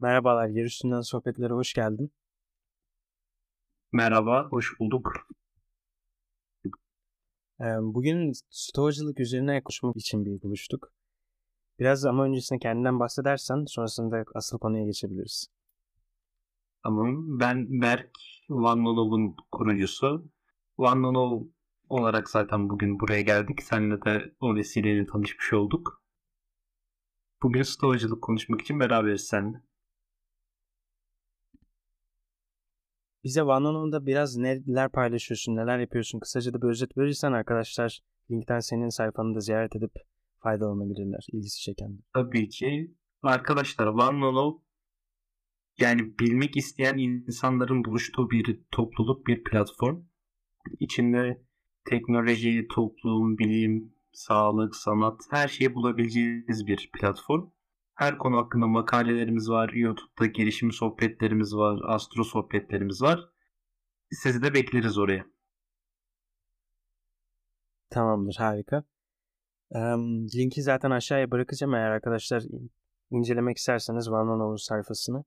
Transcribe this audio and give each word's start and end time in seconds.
Merhabalar, 0.00 0.48
Yer 0.48 0.64
Üstünden 0.64 1.00
Sohbetlere 1.00 1.52
hoş 1.52 1.74
geldin. 1.74 2.12
Merhaba, 3.92 4.48
hoş 4.50 4.80
bulduk. 4.80 5.12
Bugün 7.80 8.32
stoğacılık 8.50 9.20
üzerine 9.20 9.62
konuşmak 9.62 9.96
için 9.96 10.24
bir 10.24 10.42
buluştuk. 10.42 10.92
Biraz 11.78 12.04
ama 12.04 12.24
öncesinde 12.24 12.58
kendinden 12.58 13.00
bahsedersen 13.00 13.64
sonrasında 13.64 14.24
asıl 14.34 14.58
konuya 14.58 14.84
geçebiliriz. 14.84 15.48
Tamam, 16.82 17.40
ben 17.40 17.80
Berk, 17.80 18.10
OneNolov'un 18.48 19.36
kurucusu. 19.52 20.28
OneNolov 20.76 21.42
olarak 21.88 22.30
zaten 22.30 22.68
bugün 22.68 23.00
buraya 23.00 23.22
geldik. 23.22 23.62
Seninle 23.62 24.02
de 24.02 24.34
o 24.40 24.54
vesileyle 24.54 25.06
tanışmış 25.06 25.52
olduk. 25.52 26.02
Bugün 27.42 27.62
stoğacılık 27.62 28.22
konuşmak 28.22 28.60
için 28.60 28.80
beraberiz 28.80 29.24
seninle. 29.26 29.66
Bize 33.26 33.42
OneOn'da 33.42 34.06
biraz 34.06 34.36
neler 34.36 34.92
paylaşıyorsun, 34.92 35.56
neler 35.56 35.78
yapıyorsun 35.78 36.20
kısaca 36.20 36.52
da 36.52 36.62
bir 36.62 36.66
özet 36.66 36.98
verirsen 36.98 37.32
arkadaşlar 37.32 38.00
linkten 38.30 38.60
senin 38.60 38.88
sayfanı 38.88 39.34
da 39.34 39.40
ziyaret 39.40 39.76
edip 39.76 39.92
faydalanabilirler 40.38 41.26
ilgisi 41.32 41.60
çeken. 41.60 41.98
Tabii 42.14 42.48
ki. 42.48 42.94
Arkadaşlar 43.22 43.86
OneOn 43.86 44.62
yani 45.78 46.18
bilmek 46.20 46.56
isteyen 46.56 46.98
insanların 46.98 47.84
buluştuğu 47.84 48.30
bir 48.30 48.60
topluluk, 48.70 49.26
bir 49.26 49.44
platform. 49.44 50.02
İçinde 50.80 51.42
teknoloji, 51.84 52.66
toplum, 52.70 53.38
bilim, 53.38 53.94
sağlık, 54.12 54.76
sanat 54.76 55.20
her 55.30 55.48
şeyi 55.48 55.74
bulabileceğiniz 55.74 56.66
bir 56.66 56.90
platform. 57.00 57.50
Her 57.96 58.18
konu 58.18 58.36
hakkında 58.36 58.66
makalelerimiz 58.66 59.50
var. 59.50 59.68
YouTube'da 59.68 60.26
gelişim 60.26 60.72
sohbetlerimiz 60.72 61.56
var. 61.56 61.80
Astro 61.84 62.24
sohbetlerimiz 62.24 63.02
var. 63.02 63.20
Sizi 64.10 64.42
de 64.42 64.54
bekleriz 64.54 64.98
oraya. 64.98 65.26
Tamamdır 67.90 68.36
harika. 68.38 68.84
Um, 69.70 70.28
linki 70.28 70.62
zaten 70.62 70.90
aşağıya 70.90 71.30
bırakacağım 71.30 71.74
eğer 71.74 71.90
arkadaşlar 71.90 72.42
incelemek 73.10 73.56
isterseniz 73.56 74.10
Van 74.10 74.56
sayfasını. 74.56 75.24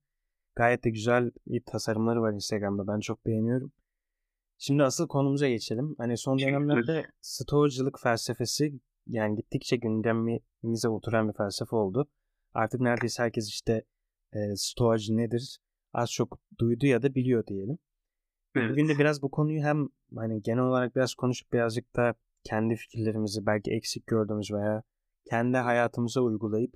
Gayet 0.56 0.84
de 0.84 0.90
güzel 0.90 1.32
tasarımları 1.66 2.22
var 2.22 2.34
Instagram'da. 2.34 2.88
Ben 2.88 3.00
çok 3.00 3.26
beğeniyorum. 3.26 3.72
Şimdi 4.58 4.84
asıl 4.84 5.08
konumuza 5.08 5.50
geçelim. 5.50 5.96
Hani 5.98 6.18
son 6.18 6.40
dönemlerde 6.40 7.08
stoğacılık 7.22 8.00
felsefesi 8.00 8.80
yani 9.08 9.36
gittikçe 9.36 9.76
gündemimize 9.76 10.90
oturan 10.90 11.30
bir 11.30 11.34
felsefe 11.34 11.76
oldu. 11.76 12.08
Artık 12.54 12.82
neredeyse 12.82 13.24
herkes 13.24 13.50
işte 13.50 13.84
e, 14.34 14.56
stoğacı 14.56 15.18
nedir 15.18 15.60
az 15.94 16.12
çok 16.12 16.40
duydu 16.60 16.86
ya 16.86 17.02
da 17.02 17.16
biliyor 17.16 17.48
diyelim. 17.48 17.78
Evet. 18.56 18.72
Bugün 18.72 18.88
de 18.88 19.00
biraz 19.00 19.22
bu 19.22 19.32
konuyu 19.32 19.62
hem 19.62 19.88
hani 20.16 20.42
genel 20.42 20.64
olarak 20.64 20.96
biraz 20.96 21.14
konuşup 21.14 21.54
birazcık 21.54 21.96
da 21.96 22.16
kendi 22.44 22.76
fikirlerimizi 22.76 23.46
belki 23.46 23.72
eksik 23.72 24.08
gördüğümüz 24.08 24.52
veya 24.52 24.84
kendi 25.30 25.58
hayatımıza 25.58 26.22
uygulayıp 26.22 26.74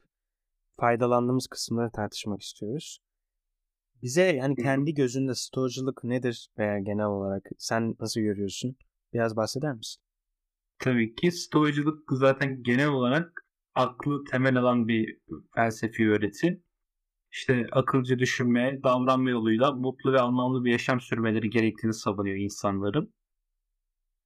faydalandığımız 0.80 1.47
kısımları 1.47 1.91
tartışmak 1.91 2.41
istiyoruz. 2.41 2.99
Bize 4.02 4.23
yani 4.23 4.55
kendi 4.55 4.93
gözünde 4.93 5.35
stoğacılık 5.35 6.03
nedir 6.03 6.49
veya 6.58 6.80
genel 6.80 7.05
olarak 7.05 7.49
sen 7.58 7.95
nasıl 7.99 8.21
görüyorsun? 8.21 8.75
Biraz 9.13 9.35
bahseder 9.35 9.73
misin? 9.73 10.03
Tabii 10.80 11.15
ki 11.15 11.31
stoğacılık 11.31 12.09
zaten 12.11 12.63
genel 12.63 12.87
olarak 12.87 13.42
aklı 13.75 14.23
temel 14.31 14.57
alan 14.57 14.88
bir 14.88 15.17
felsefi 15.55 16.09
öğreti. 16.09 16.63
İşte 17.31 17.67
akılcı 17.71 18.19
düşünme, 18.19 18.80
davranma 18.83 19.30
yoluyla 19.30 19.71
mutlu 19.71 20.13
ve 20.13 20.19
anlamlı 20.19 20.65
bir 20.65 20.71
yaşam 20.71 21.02
sürmeleri 21.02 21.49
gerektiğini 21.49 21.93
savunuyor 21.93 22.35
insanların. 22.35 23.13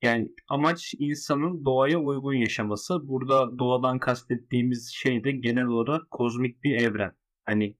Yani 0.01 0.29
amaç 0.49 0.93
insanın 0.99 1.65
doğaya 1.65 1.99
uygun 1.99 2.33
yaşaması. 2.33 3.07
Burada 3.07 3.59
doğadan 3.59 3.99
kastettiğimiz 3.99 4.91
şey 4.95 5.23
de 5.23 5.31
genel 5.31 5.65
olarak 5.65 6.11
kozmik 6.11 6.63
bir 6.63 6.75
evren. 6.75 7.11
Hani 7.45 7.77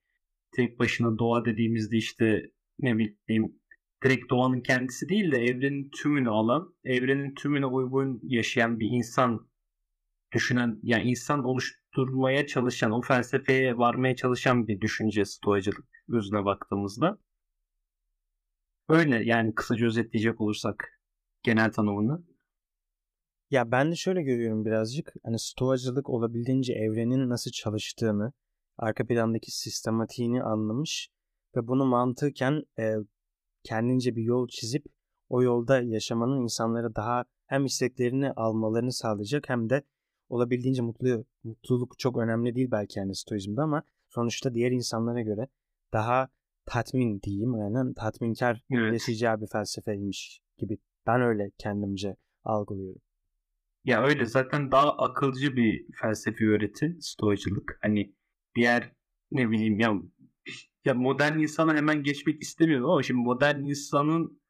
tek 0.56 0.80
başına 0.80 1.20
doğa 1.20 1.46
dediğimizde 1.46 1.98
işte 1.98 2.52
ne 2.80 2.98
bileyim 2.98 3.60
direkt 4.04 4.30
doğanın 4.30 4.62
kendisi 4.62 5.10
değil 5.10 5.32
de 5.32 5.38
evrenin 5.38 5.90
tümünü 5.90 6.30
alan, 6.30 6.76
evrenin 6.84 7.36
tümüne 7.36 7.66
uygun 7.66 8.20
yaşayan 8.24 8.80
bir 8.80 8.88
insan 8.92 9.48
düşünen 10.32 10.80
yani 10.84 11.10
insan 11.10 11.44
oluşturmaya 11.44 12.48
çalışan 12.48 12.92
o 12.92 13.02
felsefeye 13.02 13.78
varmaya 13.78 14.16
çalışan 14.16 14.68
bir 14.68 14.82
düşünce 14.82 15.26
stoacılık 15.26 15.86
gözüne 16.08 16.46
baktığımızda. 16.46 17.20
Öyle 18.90 19.24
yani 19.24 19.56
kısaca 19.56 19.86
özetleyecek 19.86 20.42
olursak 20.42 21.00
genel 21.44 21.72
tanımını. 21.72 22.24
Ya 23.52 23.72
ben 23.72 23.92
de 23.92 23.96
şöyle 23.96 24.24
görüyorum 24.24 24.66
birazcık. 24.66 25.14
Hani 25.24 25.40
stoacılık 25.40 26.10
olabildiğince 26.10 26.74
evrenin 26.74 27.30
nasıl 27.30 27.52
çalıştığını, 27.52 28.34
arka 28.78 29.08
plandaki 29.08 29.52
sistematiğini 29.52 30.44
anlamış 30.44 31.10
ve 31.56 31.68
bunu 31.68 31.86
mantıken 31.86 32.64
e, 32.80 32.94
kendince 33.64 34.16
bir 34.16 34.24
yol 34.24 34.48
çizip 34.48 34.86
o 35.30 35.44
yolda 35.44 35.82
yaşamanın 35.82 36.42
insanlara 36.42 36.96
daha 36.96 37.26
hem 37.46 37.66
isteklerini 37.66 38.32
almalarını 38.32 38.94
sağlayacak 38.94 39.50
hem 39.50 39.70
de 39.70 39.84
olabildiğince 40.30 40.82
mutlu 40.82 41.26
mutluluk 41.44 42.00
çok 42.00 42.18
önemli 42.18 42.56
değil 42.56 42.72
belki 42.72 43.00
yani 43.00 43.16
stoizmde 43.16 43.62
ama 43.62 43.84
sonuçta 44.10 44.54
diğer 44.54 44.72
insanlara 44.72 45.22
göre 45.22 45.48
daha 45.94 46.30
tatmin 46.66 47.22
diyeyim 47.22 47.56
yani 47.56 47.94
tatminkar 47.94 48.64
evet. 48.72 48.94
yaşayacağı 48.94 49.42
bir 49.42 49.48
felsefeymiş 49.48 50.42
gibi 50.58 50.78
ben 51.08 51.22
öyle 51.22 51.52
kendimce 51.58 52.16
algılıyorum. 52.44 53.02
Ya 53.86 54.04
öyle 54.04 54.26
zaten 54.26 54.72
daha 54.72 54.98
akılcı 54.98 55.56
bir 55.56 55.86
felsefi 56.02 56.50
öğreti 56.50 56.98
stoacılık. 57.00 57.80
Hani 57.82 58.16
diğer 58.56 58.92
ne 59.32 59.50
bileyim 59.50 59.80
ya 59.80 59.94
ya 60.86 60.94
modern 60.94 61.40
insana 61.40 61.76
hemen 61.76 62.04
geçmek 62.04 62.42
istemiyorum 62.42 62.90
ama 62.90 63.04
şimdi 63.04 63.22
modern 63.22 63.60
insanın 63.60 64.42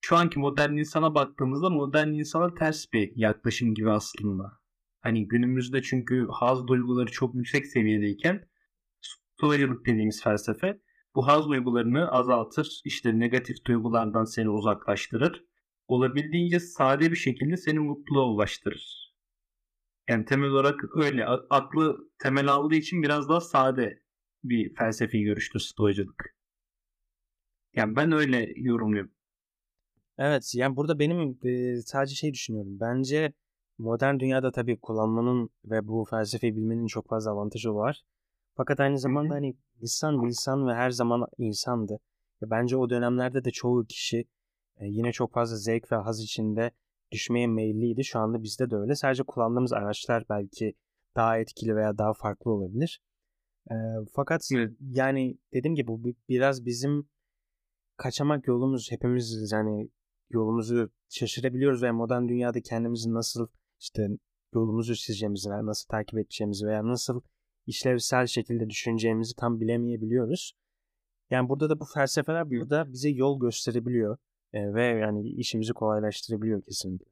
şu 0.00 0.16
anki 0.16 0.38
modern 0.38 0.72
insana 0.72 1.14
baktığımızda 1.14 1.70
modern 1.70 2.08
insana 2.08 2.54
ters 2.54 2.92
bir 2.92 3.12
yaklaşım 3.16 3.74
gibi 3.74 3.90
aslında. 3.90 4.58
Hani 5.06 5.28
günümüzde 5.28 5.82
çünkü 5.82 6.26
haz 6.30 6.66
duyguları 6.66 7.10
çok 7.10 7.34
yüksek 7.34 7.66
seviyedeyken 7.66 8.48
stoacılık 9.00 9.86
dediğimiz 9.86 10.22
felsefe 10.22 10.80
bu 11.14 11.26
haz 11.26 11.48
duygularını 11.48 12.10
azaltır. 12.12 12.80
işte 12.84 13.18
negatif 13.18 13.64
duygulardan 13.64 14.24
seni 14.24 14.48
uzaklaştırır. 14.48 15.44
Olabildiğince 15.88 16.60
sade 16.60 17.10
bir 17.10 17.16
şekilde 17.16 17.56
seni 17.56 17.78
mutluluğa 17.78 18.28
ulaştırır. 18.28 19.14
Yani 20.08 20.24
temel 20.24 20.50
olarak 20.50 20.80
öyle. 20.96 21.26
Aklı 21.50 22.10
temel 22.18 22.48
aldığı 22.48 22.74
için 22.74 23.02
biraz 23.02 23.28
daha 23.28 23.40
sade 23.40 24.02
bir 24.44 24.74
felsefi 24.74 25.22
görüştür 25.22 25.60
stoacılık. 25.60 26.36
Yani 27.74 27.96
ben 27.96 28.12
öyle 28.12 28.52
yorumluyorum. 28.56 29.12
Evet 30.18 30.52
yani 30.54 30.76
burada 30.76 30.98
benim 30.98 31.38
e, 31.44 31.76
sadece 31.82 32.14
şey 32.14 32.32
düşünüyorum. 32.34 32.80
Bence 32.80 33.32
modern 33.78 34.18
dünyada 34.18 34.52
tabii 34.52 34.80
kullanmanın 34.80 35.50
ve 35.64 35.88
bu 35.88 36.04
felsefeyi 36.10 36.56
bilmenin 36.56 36.86
çok 36.86 37.08
fazla 37.08 37.30
avantajı 37.30 37.74
var. 37.74 38.02
Fakat 38.54 38.80
aynı 38.80 38.98
zamanda 38.98 39.34
hani 39.34 39.56
insan 39.80 40.26
insan 40.26 40.68
ve 40.68 40.74
her 40.74 40.90
zaman 40.90 41.26
insandı. 41.38 41.98
Bence 42.42 42.76
o 42.76 42.90
dönemlerde 42.90 43.44
de 43.44 43.50
çoğu 43.50 43.84
kişi 43.84 44.24
e, 44.76 44.86
yine 44.86 45.12
çok 45.12 45.32
fazla 45.32 45.56
zevk 45.56 45.92
ve 45.92 45.96
haz 45.96 46.20
içinde 46.20 46.70
düşmeye 47.12 47.46
meyilliydi. 47.46 48.04
Şu 48.04 48.18
anda 48.18 48.42
bizde 48.42 48.70
de 48.70 48.76
öyle. 48.76 48.94
Sadece 48.94 49.22
kullandığımız 49.22 49.72
araçlar 49.72 50.24
belki 50.30 50.74
daha 51.16 51.38
etkili 51.38 51.76
veya 51.76 51.98
daha 51.98 52.12
farklı 52.12 52.50
olabilir. 52.50 53.00
E, 53.70 53.74
fakat 54.14 54.48
evet. 54.54 54.72
yani 54.80 55.38
dediğim 55.52 55.74
gibi 55.74 55.88
bu 55.88 56.02
biraz 56.28 56.64
bizim 56.64 57.08
kaçamak 57.96 58.46
yolumuz 58.46 58.90
hepimiz 58.90 59.52
yani 59.52 59.90
yolumuzu 60.30 60.90
şaşırabiliyoruz 61.08 61.82
ve 61.82 61.90
modern 61.90 62.28
dünyada 62.28 62.60
kendimizi 62.60 63.14
nasıl 63.14 63.48
işte 63.80 64.08
yolumuzu 64.54 64.94
çizeceğimizi, 64.94 65.50
nasıl 65.50 65.88
takip 65.88 66.18
edeceğimizi 66.18 66.66
veya 66.66 66.86
nasıl 66.86 67.20
işlevsel 67.66 68.26
şekilde 68.26 68.70
düşüneceğimizi 68.70 69.34
tam 69.36 69.60
bilemeyebiliyoruz. 69.60 70.52
Yani 71.30 71.48
burada 71.48 71.70
da 71.70 71.80
bu 71.80 71.84
felsefeler 71.84 72.50
burada 72.50 72.92
bize 72.92 73.10
yol 73.10 73.40
gösterebiliyor 73.40 74.18
e, 74.52 74.74
ve 74.74 74.84
yani 74.84 75.28
işimizi 75.28 75.72
kolaylaştırabiliyor 75.72 76.62
kesinlikle. 76.62 77.06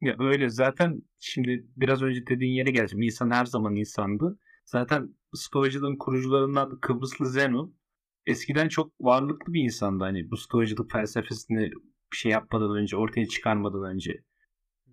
Ya 0.00 0.16
öyle 0.18 0.48
zaten 0.48 1.02
şimdi 1.18 1.66
biraz 1.76 2.02
önce 2.02 2.26
dediğin 2.26 2.52
yere 2.52 2.70
geleceğim. 2.70 3.02
İnsan 3.02 3.30
her 3.30 3.44
zaman 3.44 3.76
insandı. 3.76 4.38
Zaten 4.64 5.14
stoacılığın 5.34 5.96
kurucularından 5.96 6.78
Kıbrıslı 6.80 7.26
Zeno 7.26 7.72
eskiden 8.26 8.68
çok 8.68 8.92
varlıklı 9.00 9.52
bir 9.52 9.62
insandı. 9.64 10.04
Hani 10.04 10.30
bu 10.30 10.36
stoacılık 10.36 10.92
felsefesini 10.92 11.70
bir 12.12 12.16
şey 12.16 12.32
yapmadan 12.32 12.76
önce, 12.76 12.96
ortaya 12.96 13.26
çıkarmadan 13.26 13.84
önce 13.84 14.24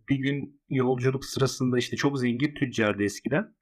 bir 0.09 0.15
gün 0.17 0.61
yolculuk 0.69 1.25
sırasında 1.25 1.77
işte 1.77 1.95
çok 1.97 2.19
zengin 2.19 2.53
tüccardı 2.53 3.03
eskiden. 3.03 3.55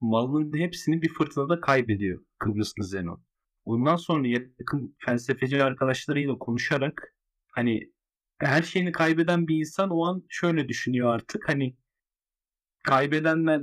malının 0.00 0.58
hepsini 0.58 1.02
bir 1.02 1.08
fırtınada 1.08 1.60
kaybediyor 1.60 2.24
Kıbrıslı 2.38 2.84
Zenon. 2.84 3.24
Ondan 3.64 3.96
sonra 3.96 4.28
yakın 4.28 4.96
felsefeci 4.98 5.62
arkadaşlarıyla 5.62 6.38
konuşarak 6.38 7.14
hani 7.52 7.92
her 8.38 8.62
şeyini 8.62 8.92
kaybeden 8.92 9.48
bir 9.48 9.56
insan 9.56 9.90
o 9.90 10.04
an 10.06 10.24
şöyle 10.28 10.68
düşünüyor 10.68 11.14
artık 11.14 11.48
hani 11.48 11.76
kaybedenler 12.84 13.62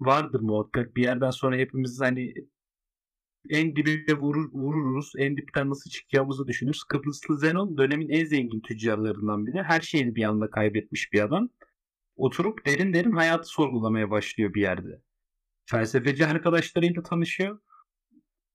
vardır 0.00 0.40
muhakkak 0.40 0.96
bir 0.96 1.02
yerden 1.02 1.30
sonra 1.30 1.56
hepimiz 1.56 2.00
hani 2.00 2.34
en 3.50 3.76
dibe 3.76 4.14
vurur, 4.14 4.52
vururuz. 4.52 5.12
En 5.18 5.36
dipten 5.36 5.70
nasıl 5.70 5.90
çıkacağımızı 5.90 6.46
düşünürüz. 6.46 6.84
Kıbrıslı 6.84 7.38
Zenon 7.38 7.78
dönemin 7.78 8.08
en 8.08 8.24
zengin 8.24 8.60
tüccarlarından 8.60 9.46
biri. 9.46 9.62
Her 9.62 9.80
şeyini 9.80 10.14
bir 10.14 10.24
anda 10.24 10.50
kaybetmiş 10.50 11.12
bir 11.12 11.20
adam. 11.20 11.48
Oturup 12.16 12.66
derin 12.66 12.94
derin 12.94 13.12
hayatı 13.12 13.48
sorgulamaya 13.48 14.10
başlıyor 14.10 14.54
bir 14.54 14.60
yerde. 14.60 15.02
Felsefeci 15.66 16.26
arkadaşlarıyla 16.26 17.02
tanışıyor. 17.02 17.58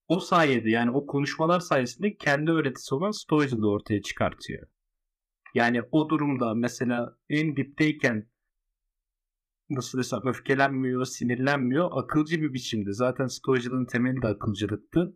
O 0.07 0.19
sayede 0.19 0.69
yani 0.69 0.91
o 0.91 1.05
konuşmalar 1.07 1.59
sayesinde 1.59 2.17
kendi 2.17 2.51
öğretisi 2.51 2.95
olan 2.95 3.11
Stoacılığı 3.11 3.69
ortaya 3.69 4.01
çıkartıyor. 4.01 4.67
Yani 5.53 5.81
o 5.91 6.09
durumda 6.09 6.53
mesela 6.53 7.17
en 7.29 7.55
dipteyken 7.55 8.30
nasıl 9.75 9.97
desem 9.97 10.19
öfkelenmiyor, 10.25 11.05
sinirlenmiyor. 11.05 11.89
Akılcı 11.91 12.41
bir 12.41 12.53
biçimde. 12.53 12.93
Zaten 12.93 13.27
stoacılığın 13.27 13.85
temeli 13.85 14.21
de 14.21 14.27
akılcılıktı. 14.27 15.15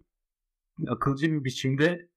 Akılcı 0.88 1.32
bir 1.32 1.44
biçimde 1.44 2.10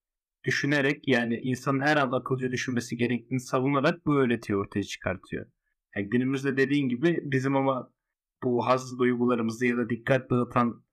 düşünerek 0.44 1.08
yani 1.08 1.40
insanın 1.42 1.80
her 1.80 1.96
an 1.96 2.12
akılcı 2.12 2.52
düşünmesi 2.52 2.96
gerektiğini 2.96 3.40
savunarak 3.40 4.06
bu 4.06 4.16
öğretiyi 4.16 4.58
ortaya 4.58 4.82
çıkartıyor. 4.82 5.46
Yani 5.96 6.08
günümüzde 6.08 6.56
dediğin 6.56 6.88
gibi 6.88 7.20
bizim 7.22 7.56
ama 7.56 7.92
bu 8.42 8.66
haz 8.66 8.98
duygularımızı 8.98 9.66
ya 9.66 9.76
da 9.76 9.90
dikkat 9.90 10.30
dağıtan 10.30 10.84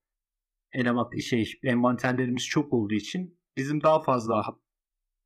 eleman 0.72 1.18
şey 1.18 1.60
envanterlerimiz 1.64 2.46
çok 2.48 2.74
olduğu 2.74 2.94
için 2.94 3.40
bizim 3.58 3.84
daha 3.84 4.02
fazla 4.02 4.44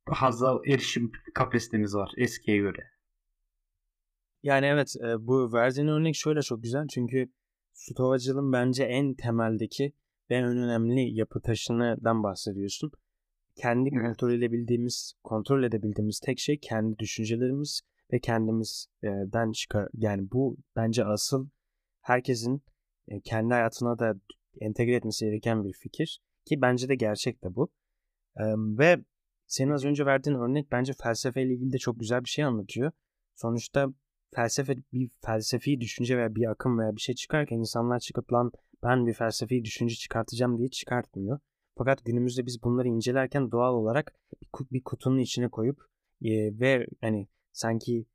hazza 0.08 0.60
erişim 0.66 1.12
kapasitemiz 1.34 1.94
var 1.94 2.12
eskiye 2.16 2.56
göre. 2.56 2.99
Yani 4.42 4.66
evet 4.66 4.96
e, 4.96 5.26
bu 5.26 5.52
verdiğin 5.52 5.88
örnek 5.88 6.16
şöyle 6.16 6.42
çok 6.42 6.62
güzel 6.62 6.86
çünkü 6.90 7.32
stoğacılığın 7.72 8.52
bence 8.52 8.84
en 8.84 9.14
temeldeki 9.14 9.92
ve 10.30 10.34
en 10.34 10.44
önemli 10.44 11.14
yapı 11.14 11.40
taşından 11.40 12.22
bahsediyorsun. 12.22 12.90
Kendi 13.56 13.90
kontrol 13.90 14.32
edebildiğimiz, 14.32 15.14
kontrol 15.24 15.62
edebildiğimiz 15.62 16.20
tek 16.20 16.38
şey 16.38 16.58
kendi 16.58 16.98
düşüncelerimiz 16.98 17.80
ve 18.12 18.20
kendimizden 18.20 19.52
çıkar. 19.52 19.88
Yani 19.94 20.30
bu 20.30 20.56
bence 20.76 21.04
asıl 21.04 21.48
herkesin 22.00 22.62
kendi 23.24 23.54
hayatına 23.54 23.98
da 23.98 24.14
entegre 24.60 24.94
etmesi 24.94 25.24
gereken 25.24 25.64
bir 25.64 25.72
fikir 25.72 26.20
ki 26.44 26.60
bence 26.62 26.88
de 26.88 26.94
gerçek 26.94 27.44
de 27.44 27.54
bu. 27.54 27.68
Ve 28.78 29.04
senin 29.46 29.70
az 29.70 29.84
önce 29.84 30.06
verdiğin 30.06 30.36
örnek 30.36 30.72
bence 30.72 30.92
felsefeyle 30.92 31.54
ilgili 31.54 31.72
de 31.72 31.78
çok 31.78 32.00
güzel 32.00 32.24
bir 32.24 32.28
şey 32.28 32.44
anlatıyor. 32.44 32.92
Sonuçta 33.34 33.88
felsefe 34.34 34.76
bir 34.92 35.10
felsefi 35.20 35.80
düşünce 35.80 36.18
veya 36.18 36.34
bir 36.34 36.50
akım 36.50 36.78
veya 36.78 36.96
bir 36.96 37.00
şey 37.00 37.14
çıkarken 37.14 37.58
insanlar 37.58 37.98
çıkıp 37.98 38.32
lan 38.32 38.52
ben 38.82 39.06
bir 39.06 39.14
felsefi 39.14 39.64
düşünce 39.64 39.94
çıkartacağım 39.94 40.58
diye 40.58 40.68
çıkartmıyor. 40.68 41.38
Fakat 41.78 42.04
günümüzde 42.04 42.46
biz 42.46 42.62
bunları 42.62 42.88
incelerken 42.88 43.50
doğal 43.50 43.74
olarak 43.74 44.14
bir 44.72 44.82
kutunun 44.82 45.18
içine 45.18 45.48
koyup 45.48 45.80
e, 46.22 46.60
ve 46.60 46.86
hani 47.00 47.28
sanki 47.52 48.06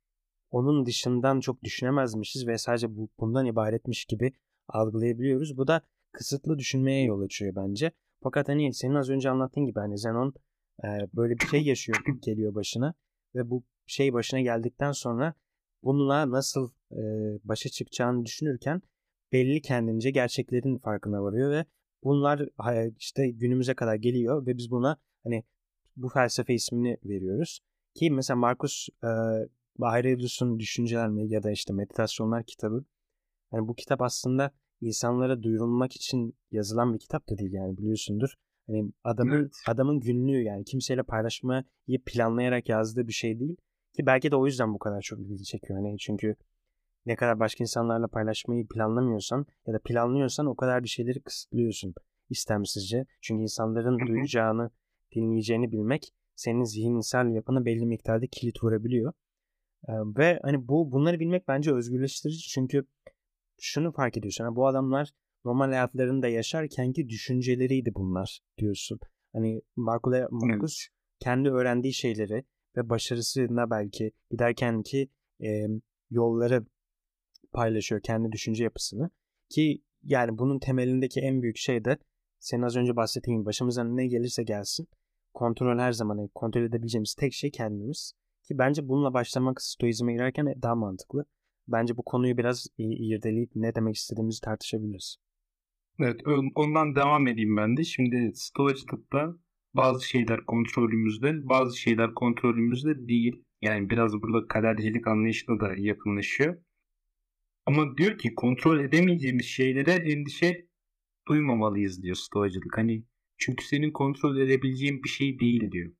onun 0.50 0.86
dışından 0.86 1.40
çok 1.40 1.64
düşünemezmişiz 1.64 2.46
ve 2.46 2.58
sadece 2.58 2.96
bu, 2.96 3.08
bundan 3.20 3.46
ibaretmiş 3.46 4.04
gibi 4.04 4.32
algılayabiliyoruz. 4.68 5.56
Bu 5.56 5.66
da 5.66 5.80
kısıtlı 6.12 6.58
düşünmeye 6.58 7.04
yol 7.04 7.20
açıyor 7.22 7.56
bence. 7.56 7.92
Fakat 8.22 8.48
hani 8.48 8.74
senin 8.74 8.94
az 8.94 9.10
önce 9.10 9.30
anlattığın 9.30 9.66
gibi 9.66 9.80
hani 9.80 9.98
Zenon 9.98 10.34
e, 10.84 10.86
böyle 11.14 11.34
bir 11.38 11.46
şey 11.46 11.62
yaşıyor 11.62 11.98
geliyor 12.22 12.54
başına 12.54 12.94
ve 13.34 13.50
bu 13.50 13.64
şey 13.86 14.12
başına 14.12 14.40
geldikten 14.40 14.92
sonra 14.92 15.34
bununla 15.86 16.30
nasıl 16.30 16.70
e, 16.92 17.00
başa 17.44 17.68
çıkacağını 17.68 18.24
düşünürken 18.24 18.82
belli 19.32 19.62
kendince 19.62 20.10
gerçeklerin 20.10 20.78
farkına 20.78 21.22
varıyor 21.22 21.50
ve 21.50 21.64
bunlar 22.04 22.48
işte 22.98 23.30
günümüze 23.30 23.74
kadar 23.74 23.94
geliyor 23.94 24.46
ve 24.46 24.56
biz 24.56 24.70
buna 24.70 24.96
hani 25.24 25.44
bu 25.96 26.08
felsefe 26.08 26.54
ismini 26.54 26.98
veriyoruz. 27.04 27.60
Ki 27.94 28.10
mesela 28.10 28.36
Marcus 28.36 28.88
e, 29.04 29.08
Aurelius'un 29.80 30.58
Düşünceler 30.58 31.08
mi 31.08 31.28
ya 31.28 31.42
da 31.42 31.50
işte 31.50 31.72
Meditasyonlar 31.72 32.44
kitabı. 32.44 32.84
Yani 33.52 33.68
bu 33.68 33.74
kitap 33.74 34.02
aslında 34.02 34.50
insanlara 34.80 35.42
duyurulmak 35.42 35.96
için 35.96 36.36
yazılan 36.50 36.94
bir 36.94 36.98
kitap 36.98 37.28
da 37.28 37.38
değil 37.38 37.52
yani 37.52 37.76
biliyorsundur. 37.76 38.34
Hani 38.66 38.92
adamın 39.04 39.36
evet. 39.36 39.52
adamın 39.66 40.00
günlüğü 40.00 40.42
yani 40.42 40.64
kimseyle 40.64 41.02
paylaşmayı 41.02 41.64
planlayarak 42.06 42.68
yazdığı 42.68 43.08
bir 43.08 43.12
şey 43.12 43.40
değil. 43.40 43.56
Ki 43.96 44.06
belki 44.06 44.30
de 44.30 44.36
o 44.36 44.46
yüzden 44.46 44.74
bu 44.74 44.78
kadar 44.78 45.00
çok 45.00 45.20
ilgi 45.20 45.44
çekiyor. 45.44 45.78
Hani 45.78 45.98
çünkü 45.98 46.36
ne 47.06 47.16
kadar 47.16 47.40
başka 47.40 47.64
insanlarla 47.64 48.08
paylaşmayı 48.08 48.66
planlamıyorsan 48.68 49.46
ya 49.66 49.74
da 49.74 49.78
planlıyorsan 49.84 50.46
o 50.46 50.56
kadar 50.56 50.82
bir 50.82 50.88
şeyleri 50.88 51.22
kısıtlıyorsun 51.22 51.94
istemsizce. 52.30 53.06
Çünkü 53.20 53.42
insanların 53.42 53.98
duyacağını, 54.06 54.70
dinleyeceğini 55.14 55.72
bilmek 55.72 56.12
senin 56.34 56.64
zihinsel 56.64 57.34
yapına 57.34 57.64
belli 57.64 57.86
miktarda 57.86 58.26
kilit 58.26 58.64
vurabiliyor. 58.64 59.12
Ee, 59.88 59.92
ve 59.92 60.40
hani 60.42 60.68
bu 60.68 60.92
bunları 60.92 61.20
bilmek 61.20 61.48
bence 61.48 61.72
özgürleştirici 61.72 62.48
çünkü 62.48 62.86
şunu 63.60 63.92
fark 63.92 64.16
ediyorsun. 64.16 64.44
Yani 64.44 64.56
bu 64.56 64.66
adamlar 64.66 65.10
normal 65.44 65.66
hayatlarında 65.66 66.28
yaşarken 66.28 66.92
ki 66.92 67.08
düşünceleriydi 67.08 67.94
bunlar 67.94 68.40
diyorsun. 68.58 68.98
Hani 69.32 69.62
Marco 69.76 70.10
Marcus 70.30 70.88
kendi 71.20 71.50
öğrendiği 71.50 71.92
şeyleri 71.94 72.44
ve 72.76 72.88
başarısına 72.88 73.70
belki 73.70 74.12
giderken 74.30 74.82
ki 74.82 75.08
e, 75.42 75.66
yolları 76.10 76.66
paylaşıyor 77.52 78.02
kendi 78.02 78.32
düşünce 78.32 78.64
yapısını 78.64 79.10
ki 79.48 79.82
yani 80.02 80.38
bunun 80.38 80.58
temelindeki 80.58 81.20
en 81.20 81.42
büyük 81.42 81.56
şey 81.56 81.84
de 81.84 81.98
senin 82.38 82.62
az 82.62 82.76
önce 82.76 82.96
bahsettiğin 82.96 83.46
başımıza 83.46 83.84
ne 83.84 84.06
gelirse 84.06 84.42
gelsin 84.42 84.88
kontrol 85.34 85.78
her 85.78 85.92
zaman 85.92 86.28
kontrol 86.34 86.62
edebileceğimiz 86.62 87.14
tek 87.14 87.32
şey 87.32 87.50
kendimiz 87.50 88.12
ki 88.48 88.58
bence 88.58 88.88
bununla 88.88 89.14
başlamak 89.14 89.62
stoizme 89.62 90.12
girerken 90.12 90.54
daha 90.62 90.74
mantıklı. 90.74 91.24
Bence 91.68 91.96
bu 91.96 92.02
konuyu 92.02 92.36
biraz 92.36 92.66
irdeleyip 92.78 93.50
ne 93.54 93.74
demek 93.74 93.96
istediğimizi 93.96 94.40
tartışabiliriz. 94.40 95.16
Evet 96.00 96.20
ondan 96.54 96.96
devam 96.96 97.26
edeyim 97.26 97.56
ben 97.56 97.76
de. 97.76 97.84
Şimdi 97.84 98.32
stoacılıkta 98.34 99.34
bazı 99.76 100.08
şeyler 100.08 100.46
kontrolümüzde, 100.46 101.48
bazı 101.48 101.78
şeyler 101.78 102.14
kontrolümüzde 102.14 103.08
değil. 103.08 103.42
Yani 103.62 103.90
biraz 103.90 104.22
burada 104.22 104.48
kadercilik 104.48 105.06
anlayışına 105.06 105.60
da 105.60 105.74
yakınlaşıyor. 105.76 106.56
Ama 107.66 107.96
diyor 107.96 108.18
ki 108.18 108.34
kontrol 108.34 108.80
edemeyeceğimiz 108.80 109.46
şeylere 109.46 109.92
endişe 109.92 110.66
duymamalıyız 111.28 112.02
diyor 112.02 112.16
stoacılık. 112.16 112.78
Hani 112.78 113.04
çünkü 113.38 113.64
senin 113.64 113.90
kontrol 113.90 114.36
edebileceğin 114.36 115.02
bir 115.02 115.08
şey 115.08 115.38
değil 115.40 115.72
diyor. 115.72 115.92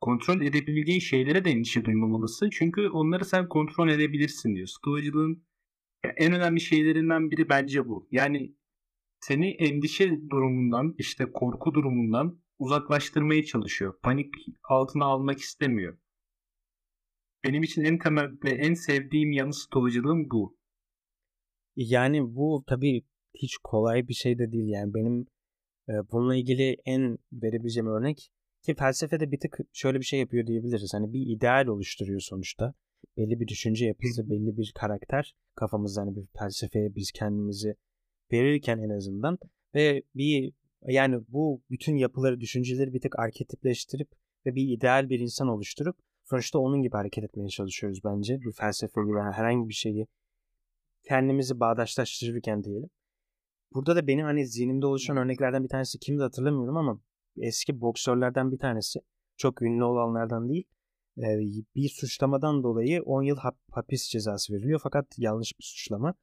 Kontrol 0.00 0.40
edebileceğin 0.40 1.00
şeylere 1.00 1.44
de 1.44 1.50
endişe 1.50 1.84
duymamalısın. 1.84 2.50
Çünkü 2.50 2.88
onları 2.88 3.24
sen 3.24 3.48
kontrol 3.48 3.88
edebilirsin 3.88 4.54
diyor. 4.54 4.66
Stoacılığın 4.66 5.44
en 6.16 6.32
önemli 6.32 6.60
şeylerinden 6.60 7.30
biri 7.30 7.48
bence 7.48 7.88
bu. 7.88 8.08
Yani 8.10 8.54
seni 9.20 9.50
endişe 9.50 10.30
durumundan, 10.30 10.94
işte 10.98 11.32
korku 11.32 11.74
durumundan 11.74 12.40
uzaklaştırmaya 12.60 13.44
çalışıyor. 13.44 13.94
Panik 14.02 14.34
altına 14.64 15.04
almak 15.04 15.38
istemiyor. 15.38 15.98
Benim 17.44 17.62
için 17.62 17.84
en 17.84 17.98
temel 17.98 18.30
ve 18.44 18.50
en 18.50 18.74
sevdiğim 18.74 19.32
yanı 19.32 19.54
stoğacılığım 19.54 20.30
bu. 20.30 20.56
Yani 21.76 22.34
bu 22.36 22.64
tabii 22.66 23.02
hiç 23.34 23.56
kolay 23.64 24.08
bir 24.08 24.14
şey 24.14 24.38
de 24.38 24.52
değil. 24.52 24.68
Yani 24.68 24.94
benim 24.94 25.26
e, 25.88 25.92
bununla 26.12 26.36
ilgili 26.36 26.76
en 26.84 27.18
verebileceğim 27.32 27.86
örnek 27.86 28.30
ki 28.62 28.74
felsefede 28.74 29.30
bir 29.32 29.40
tık 29.40 29.58
şöyle 29.72 29.98
bir 29.98 30.04
şey 30.04 30.20
yapıyor 30.20 30.46
diyebiliriz. 30.46 30.94
Hani 30.94 31.12
bir 31.12 31.36
ideal 31.36 31.66
oluşturuyor 31.66 32.20
sonuçta. 32.20 32.74
Belli 33.16 33.40
bir 33.40 33.48
düşünce 33.48 33.86
yapısı, 33.86 34.30
belli 34.30 34.56
bir 34.56 34.72
karakter 34.74 35.34
kafamızda 35.54 36.00
hani 36.00 36.16
bir 36.16 36.26
felsefeye 36.38 36.94
biz 36.94 37.12
kendimizi 37.12 37.74
verirken 38.32 38.78
en 38.78 38.90
azından 38.90 39.38
ve 39.74 40.02
bir 40.14 40.52
yani 40.86 41.24
bu 41.28 41.62
bütün 41.70 41.96
yapıları, 41.96 42.40
düşünceleri 42.40 42.92
bir 42.92 43.00
tık 43.00 43.18
arketipleştirip 43.18 44.08
ve 44.46 44.54
bir 44.54 44.68
ideal 44.68 45.08
bir 45.08 45.20
insan 45.20 45.48
oluşturup 45.48 45.96
sonuçta 46.24 46.58
onun 46.58 46.82
gibi 46.82 46.96
hareket 46.96 47.24
etmeye 47.24 47.48
çalışıyoruz 47.48 48.00
bence. 48.04 48.38
Bu 48.44 48.52
felsefeyi 48.52 49.06
veya 49.06 49.32
herhangi 49.32 49.68
bir 49.68 49.74
şeyi 49.74 50.06
kendimizi 51.04 51.60
bağdaşlaştırırken 51.60 52.64
diyelim. 52.64 52.90
Burada 53.74 53.96
da 53.96 54.06
benim 54.06 54.24
hani 54.24 54.46
zihnimde 54.46 54.86
oluşan 54.86 55.16
örneklerden 55.16 55.64
bir 55.64 55.68
tanesi 55.68 55.98
kimdi 55.98 56.22
hatırlamıyorum 56.22 56.76
ama 56.76 57.00
eski 57.36 57.80
boksörlerden 57.80 58.52
bir 58.52 58.58
tanesi. 58.58 59.00
Çok 59.36 59.62
ünlü 59.62 59.84
olanlardan 59.84 60.48
değil. 60.48 60.64
Bir 61.74 61.88
suçlamadan 61.88 62.62
dolayı 62.62 63.02
10 63.02 63.22
yıl 63.22 63.36
hapis 63.70 64.08
cezası 64.08 64.52
veriliyor 64.52 64.80
fakat 64.82 65.06
yanlış 65.18 65.58
bir 65.58 65.64
suçlama. 65.64 66.14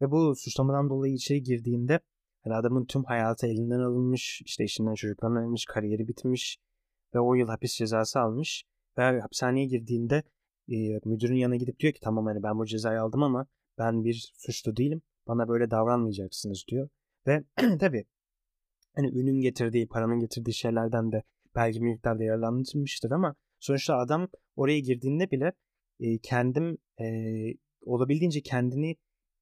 Ve 0.00 0.10
bu 0.10 0.36
suçlamadan 0.36 0.90
dolayı 0.90 1.14
içeri 1.14 1.42
girdiğinde 1.42 2.00
Yani 2.44 2.56
adamın 2.56 2.84
tüm 2.84 3.04
hayatı 3.04 3.46
elinden 3.46 3.80
alınmış, 3.80 4.42
işte 4.44 4.64
işinden 4.64 4.94
çocuklarından 4.94 5.40
alınmış, 5.40 5.64
kariyeri 5.64 6.08
bitmiş 6.08 6.58
ve 7.14 7.20
o 7.20 7.34
yıl 7.34 7.48
hapis 7.48 7.74
cezası 7.76 8.20
almış. 8.20 8.64
Ve 8.98 9.20
hapishaneye 9.20 9.66
girdiğinde 9.66 10.22
e, 10.68 11.00
müdürün 11.04 11.36
yanına 11.36 11.56
gidip 11.56 11.80
diyor 11.80 11.92
ki 11.92 12.00
tamam 12.00 12.26
hani 12.26 12.42
ben 12.42 12.58
bu 12.58 12.66
cezayı 12.66 13.00
aldım 13.02 13.22
ama 13.22 13.46
ben 13.78 14.04
bir 14.04 14.32
suçlu 14.36 14.76
değilim. 14.76 15.02
Bana 15.28 15.48
böyle 15.48 15.70
davranmayacaksınız 15.70 16.64
diyor. 16.68 16.88
Ve 17.26 17.44
tabii 17.80 18.04
hani 18.94 19.06
ünün 19.08 19.40
getirdiği, 19.40 19.88
paranın 19.88 20.20
getirdiği 20.20 20.54
şeylerden 20.54 21.12
de 21.12 21.22
belki 21.54 21.80
miktarda 21.80 22.24
yararlanmıştır 22.24 23.10
ama 23.10 23.34
sonuçta 23.60 23.96
adam 23.96 24.28
oraya 24.56 24.80
girdiğinde 24.80 25.30
bile 25.30 25.52
e, 26.00 26.18
kendim 26.18 26.78
e, 27.00 27.06
olabildiğince 27.82 28.40
kendini 28.40 28.96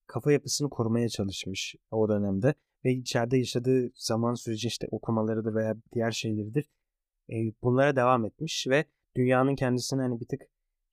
kafa 0.06 0.32
yapısını 0.32 0.70
korumaya 0.70 1.08
çalışmış 1.08 1.74
o 1.90 2.08
dönemde 2.08 2.54
ve 2.84 2.92
içeride 2.92 3.38
yaşadığı 3.38 3.90
zaman 3.94 4.34
süreci 4.34 4.68
işte 4.68 4.88
okumalarıdır 4.90 5.54
veya 5.54 5.76
diğer 5.94 6.10
şeyleridir 6.10 6.70
e, 7.30 7.34
bunlara 7.62 7.96
devam 7.96 8.24
etmiş 8.24 8.66
ve 8.68 8.84
dünyanın 9.16 9.54
kendisine 9.54 10.02
hani 10.02 10.20
bir 10.20 10.26
tık 10.26 10.42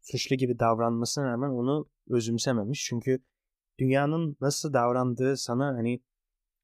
suçlu 0.01 0.35
gibi 0.35 0.59
davranmasına 0.59 1.25
rağmen 1.25 1.49
onu 1.49 1.89
özümsememiş. 2.09 2.85
Çünkü 2.85 3.19
dünyanın 3.79 4.37
nasıl 4.41 4.73
davrandığı 4.73 5.37
sana 5.37 5.67
hani 5.67 5.99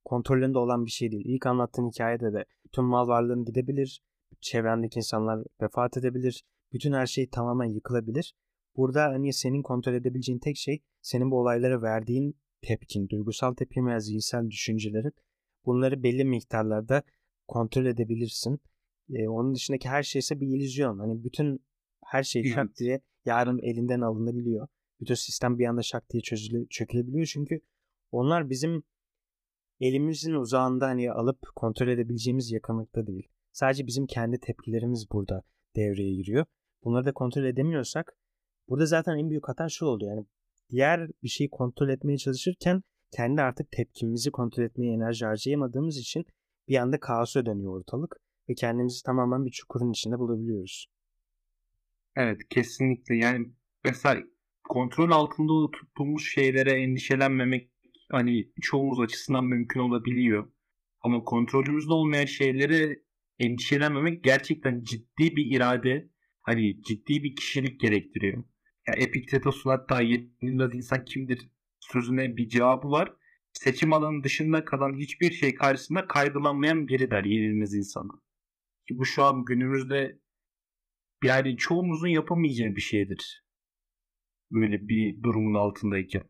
kontrolünde 0.05 0.57
olan 0.57 0.85
bir 0.85 0.91
şey 0.91 1.11
değil. 1.11 1.25
İlk 1.25 1.45
anlattığın 1.45 1.89
hikayede 1.89 2.33
de 2.33 2.45
tüm 2.71 2.85
mal 2.85 3.07
varlığın 3.07 3.45
gidebilir, 3.45 4.01
çevrendeki 4.41 4.99
insanlar 4.99 5.45
vefat 5.61 5.97
edebilir, 5.97 6.43
bütün 6.73 6.93
her 6.93 7.05
şey 7.05 7.29
tamamen 7.29 7.69
yıkılabilir. 7.69 8.35
Burada 8.75 9.03
hani 9.03 9.33
senin 9.33 9.61
kontrol 9.61 9.93
edebileceğin 9.93 10.39
tek 10.39 10.57
şey 10.57 10.83
senin 11.01 11.31
bu 11.31 11.39
olaylara 11.39 11.81
verdiğin 11.81 12.35
tepkin, 12.63 13.09
duygusal 13.09 13.53
tepkin 13.53 13.87
veya 13.87 13.99
zihinsel 13.99 14.49
düşüncelerin. 14.49 15.13
Bunları 15.65 16.03
belli 16.03 16.25
miktarlarda 16.25 17.03
kontrol 17.47 17.85
edebilirsin. 17.85 18.59
Ee, 19.09 19.27
onun 19.27 19.55
dışındaki 19.55 19.89
her 19.89 20.03
şey 20.03 20.19
ise 20.19 20.41
bir 20.41 20.47
illüzyon. 20.47 20.99
Hani 20.99 21.23
bütün 21.23 21.65
her 22.05 22.23
şey 22.23 22.43
şak 22.43 22.77
diye 22.77 23.01
yarın 23.25 23.59
elinden 23.59 24.01
alınabiliyor. 24.01 24.67
Bütün 25.01 25.15
sistem 25.15 25.59
bir 25.59 25.65
anda 25.65 25.81
şak 25.81 26.09
diye 26.09 26.21
çözüle, 26.21 26.67
çökülebiliyor. 26.69 27.25
Çünkü 27.25 27.61
onlar 28.11 28.49
bizim 28.49 28.83
elimizin 29.79 30.33
uzağında 30.33 30.87
hani 30.87 31.11
alıp 31.11 31.39
kontrol 31.55 31.87
edebileceğimiz 31.87 32.51
yakınlıkta 32.51 33.07
değil. 33.07 33.27
Sadece 33.51 33.87
bizim 33.87 34.05
kendi 34.05 34.39
tepkilerimiz 34.39 35.11
burada 35.11 35.43
devreye 35.75 36.13
giriyor. 36.13 36.45
Bunları 36.83 37.05
da 37.05 37.13
kontrol 37.13 37.43
edemiyorsak 37.43 38.17
burada 38.69 38.85
zaten 38.85 39.17
en 39.17 39.29
büyük 39.29 39.47
hata 39.47 39.69
şu 39.69 39.85
oldu. 39.85 40.05
Yani 40.05 40.25
diğer 40.73 41.09
bir 41.23 41.29
şeyi 41.29 41.49
kontrol 41.49 41.89
etmeye 41.89 42.17
çalışırken 42.17 42.83
kendi 43.11 43.41
artık 43.41 43.71
tepkimizi 43.71 44.31
kontrol 44.31 44.63
etmeye 44.63 44.93
enerji 44.93 45.25
harcayamadığımız 45.25 45.97
için 45.97 46.25
bir 46.67 46.75
anda 46.75 46.99
kaosa 46.99 47.45
dönüyor 47.45 47.79
ortalık 47.79 48.15
ve 48.49 48.53
kendimizi 48.53 49.03
tamamen 49.03 49.45
bir 49.45 49.51
çukurun 49.51 49.91
içinde 49.91 50.19
bulabiliyoruz. 50.19 50.87
Evet 52.15 52.37
kesinlikle 52.49 53.15
yani 53.15 53.45
mesela 53.85 54.21
kontrol 54.63 55.11
altında 55.11 55.71
tuttuğumuz 55.71 56.23
şeylere 56.23 56.71
endişelenmemek 56.71 57.71
hani 58.11 58.51
çoğumuz 58.61 58.99
açısından 58.99 59.45
mümkün 59.45 59.79
olabiliyor. 59.79 60.51
Ama 61.01 61.23
kontrolümüzde 61.23 61.93
olmayan 61.93 62.25
şeylere 62.25 62.99
endişelenmemek 63.39 64.23
gerçekten 64.23 64.83
ciddi 64.83 65.35
bir 65.35 65.55
irade, 65.55 66.09
hani 66.41 66.81
ciddi 66.83 67.23
bir 67.23 67.35
kişilik 67.35 67.79
gerektiriyor. 67.79 68.43
Ya 68.87 68.93
Epiktetos'un 68.93 69.69
hatta 69.69 70.01
yenilmez 70.01 70.75
insan 70.75 71.05
kimdir 71.05 71.49
sözüne 71.79 72.37
bir 72.37 72.49
cevabı 72.49 72.91
var. 72.91 73.13
Seçim 73.53 73.93
alanı 73.93 74.23
dışında 74.23 74.65
kalan 74.65 74.97
hiçbir 74.97 75.31
şey 75.31 75.55
karşısında 75.55 76.07
kaygılanmayan 76.07 76.87
biri 76.87 77.11
der 77.11 77.23
yenilmez 77.23 77.73
insana. 77.73 78.11
Ki 78.87 78.97
bu 78.97 79.05
şu 79.05 79.23
an 79.23 79.45
günümüzde 79.45 80.19
yani 81.23 81.57
çoğumuzun 81.57 82.07
yapamayacağı 82.07 82.75
bir 82.75 82.81
şeydir. 82.81 83.43
Böyle 84.51 84.87
bir 84.87 85.23
durumun 85.23 85.53
altındayken. 85.53 86.23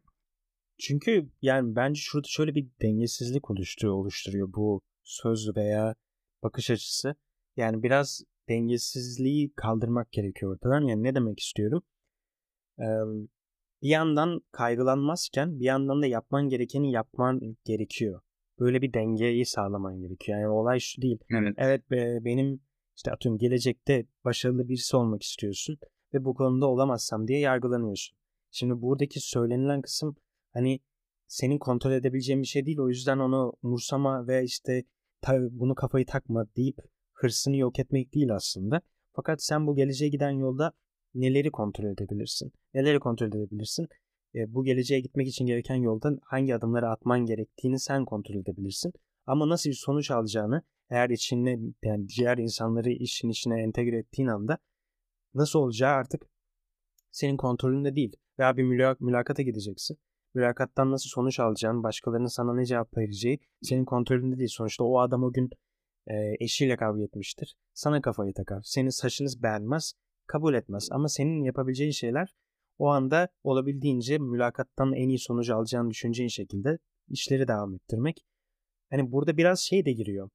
Çünkü 0.80 1.30
yani 1.42 1.76
bence 1.76 2.02
şurada 2.02 2.28
şöyle 2.30 2.56
bir 2.56 2.68
dengesizlik 2.82 3.52
oluşturuyor, 3.52 3.96
oluşturuyor 3.96 4.54
bu 4.54 4.82
söz 5.04 5.56
veya 5.58 5.96
bakış 6.44 6.70
açısı. 6.70 7.16
Yani 7.58 7.84
biraz 7.84 8.24
dengesizliği 8.50 9.54
kaldırmak 9.56 10.12
gerekiyor 10.12 10.54
ortadan. 10.56 10.88
Yani 10.88 11.04
ne 11.04 11.16
demek 11.16 11.40
istiyorum? 11.40 11.84
Bir 13.82 13.90
yandan 13.90 14.42
kaygılanmazken 14.52 15.60
bir 15.60 15.66
yandan 15.66 16.02
da 16.02 16.06
yapman 16.06 16.50
gerekeni 16.50 16.92
yapman 16.92 17.58
gerekiyor. 17.66 18.22
Böyle 18.60 18.82
bir 18.82 18.94
dengeyi 18.94 19.46
sağlaman 19.46 20.00
gerekiyor. 20.00 20.40
Yani 20.40 20.50
olay 20.50 20.80
şu 20.80 21.02
değil. 21.02 21.18
Evet. 21.32 21.56
Evet 21.58 21.92
be, 21.92 22.20
benim 22.26 22.62
işte 22.96 23.12
atıyorum 23.12 23.40
gelecekte 23.40 24.06
başarılı 24.26 24.68
birisi 24.70 24.98
olmak 24.98 25.24
istiyorsun 25.24 25.78
ve 26.14 26.26
bu 26.26 26.34
konuda 26.34 26.68
olamazsam 26.68 27.28
diye 27.28 27.40
yargılanıyorsun. 27.40 28.18
Şimdi 28.52 28.82
buradaki 28.82 29.20
söylenilen 29.20 29.82
kısım 29.82 30.16
hani 30.54 30.80
senin 31.28 31.58
kontrol 31.58 31.92
edebileceğin 31.92 32.42
bir 32.42 32.48
şey 32.48 32.66
değil. 32.66 32.80
O 32.80 32.90
yüzden 32.90 33.18
onu 33.18 33.54
umursama 33.64 34.28
ve 34.28 34.44
işte 34.44 34.84
bunu 35.30 35.76
kafayı 35.76 36.06
takma 36.06 36.46
deyip 36.56 36.78
hırsını 37.14 37.58
yok 37.58 37.80
etmek 37.80 38.14
değil 38.14 38.36
aslında. 38.36 38.82
Fakat 39.14 39.44
sen 39.44 39.68
bu 39.68 39.76
geleceğe 39.76 40.10
giden 40.10 40.32
yolda 40.32 40.72
neleri 41.16 41.52
kontrol 41.52 41.86
edebilirsin? 41.86 42.52
Neleri 42.74 43.00
kontrol 43.00 43.28
edebilirsin? 43.28 43.88
E, 44.36 44.54
bu 44.54 44.64
geleceğe 44.64 45.00
gitmek 45.00 45.28
için 45.28 45.46
gereken 45.46 45.76
yoldan 45.76 46.20
hangi 46.24 46.56
adımları 46.56 46.90
atman 46.90 47.26
gerektiğini 47.26 47.80
sen 47.80 48.06
kontrol 48.06 48.36
edebilirsin. 48.36 48.94
Ama 49.26 49.50
nasıl 49.50 49.70
bir 49.70 49.76
sonuç 49.76 50.12
alacağını 50.12 50.62
eğer 50.90 51.10
içine 51.10 51.60
yani 51.84 52.10
diğer 52.10 52.38
insanları 52.38 52.92
işin 52.92 53.30
içine 53.30 53.62
entegre 53.62 53.98
ettiğin 53.98 54.28
anda 54.28 54.58
nasıl 55.34 55.60
olacağı 55.60 55.92
artık 55.92 56.30
senin 57.12 57.38
kontrolünde 57.38 57.96
değil. 57.96 58.16
Veya 58.40 58.58
bir 58.58 58.64
mülak 58.64 59.02
mülakata 59.02 59.42
gideceksin. 59.44 59.98
Mülakattan 60.34 60.92
nasıl 60.92 61.10
sonuç 61.10 61.40
alacağın, 61.40 61.84
başkalarının 61.84 62.28
sana 62.28 62.54
ne 62.54 62.66
cevap 62.66 62.98
vereceği 62.98 63.40
senin 63.62 63.86
kontrolünde 63.86 64.38
değil. 64.38 64.50
Sonuçta 64.50 64.84
o 64.84 65.00
adam 65.00 65.24
o 65.24 65.34
gün 65.34 65.50
e, 66.08 66.14
eşiyle 66.40 66.76
kavga 66.76 67.04
etmiştir. 67.04 67.56
Sana 67.74 68.02
kafayı 68.02 68.34
takar. 68.34 68.62
Senin 68.64 68.90
saçınız 68.90 69.44
beğenmez, 69.44 69.94
kabul 70.28 70.54
etmez. 70.54 70.88
Ama 70.92 71.08
senin 71.08 71.44
yapabileceğin 71.44 71.92
şeyler 71.92 72.36
o 72.78 72.88
anda 72.88 73.28
olabildiğince 73.44 74.18
mülakattan 74.18 74.94
en 74.94 75.10
iyi 75.10 75.20
sonucu 75.20 75.56
alacağını 75.56 75.90
düşüneceğin 75.90 76.30
şekilde 76.30 76.78
işleri 77.08 77.48
devam 77.48 77.76
ettirmek. 77.76 78.26
Hani 78.90 79.12
burada 79.12 79.38
biraz 79.38 79.60
şey 79.60 79.86
de 79.86 79.92
giriyor. 79.92 80.30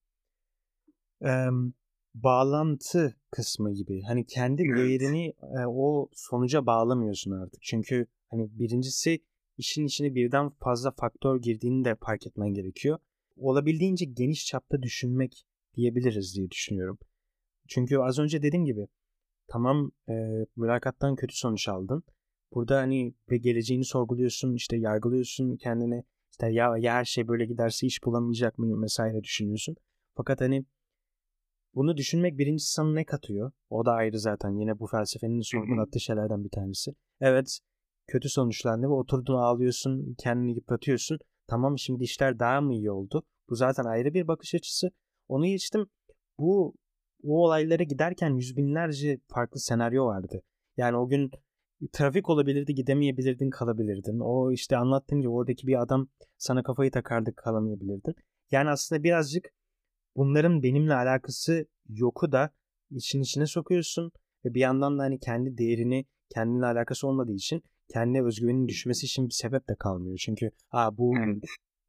Ee, 1.25 1.47
bağlantı 2.15 3.17
kısmı 3.31 3.75
gibi. 3.75 4.03
Hani 4.03 4.27
kendi 4.27 4.63
evet. 4.63 4.79
değerini 4.79 5.27
e, 5.29 5.67
o 5.67 6.09
sonuca 6.13 6.67
bağlamıyorsun 6.67 7.31
artık. 7.31 7.63
Çünkü 7.63 8.07
hani 8.31 8.59
birincisi 8.59 9.19
işin 9.57 9.87
içine 9.87 10.15
birden 10.15 10.51
fazla 10.51 10.91
faktör 10.91 11.43
girdiğini 11.43 11.85
de 11.85 11.97
fark 12.01 12.27
etmen 12.27 12.49
gerekiyor. 12.49 12.99
Olabildiğince 13.37 14.05
geniş 14.05 14.47
çapta 14.47 14.83
düşünmek 14.83 15.47
diyebiliriz 15.77 16.37
diye 16.37 16.51
düşünüyorum. 16.51 16.99
Çünkü 17.69 17.99
az 17.99 18.19
önce 18.19 18.43
dediğim 18.43 18.65
gibi 18.65 18.87
tamam 19.49 19.91
e, 20.09 20.47
mülakattan 20.57 21.17
kötü 21.17 21.37
sonuç 21.37 21.69
aldın. 21.69 22.03
Burada 22.55 22.77
hani 22.77 23.15
ve 23.31 23.37
geleceğini 23.37 23.85
sorguluyorsun, 23.85 24.55
işte 24.55 24.77
yargılıyorsun 24.77 25.57
kendine. 25.57 26.05
İşte 26.31 26.53
ya, 26.53 26.77
ya 26.79 26.95
her 26.95 27.05
şey 27.05 27.29
böyle 27.29 27.47
giderse 27.47 27.87
iş 27.87 28.05
bulamayacak 28.05 28.59
mıyım 28.59 28.83
vesaire 28.83 29.23
düşünüyorsun. 29.23 29.77
Fakat 30.15 30.41
hani 30.41 30.65
bunu 31.75 31.97
düşünmek 31.97 32.39
birincisi 32.39 32.73
sana 32.73 32.93
ne 32.93 33.05
katıyor? 33.05 33.53
O 33.71 33.87
da 33.87 33.93
ayrı 33.93 34.19
zaten. 34.19 34.51
Yine 34.51 34.79
bu 34.79 34.87
felsefenin 34.87 35.41
sorgulattığı 35.41 36.01
şeylerden 36.01 36.45
bir 36.45 36.51
tanesi. 36.51 36.95
Evet 37.21 37.61
kötü 38.07 38.29
sonuçlandı 38.29 38.87
ve 38.87 38.93
oturdun 38.93 39.35
ağlıyorsun, 39.35 40.15
kendini 40.19 40.55
yıpratıyorsun. 40.55 41.19
Tamam 41.47 41.79
şimdi 41.79 42.05
işler 42.05 42.39
daha 42.39 42.61
mı 42.61 42.75
iyi 42.75 42.91
oldu? 42.91 43.23
Bu 43.51 43.55
zaten 43.55 43.85
ayrı 43.85 44.15
bir 44.15 44.29
bakış 44.29 44.55
açısı. 44.55 44.91
Onu 45.29 45.47
geçtim. 45.47 45.87
Bu 46.39 46.75
o 47.25 47.45
olaylara 47.45 47.83
giderken 47.83 48.35
yüz 48.35 48.57
binlerce 48.57 49.19
farklı 49.29 49.61
senaryo 49.61 50.07
vardı. 50.07 50.43
Yani 50.77 50.97
o 50.97 51.09
gün 51.09 51.31
trafik 51.93 52.31
olabilirdi, 52.31 52.75
gidemeyebilirdin, 52.75 53.51
kalabilirdin. 53.51 54.21
O 54.21 54.53
işte 54.53 54.77
anlattığım 54.77 55.21
gibi 55.21 55.31
oradaki 55.31 55.67
bir 55.67 55.83
adam 55.83 56.09
sana 56.37 56.63
kafayı 56.63 56.91
takardı, 56.91 57.35
kalamayabilirdin. 57.35 58.15
Yani 58.51 58.71
aslında 58.71 59.03
birazcık 59.03 59.49
bunların 60.17 60.63
benimle 60.63 60.95
alakası 60.95 61.67
yoku 61.89 62.33
da 62.33 62.51
için 62.91 63.21
içine 63.21 63.47
sokuyorsun 63.47 64.13
ve 64.45 64.55
bir 64.55 64.61
yandan 64.61 64.99
da 64.99 65.03
hani 65.03 65.19
kendi 65.19 65.59
değerini 65.59 66.05
kendinle 66.31 66.67
alakası 66.67 67.09
olmadığı 67.09 67.33
için 67.33 67.63
kendine 67.89 68.23
özgüvenin 68.23 68.69
düşmesi 68.69 69.07
için 69.07 69.27
bir 69.29 69.35
sebep 69.35 69.69
de 69.69 69.75
kalmıyor. 69.75 70.17
Çünkü 70.17 70.51
ha 70.69 70.97
bu 70.99 71.15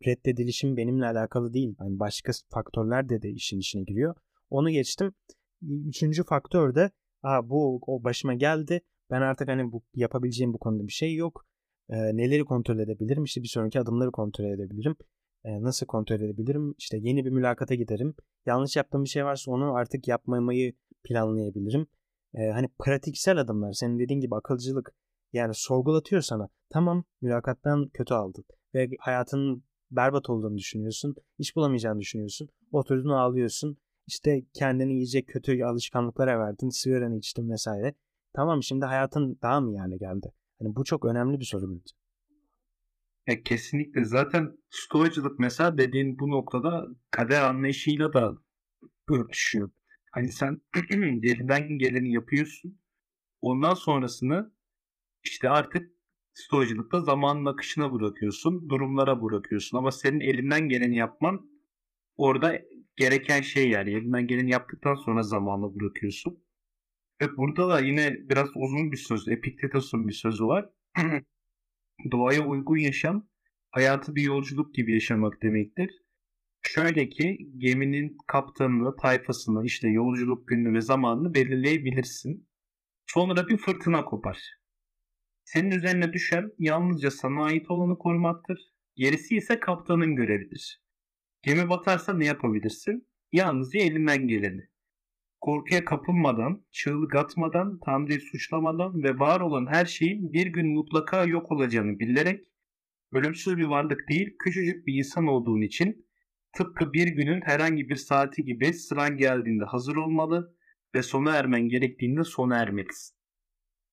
reddedilişim 0.08 0.78
benimle 0.78 1.06
alakalı 1.06 1.54
değil. 1.54 1.76
Yani 1.80 2.00
başka 2.00 2.32
faktörler 2.50 3.10
de 3.10 3.22
de 3.22 3.30
işin 3.30 3.60
içine 3.60 3.84
giriyor. 3.84 4.16
Onu 4.50 4.70
geçtim. 4.70 5.14
Üçüncü 5.62 6.24
faktör 6.24 6.76
de 6.76 6.92
ha 7.22 7.50
bu 7.50 7.82
o 7.88 8.04
başıma 8.04 8.34
geldi. 8.34 8.82
Ben 9.12 9.22
artık 9.22 9.48
hani 9.48 9.72
bu 9.72 9.84
yapabileceğim 9.96 10.54
bu 10.54 10.58
konuda 10.58 10.88
bir 10.88 10.92
şey 10.92 11.16
yok. 11.16 11.46
Ee, 11.90 11.96
neleri 11.96 12.46
kontrol 12.46 12.80
edebilirim? 12.80 13.24
İşte 13.24 13.42
bir 13.44 13.48
sonraki 13.48 13.80
adımları 13.80 14.12
kontrol 14.12 14.46
edebilirim. 14.46 14.96
E, 15.44 15.62
nasıl 15.62 15.86
kontrol 15.86 16.16
edebilirim? 16.16 16.76
İşte 16.78 16.98
yeni 17.02 17.26
bir 17.26 17.30
mülakata 17.30 17.76
giderim. 17.76 18.16
Yanlış 18.46 18.76
yaptığım 18.76 19.04
bir 19.04 19.10
şey 19.10 19.26
varsa 19.26 19.52
onu 19.52 19.74
artık 19.74 20.08
yapmamayı 20.08 20.74
planlayabilirim. 21.04 21.88
E, 22.34 22.50
hani 22.50 22.68
pratiksel 22.80 23.38
adımlar. 23.38 23.74
Senin 23.74 24.00
dediğin 24.00 24.20
gibi 24.22 24.36
akılcılık. 24.36 24.96
Yani 25.34 25.54
sorgulatıyor 25.54 26.22
sana. 26.22 26.50
Tamam 26.70 27.04
mülakattan 27.22 27.90
kötü 27.94 28.14
aldın. 28.14 28.46
Ve 28.76 28.90
hayatının 29.00 29.64
berbat 29.92 30.30
olduğunu 30.30 30.58
düşünüyorsun. 30.58 31.16
iş 31.38 31.56
bulamayacağını 31.56 32.00
düşünüyorsun. 32.00 32.50
Oturdun 32.72 33.10
ağlıyorsun. 33.10 33.78
İşte 34.10 34.42
kendini 34.54 34.94
yiyecek 34.94 35.28
kötü 35.28 35.64
alışkanlıklara 35.64 36.40
verdin. 36.40 36.70
Sigaranı 36.70 37.18
içtin 37.18 37.50
vesaire. 37.50 37.94
Tamam 38.34 38.64
şimdi 38.64 38.86
hayatın 38.86 39.40
daha 39.42 39.62
mı 39.62 39.76
yani 39.76 39.98
geldi? 39.98 40.34
Hani 40.60 40.76
bu 40.76 40.84
çok 40.84 41.06
önemli 41.06 41.40
bir 41.40 41.46
soru 41.46 41.70
bence. 41.70 41.96
Ya 43.28 43.44
kesinlikle 43.44 44.06
zaten 44.06 44.58
stoacılık 44.70 45.40
mesela 45.40 45.78
dediğin 45.78 46.20
bu 46.20 46.30
noktada 46.30 46.88
kader 47.12 47.42
anlayışıyla 47.42 48.14
da 48.14 48.38
örtüşüyor. 49.10 49.72
Hani 50.12 50.32
sen 50.32 50.62
elinden 50.92 51.78
geleni 51.78 52.14
yapıyorsun. 52.14 52.80
Ondan 53.42 53.74
sonrasını 53.74 54.52
işte 55.24 55.50
artık 55.50 55.92
stoacılıkta 56.34 57.02
zamanın 57.02 57.46
akışına 57.46 57.94
bırakıyorsun, 57.94 58.70
durumlara 58.70 59.22
bırakıyorsun. 59.24 59.78
Ama 59.78 59.92
senin 59.92 60.20
elinden 60.20 60.70
geleni 60.70 60.98
yapman 60.98 61.50
orada 62.18 62.62
gereken 63.00 63.42
şey 63.42 63.70
yani. 63.70 63.90
Elinden 63.90 64.28
geleni 64.28 64.52
yaptıktan 64.52 64.96
sonra 64.96 65.24
zamanla 65.24 65.76
bırakıyorsun. 65.76 66.44
Ve 67.22 67.38
burada 67.38 67.70
da 67.70 67.80
yine 67.80 68.30
biraz 68.30 68.50
uzun 68.56 68.92
bir 68.92 68.98
söz, 68.98 69.28
Epiktetos'un 69.28 70.08
bir 70.08 70.14
sözü 70.14 70.46
var. 70.46 70.70
Doğaya 72.12 72.48
uygun 72.48 72.78
yaşam, 72.78 73.30
hayatı 73.72 74.16
bir 74.16 74.24
yolculuk 74.24 74.76
gibi 74.76 74.94
yaşamak 74.94 75.42
demektir. 75.44 75.90
Şöyle 76.62 77.10
ki 77.10 77.38
geminin 77.58 78.18
kaptanını, 78.28 78.96
tayfasını, 78.96 79.66
işte 79.66 79.88
yolculuk 79.88 80.48
gününü 80.48 80.74
ve 80.74 80.82
zamanını 80.82 81.34
belirleyebilirsin. 81.34 82.50
Sonra 83.08 83.48
bir 83.48 83.58
fırtına 83.58 84.06
kopar. 84.06 84.60
Senin 85.44 85.72
üzerine 85.72 86.14
düşen 86.14 86.52
yalnızca 86.60 87.12
sana 87.12 87.44
ait 87.44 87.72
olanı 87.72 87.98
korumaktır. 87.98 88.60
Gerisi 88.96 89.36
ise 89.36 89.60
kaptanın 89.60 90.16
görevidir. 90.16 90.89
Gemi 91.42 91.70
batarsa 91.70 92.14
ne 92.14 92.26
yapabilirsin? 92.26 93.08
Yalnızca 93.32 93.80
elinden 93.80 94.28
geleni. 94.28 94.70
Korkuya 95.42 95.86
kapılmadan, 95.86 96.66
çığlık 96.72 97.16
atmadan, 97.16 97.80
Tanrı'yı 97.86 98.22
suçlamadan 98.22 99.04
ve 99.04 99.20
var 99.20 99.42
olan 99.42 99.68
her 99.68 99.86
şeyin 99.86 100.34
bir 100.34 100.48
gün 100.48 100.74
mutlaka 100.74 101.26
yok 101.26 101.52
olacağını 101.52 102.00
bilerek 102.00 102.46
ölümsüz 103.12 103.58
bir 103.58 103.66
varlık 103.66 104.10
değil, 104.10 104.36
küçücük 104.40 104.88
bir 104.88 104.94
insan 104.94 105.28
olduğun 105.28 105.62
için 105.62 106.08
tıpkı 106.58 106.94
bir 106.94 107.08
günün 107.08 107.42
herhangi 107.42 107.90
bir 107.90 107.96
saati 107.96 108.44
gibi 108.44 108.74
sıran 108.74 109.18
geldiğinde 109.18 109.66
hazır 109.66 109.96
olmalı 109.96 110.56
ve 110.96 111.04
sona 111.04 111.36
ermen 111.36 111.70
gerektiğinde 111.70 112.24
sona 112.24 112.58
ermelisin. 112.58 113.16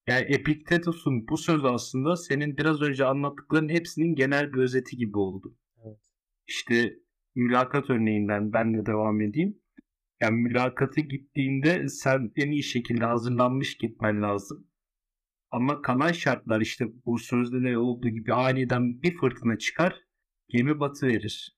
Yani 0.07 0.25
Epiktetos'un 0.29 1.29
bu 1.29 1.37
sözü 1.37 1.67
aslında 1.67 2.17
senin 2.17 2.57
biraz 2.57 2.83
önce 2.83 3.05
anlattıkların 3.05 3.69
hepsinin 3.69 4.15
genel 4.15 4.53
bir 4.53 4.59
özeti 4.59 4.97
gibi 4.97 5.19
oldu. 5.19 5.57
Evet. 5.85 6.01
İşte 6.47 7.06
mülakat 7.37 7.91
örneğinden 7.91 8.53
ben 8.53 8.75
de 8.75 8.87
devam 8.87 9.21
edeyim. 9.21 9.59
Yani 10.21 10.43
mülakatı 10.43 11.01
gittiğinde 11.01 11.89
sen 11.89 12.33
en 12.37 12.51
iyi 12.51 12.63
şekilde 12.63 13.05
hazırlanmış 13.05 13.77
gitmen 13.77 14.23
lazım. 14.23 14.67
Ama 15.51 15.83
kanal 15.83 16.13
şartlar 16.13 16.61
işte 16.61 16.87
bu 17.07 17.19
sözde 17.19 17.63
de 17.63 17.79
olduğu 17.79 18.09
gibi 18.09 18.35
aniden 18.35 19.03
bir 19.03 19.17
fırtına 19.17 19.59
çıkar, 19.59 20.01
gemi 20.49 20.81
batı 20.81 21.07
verir. 21.07 21.57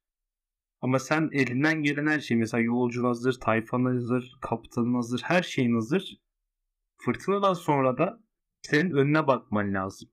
Ama 0.80 0.99
sen 0.99 1.28
elinden 1.32 1.82
gelen 1.82 2.06
her 2.06 2.20
şey 2.20 2.37
mesela 2.37 2.62
yolcun 2.62 3.04
hazır, 3.04 3.40
tayfan 3.40 3.85
hazır, 3.85 4.32
kaptanın 4.40 4.94
hazır, 4.94 5.20
her 5.25 5.42
şeyin 5.42 5.75
hazır. 5.75 6.20
Fırtınadan 7.04 7.54
sonra 7.54 7.99
da 7.99 8.21
senin 8.62 8.91
önüne 8.91 9.26
bakman 9.26 9.75
lazım. 9.75 10.08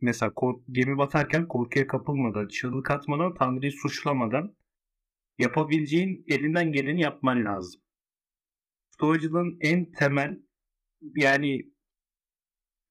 Mesela 0.00 0.34
kork- 0.34 0.64
gemi 0.70 0.98
batarken 0.98 1.48
korkuya 1.48 1.86
kapılmadan, 1.86 2.48
çığlık 2.48 2.90
atmadan, 2.90 3.34
Tanrı'yı 3.34 3.72
suçlamadan 3.72 4.56
yapabileceğin 5.38 6.24
elinden 6.28 6.72
geleni 6.72 7.00
yapman 7.00 7.44
lazım. 7.44 7.80
Stoacılığın 8.90 9.58
en 9.60 9.92
temel 9.92 10.40
yani 11.16 11.72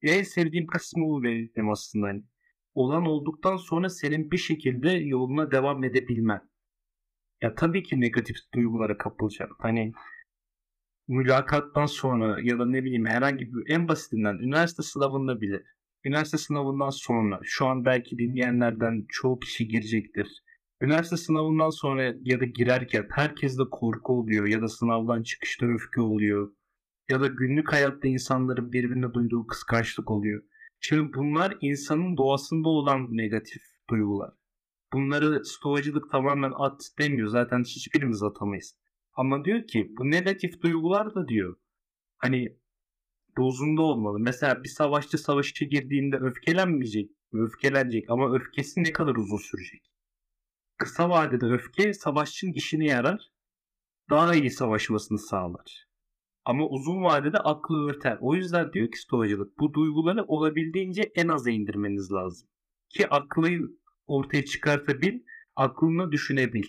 en 0.01 0.23
sevdiğim 0.23 0.67
kısmı 0.67 1.05
bu 1.05 1.23
benim 1.23 1.69
aslında. 1.69 2.07
Hani 2.07 2.23
olan 2.75 3.05
olduktan 3.05 3.57
sonra 3.57 3.89
senin 3.89 4.31
bir 4.31 4.37
şekilde 4.37 4.91
yoluna 4.91 5.51
devam 5.51 5.83
edebilmen. 5.83 6.49
Ya 7.41 7.55
tabii 7.55 7.83
ki 7.83 8.01
negatif 8.01 8.35
duygulara 8.53 8.97
kapılacak. 8.97 9.51
Hani 9.59 9.93
mülakattan 11.07 11.85
sonra 11.85 12.39
ya 12.41 12.59
da 12.59 12.65
ne 12.65 12.83
bileyim 12.83 13.05
herhangi 13.05 13.53
bir 13.53 13.73
en 13.73 13.87
basitinden 13.87 14.35
üniversite 14.35 14.83
sınavında 14.83 15.41
bile 15.41 15.63
üniversite 16.05 16.37
sınavından 16.37 16.89
sonra 16.89 17.39
şu 17.43 17.65
an 17.65 17.85
belki 17.85 18.17
dinleyenlerden 18.17 19.05
çoğu 19.09 19.39
kişi 19.39 19.67
girecektir. 19.67 20.27
Üniversite 20.81 21.17
sınavından 21.17 21.69
sonra 21.69 22.13
ya 22.21 22.39
da 22.39 22.45
girerken 22.45 23.07
herkeste 23.11 23.63
korku 23.71 24.19
oluyor 24.19 24.47
ya 24.47 24.61
da 24.61 24.67
sınavdan 24.67 25.23
çıkışta 25.23 25.65
öfke 25.65 26.01
oluyor 26.01 26.51
ya 27.09 27.21
da 27.21 27.27
günlük 27.27 27.73
hayatta 27.73 28.07
insanların 28.07 28.71
birbirine 28.71 29.13
duyduğu 29.13 29.47
kıskançlık 29.47 30.11
oluyor. 30.11 30.43
Şimdi 30.79 31.13
bunlar 31.13 31.57
insanın 31.61 32.17
doğasında 32.17 32.69
olan 32.69 33.07
negatif 33.17 33.61
duygular. 33.89 34.33
Bunları 34.93 35.45
stoacılık 35.45 36.11
tamamen 36.11 36.51
at 36.55 36.81
demiyor. 36.99 37.27
Zaten 37.27 37.63
hiçbirimiz 37.63 38.23
atamayız. 38.23 38.75
Ama 39.13 39.45
diyor 39.45 39.67
ki 39.67 39.91
bu 39.97 40.11
negatif 40.11 40.61
duygular 40.61 41.15
da 41.15 41.27
diyor. 41.27 41.55
Hani 42.17 42.57
dozunda 43.39 43.81
olmalı. 43.81 44.19
Mesela 44.19 44.63
bir 44.63 44.69
savaşçı 44.69 45.17
savaşçı 45.17 45.65
girdiğinde 45.65 46.17
öfkelenmeyecek. 46.17 47.11
Öfkelenecek 47.33 48.09
ama 48.09 48.35
öfkesi 48.35 48.83
ne 48.83 48.91
kadar 48.91 49.15
uzun 49.15 49.37
sürecek? 49.37 49.91
Kısa 50.77 51.09
vadede 51.09 51.45
öfke 51.45 51.93
savaşçının 51.93 52.53
işine 52.53 52.85
yarar. 52.85 53.31
Daha 54.09 54.35
iyi 54.35 54.51
savaşmasını 54.51 55.19
sağlar. 55.19 55.87
Ama 56.45 56.67
uzun 56.67 57.03
vadede 57.03 57.37
aklı 57.37 57.89
örter. 57.89 58.17
O 58.21 58.35
yüzden 58.35 58.73
diyor 58.73 58.91
ki 58.91 58.99
stoacılık 58.99 59.59
bu 59.59 59.73
duyguları 59.73 60.23
olabildiğince 60.23 61.11
en 61.15 61.27
aza 61.27 61.51
indirmeniz 61.51 62.11
lazım. 62.11 62.49
Ki 62.89 63.09
aklı 63.09 63.49
ortaya 64.07 64.45
çıkartabil, 64.45 65.19
aklına 65.55 66.11
düşünebil. 66.11 66.63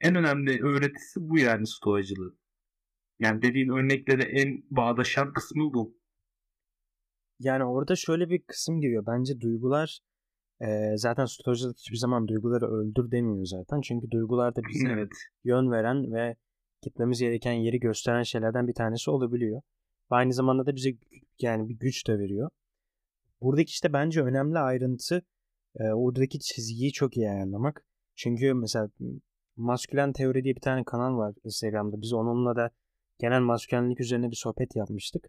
En 0.00 0.14
önemli 0.14 0.62
öğretisi 0.62 1.28
bu 1.28 1.38
yani 1.38 1.66
stoacılığı. 1.66 2.41
Yani 3.18 3.42
dediğin 3.42 3.68
örneklere 3.68 4.22
en 4.22 4.62
bağdaşan 4.70 5.32
kısmı 5.32 5.74
bu. 5.74 5.96
Yani 7.40 7.64
orada 7.64 7.96
şöyle 7.96 8.28
bir 8.30 8.42
kısım 8.42 8.80
giriyor. 8.80 9.06
Bence 9.06 9.40
duygular 9.40 10.00
e, 10.60 10.96
zaten 10.96 11.24
stoacılık 11.24 11.78
hiçbir 11.78 11.96
zaman 11.96 12.28
duyguları 12.28 12.66
öldür 12.66 13.10
demiyor 13.10 13.46
zaten. 13.46 13.80
Çünkü 13.80 14.10
duygular 14.10 14.56
da 14.56 14.60
bize 14.68 14.88
evet. 14.88 15.12
yön 15.44 15.70
veren 15.70 16.12
ve 16.12 16.36
gitmemiz 16.82 17.20
gereken 17.20 17.52
yeri 17.52 17.80
gösteren 17.80 18.22
şeylerden 18.22 18.68
bir 18.68 18.74
tanesi 18.74 19.10
olabiliyor. 19.10 19.62
Ve 20.12 20.16
aynı 20.16 20.32
zamanda 20.32 20.66
da 20.66 20.76
bize 20.76 20.90
yani 21.40 21.68
bir 21.68 21.74
güç 21.74 22.08
de 22.08 22.18
veriyor. 22.18 22.50
Buradaki 23.42 23.70
işte 23.70 23.92
bence 23.92 24.22
önemli 24.22 24.58
ayrıntı 24.58 25.22
e, 25.76 25.84
oradaki 25.84 26.40
çizgiyi 26.40 26.92
çok 26.92 27.16
iyi 27.16 27.30
ayarlamak. 27.30 27.84
Çünkü 28.16 28.54
mesela 28.54 28.88
Maskülen 29.56 30.12
Teori 30.12 30.44
diye 30.44 30.54
bir 30.56 30.60
tane 30.60 30.84
kanal 30.84 31.16
var 31.18 31.34
Instagram'da. 31.44 32.00
Biz 32.00 32.12
onunla 32.12 32.56
da 32.56 32.70
genel 33.22 33.40
maskülenlik 33.40 34.00
üzerine 34.00 34.30
bir 34.30 34.36
sohbet 34.36 34.76
yapmıştık. 34.76 35.26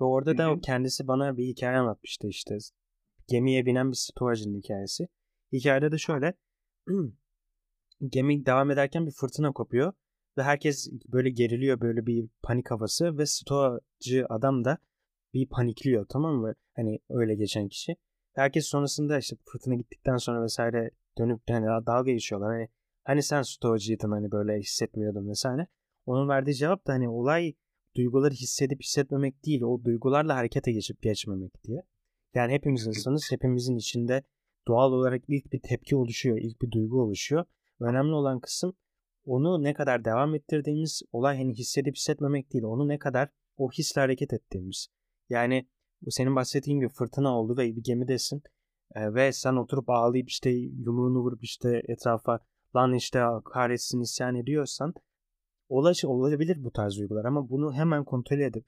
Ve 0.00 0.04
orada 0.04 0.38
da 0.38 0.60
kendisi 0.60 1.08
bana 1.08 1.36
bir 1.36 1.44
hikaye 1.44 1.78
anlatmıştı 1.78 2.28
işte. 2.28 2.58
Gemiye 3.28 3.66
binen 3.66 3.90
bir 3.90 3.96
stoacının 3.96 4.58
hikayesi. 4.58 5.08
Hikayede 5.52 5.92
de 5.92 5.98
şöyle. 5.98 6.34
gemi 8.08 8.46
devam 8.46 8.70
ederken 8.70 9.06
bir 9.06 9.12
fırtına 9.12 9.52
kopuyor. 9.52 9.92
Ve 10.38 10.42
herkes 10.42 10.90
böyle 11.08 11.30
geriliyor 11.30 11.80
böyle 11.80 12.06
bir 12.06 12.28
panik 12.42 12.70
havası. 12.70 13.18
Ve 13.18 13.26
stoacı 13.26 14.26
adam 14.28 14.64
da 14.64 14.78
bir 15.34 15.48
panikliyor 15.48 16.06
tamam 16.08 16.34
mı? 16.34 16.54
Hani 16.76 16.98
öyle 17.10 17.34
geçen 17.34 17.68
kişi. 17.68 17.96
Herkes 18.34 18.66
sonrasında 18.66 19.18
işte 19.18 19.36
fırtına 19.44 19.74
gittikten 19.74 20.16
sonra 20.16 20.42
vesaire 20.42 20.90
dönüp 21.18 21.40
hani 21.48 21.66
dalga 21.66 22.12
geçiyorlar. 22.12 22.52
Hani 22.52 22.68
Hani 23.06 23.22
sen 23.22 23.42
stoacıydın 23.42 24.10
hani 24.10 24.30
böyle 24.30 24.58
hissetmiyordun 24.58 25.28
vesaire. 25.28 25.66
Onun 26.06 26.28
verdiği 26.28 26.54
cevap 26.54 26.86
da 26.86 26.92
hani 26.92 27.08
olay 27.08 27.54
duyguları 27.96 28.34
hissedip 28.34 28.80
hissetmemek 28.82 29.46
değil. 29.46 29.62
O 29.62 29.84
duygularla 29.84 30.36
harekete 30.36 30.72
geçip 30.72 31.02
geçmemek 31.02 31.64
diye. 31.64 31.82
Yani 32.34 32.52
hepimiz 32.52 32.86
insanız. 32.86 33.32
Hepimizin 33.32 33.76
içinde 33.76 34.22
doğal 34.68 34.92
olarak 34.92 35.22
ilk 35.28 35.52
bir 35.52 35.60
tepki 35.60 35.96
oluşuyor. 35.96 36.38
ilk 36.38 36.62
bir 36.62 36.70
duygu 36.70 37.02
oluşuyor. 37.02 37.44
Önemli 37.80 38.12
olan 38.12 38.40
kısım 38.40 38.74
onu 39.26 39.62
ne 39.62 39.74
kadar 39.74 40.04
devam 40.04 40.34
ettirdiğimiz 40.34 41.02
olay 41.12 41.36
hani 41.36 41.54
hissedip 41.54 41.96
hissetmemek 41.96 42.52
değil. 42.52 42.64
Onu 42.64 42.88
ne 42.88 42.98
kadar 42.98 43.28
o 43.56 43.70
hisle 43.70 44.00
hareket 44.00 44.32
ettiğimiz. 44.32 44.88
Yani 45.28 45.68
bu 46.02 46.10
senin 46.10 46.36
bahsettiğin 46.36 46.80
gibi 46.80 46.88
fırtına 46.88 47.38
oldu 47.38 47.56
ve 47.56 47.76
bir 47.76 47.82
gemidesin. 47.82 48.42
e, 48.94 49.14
ve 49.14 49.32
sen 49.32 49.56
oturup 49.56 49.90
ağlayıp 49.90 50.28
işte 50.28 50.50
yumruğunu 50.50 51.18
vurup 51.18 51.44
işte 51.44 51.82
etrafa 51.88 52.40
lan 52.76 52.94
işte 52.94 53.24
kahretsin 53.44 54.00
isyan 54.00 54.34
ediyorsan 54.34 54.94
olaş 55.68 56.04
olabilir 56.04 56.64
bu 56.64 56.70
tarz 56.70 56.98
duygular 56.98 57.24
ama 57.24 57.48
bunu 57.48 57.72
hemen 57.72 58.04
kontrol 58.04 58.38
edip 58.38 58.64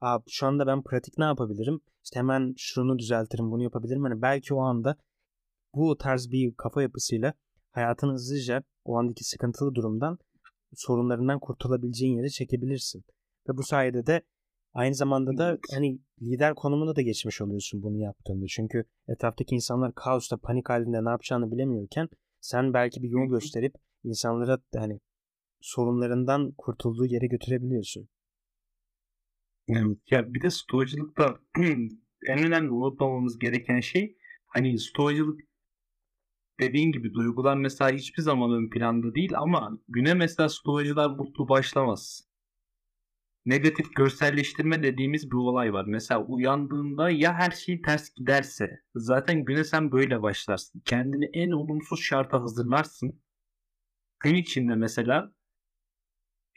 Aa, 0.00 0.18
şu 0.28 0.46
anda 0.46 0.66
ben 0.66 0.82
pratik 0.82 1.18
ne 1.18 1.24
yapabilirim? 1.24 1.80
İşte 2.04 2.18
hemen 2.18 2.54
şunu 2.56 2.98
düzeltirim, 2.98 3.50
bunu 3.50 3.62
yapabilirim. 3.62 4.02
Hani 4.02 4.22
belki 4.22 4.54
o 4.54 4.60
anda 4.60 4.96
bu 5.74 5.98
tarz 5.98 6.30
bir 6.30 6.54
kafa 6.54 6.82
yapısıyla 6.82 7.34
hayatını 7.70 8.12
hızlıca 8.12 8.62
o 8.84 8.98
andaki 8.98 9.24
sıkıntılı 9.24 9.74
durumdan 9.74 10.18
sorunlarından 10.74 11.40
kurtulabileceğin 11.40 12.16
yere 12.16 12.28
çekebilirsin. 12.28 13.04
Ve 13.48 13.56
bu 13.56 13.62
sayede 13.62 14.06
de 14.06 14.22
aynı 14.74 14.94
zamanda 14.94 15.38
da 15.38 15.58
hani 15.74 15.98
lider 16.22 16.54
konumuna 16.54 16.96
da 16.96 17.02
geçmiş 17.02 17.40
oluyorsun 17.40 17.82
bunu 17.82 17.98
yaptığında. 17.98 18.46
Çünkü 18.48 18.84
etraftaki 19.08 19.54
insanlar 19.54 19.94
kaosta, 19.94 20.36
panik 20.36 20.68
halinde 20.68 21.04
ne 21.04 21.10
yapacağını 21.10 21.52
bilemiyorken 21.52 22.08
sen 22.40 22.74
belki 22.74 23.02
bir 23.02 23.08
yol 23.08 23.26
gösterip 23.26 23.74
insanlara 24.04 24.58
hani 24.76 25.00
sorunlarından 25.60 26.52
kurtulduğu 26.58 27.06
yere 27.06 27.26
götürebiliyorsun. 27.26 28.08
Evet. 29.68 29.98
Ya 30.10 30.34
bir 30.34 30.42
de 30.42 30.50
stoğacılıkta 30.50 31.40
en 32.26 32.38
önemli 32.38 32.70
unutmamamız 32.70 33.38
gereken 33.38 33.80
şey 33.80 34.16
hani 34.46 34.78
stoğacılık 34.78 35.40
dediğin 36.60 36.92
gibi 36.92 37.14
duygular 37.14 37.56
mesela 37.56 37.90
hiçbir 37.90 38.22
zaman 38.22 38.52
ön 38.52 38.70
planda 38.70 39.14
değil 39.14 39.32
ama 39.36 39.78
güne 39.88 40.14
mesela 40.14 40.48
stoğacılar 40.48 41.10
mutlu 41.10 41.48
başlamaz. 41.48 42.28
Negatif 43.46 43.94
görselleştirme 43.96 44.82
dediğimiz 44.82 45.30
bir 45.30 45.36
olay 45.36 45.72
var. 45.72 45.84
Mesela 45.84 46.24
uyandığında 46.24 47.10
ya 47.10 47.34
her 47.34 47.50
şey 47.50 47.82
ters 47.82 48.14
giderse 48.14 48.80
zaten 48.94 49.44
güne 49.44 49.64
sen 49.64 49.92
böyle 49.92 50.22
başlarsın. 50.22 50.82
Kendini 50.84 51.24
en 51.32 51.50
olumsuz 51.50 52.00
şarta 52.00 52.40
hazırlarsın. 52.40 53.22
Gün 54.20 54.34
içinde 54.34 54.74
mesela 54.74 55.32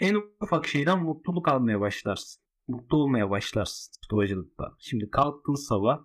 en 0.02 0.16
ufak 0.42 0.68
şeyden 0.68 1.04
mutluluk 1.04 1.48
almaya 1.48 1.80
başlarsın. 1.80 2.44
Mutlu 2.68 2.98
olmaya 2.98 3.30
başlarsın 3.30 3.92
stoğacılıkta. 4.06 4.76
Şimdi 4.80 5.10
kalktın 5.10 5.54
sabah 5.54 6.00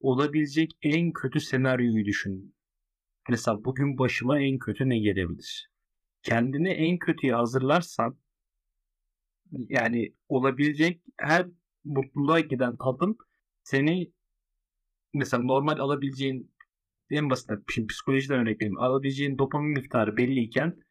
olabilecek 0.00 0.78
en 0.82 1.12
kötü 1.12 1.40
senaryoyu 1.40 2.04
düşün. 2.04 2.54
Mesela 3.30 3.64
bugün 3.64 3.98
başıma 3.98 4.40
en 4.40 4.58
kötü 4.58 4.88
ne 4.88 4.98
gelebilir? 4.98 5.70
Kendini 6.22 6.68
en 6.68 6.98
kötüye 6.98 7.34
hazırlarsan 7.34 8.18
yani 9.52 10.14
olabilecek 10.28 11.02
her 11.16 11.46
mutluluğa 11.84 12.40
giden 12.40 12.76
adım 12.78 13.18
seni 13.62 14.12
mesela 15.14 15.42
normal 15.42 15.78
alabileceğin 15.78 16.54
en 17.10 17.30
basit 17.30 17.50
psikolojiden 17.88 18.38
örnek 18.38 18.56
vereyim. 18.56 18.78
Alabileceğin 18.78 19.38
dopamin 19.38 19.70
miktarı 19.70 20.16
belliyken 20.16 20.85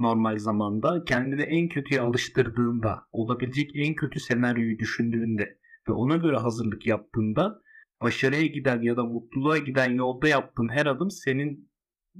normal 0.00 0.38
zamanda 0.38 1.04
kendini 1.04 1.42
en 1.42 1.68
kötüye 1.68 2.00
alıştırdığında 2.00 3.02
olabilecek 3.12 3.70
en 3.74 3.94
kötü 3.94 4.20
senaryoyu 4.20 4.78
düşündüğünde 4.78 5.58
ve 5.88 5.92
ona 5.92 6.16
göre 6.16 6.36
hazırlık 6.36 6.86
yaptığında 6.86 7.62
başarıya 8.02 8.46
giden 8.46 8.82
ya 8.82 8.96
da 8.96 9.04
mutluluğa 9.04 9.58
giden 9.58 9.90
yolda 9.90 10.28
yaptığın 10.28 10.68
her 10.68 10.86
adım 10.86 11.10
senin 11.10 11.70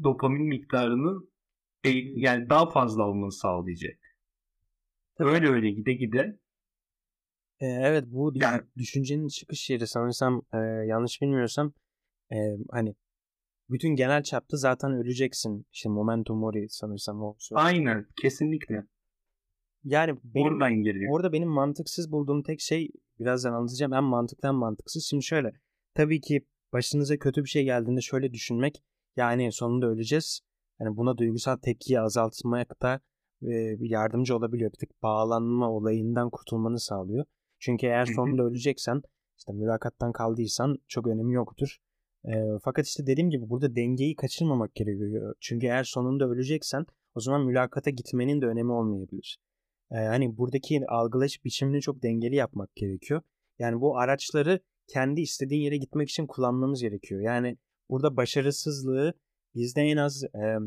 dopamin 0.03 0.47
miktarını 0.47 1.23
yani 2.15 2.51
daha 2.51 2.71
fazla 2.71 3.03
almanı 3.03 3.33
sağlayacak. 3.33 3.99
Öyle 5.19 5.49
öyle 5.49 5.71
gide 5.71 5.93
gide. 5.93 6.39
Ee, 7.61 7.67
evet 7.67 8.05
bu 8.07 8.33
yani, 8.35 8.63
düşüncenin 8.77 9.29
çıkış 9.29 9.71
yeri 9.71 9.87
sanırsam 9.87 10.43
e, 10.55 10.59
yanlış 10.87 11.23
bilmiyorsam 11.23 11.73
e, 12.33 12.37
hani 12.71 12.95
bütün 13.71 13.89
genel 13.89 14.23
çapta 14.23 14.57
zaten 14.57 14.93
öleceksin. 14.93 15.67
İşte 15.73 15.89
momentum 15.89 16.39
mori 16.39 16.69
sanırsam 16.69 17.23
o. 17.23 17.37
Aynen 17.55 18.07
kesinlikle. 18.23 18.85
Yani 19.85 20.19
benim, 20.25 20.47
Oradan 20.47 20.75
geliyor. 20.75 21.13
Orada 21.13 21.33
benim 21.33 21.49
mantıksız 21.49 22.13
bulduğum 22.13 22.43
tek 22.43 22.61
şey 22.61 22.91
birazdan 23.19 23.53
anlatacağım. 23.53 23.93
Hem 23.93 24.05
mantıklı 24.05 24.49
hem 24.49 24.55
mantıksız. 24.55 25.05
Şimdi 25.05 25.25
şöyle. 25.25 25.53
Tabii 25.95 26.21
ki 26.21 26.47
başınıza 26.73 27.17
kötü 27.17 27.45
bir 27.45 27.49
şey 27.49 27.65
geldiğinde 27.65 28.01
şöyle 28.01 28.33
düşünmek. 28.33 28.83
Yani 29.17 29.53
sonunda 29.53 29.87
öleceğiz. 29.87 30.41
Yani 30.81 30.97
buna 30.97 31.19
duygusal 31.19 31.57
tepkiyi 31.57 32.01
azaltmaya 32.01 32.67
da 32.83 33.01
e, 33.43 33.77
yardımcı 33.81 34.37
olabiliyor. 34.37 34.73
Bir 34.73 34.79
tık 34.79 35.03
bağlanma 35.03 35.71
olayından 35.71 36.31
kurtulmanı 36.31 36.81
sağlıyor. 36.81 37.25
Çünkü 37.59 37.87
eğer 37.87 38.07
sonunda 38.07 38.43
öleceksen 38.43 39.03
işte 39.39 39.53
mülakattan 39.53 40.13
kaldıysan 40.13 40.79
çok 40.89 41.07
önemi 41.07 41.35
yoktur. 41.35 41.79
E, 42.25 42.59
fakat 42.63 42.87
işte 42.87 43.07
dediğim 43.07 43.31
gibi 43.31 43.51
burada 43.51 43.77
dengeyi 43.77 44.17
kaçırmamak 44.17 44.75
gerekiyor. 44.75 45.35
Çünkü 45.41 45.67
eğer 45.67 45.85
sonunda 45.85 46.29
öleceksen 46.29 46.87
o 47.15 47.21
zaman 47.21 47.47
mülakata 47.47 47.91
gitmenin 47.91 48.41
de 48.41 48.47
önemi 48.47 48.73
olmayabilir. 48.73 49.39
E, 49.91 49.97
hani 49.97 50.37
buradaki 50.37 50.81
algılayış 50.89 51.45
biçimini 51.45 51.81
çok 51.81 52.03
dengeli 52.03 52.35
yapmak 52.35 52.77
gerekiyor. 52.77 53.23
Yani 53.59 53.81
bu 53.81 53.99
araçları 53.99 54.61
kendi 54.87 55.21
istediğin 55.21 55.63
yere 55.63 55.77
gitmek 55.77 56.09
için 56.09 56.27
kullanmamız 56.27 56.83
gerekiyor. 56.83 57.21
Yani 57.21 57.57
burada 57.91 58.17
başarısızlığı 58.17 59.15
bizde 59.55 59.83
en 59.83 59.97
az 59.97 60.25
e, 60.25 60.59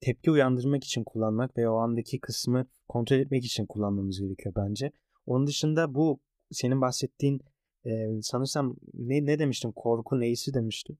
tepki 0.00 0.30
uyandırmak 0.30 0.84
için 0.84 1.04
kullanmak 1.04 1.56
ve 1.56 1.68
o 1.68 1.76
andaki 1.76 2.20
kısmı 2.20 2.66
kontrol 2.88 3.16
etmek 3.16 3.44
için 3.44 3.66
kullanmamız 3.66 4.20
gerekiyor 4.20 4.54
bence. 4.56 4.92
Onun 5.26 5.46
dışında 5.46 5.94
bu 5.94 6.20
senin 6.50 6.80
bahsettiğin 6.80 7.40
e, 7.84 8.22
sanırsam 8.22 8.76
ne, 8.94 9.26
ne 9.26 9.38
demiştin? 9.38 9.72
Korku 9.72 10.20
neyisi 10.20 10.54
demiştin? 10.54 10.98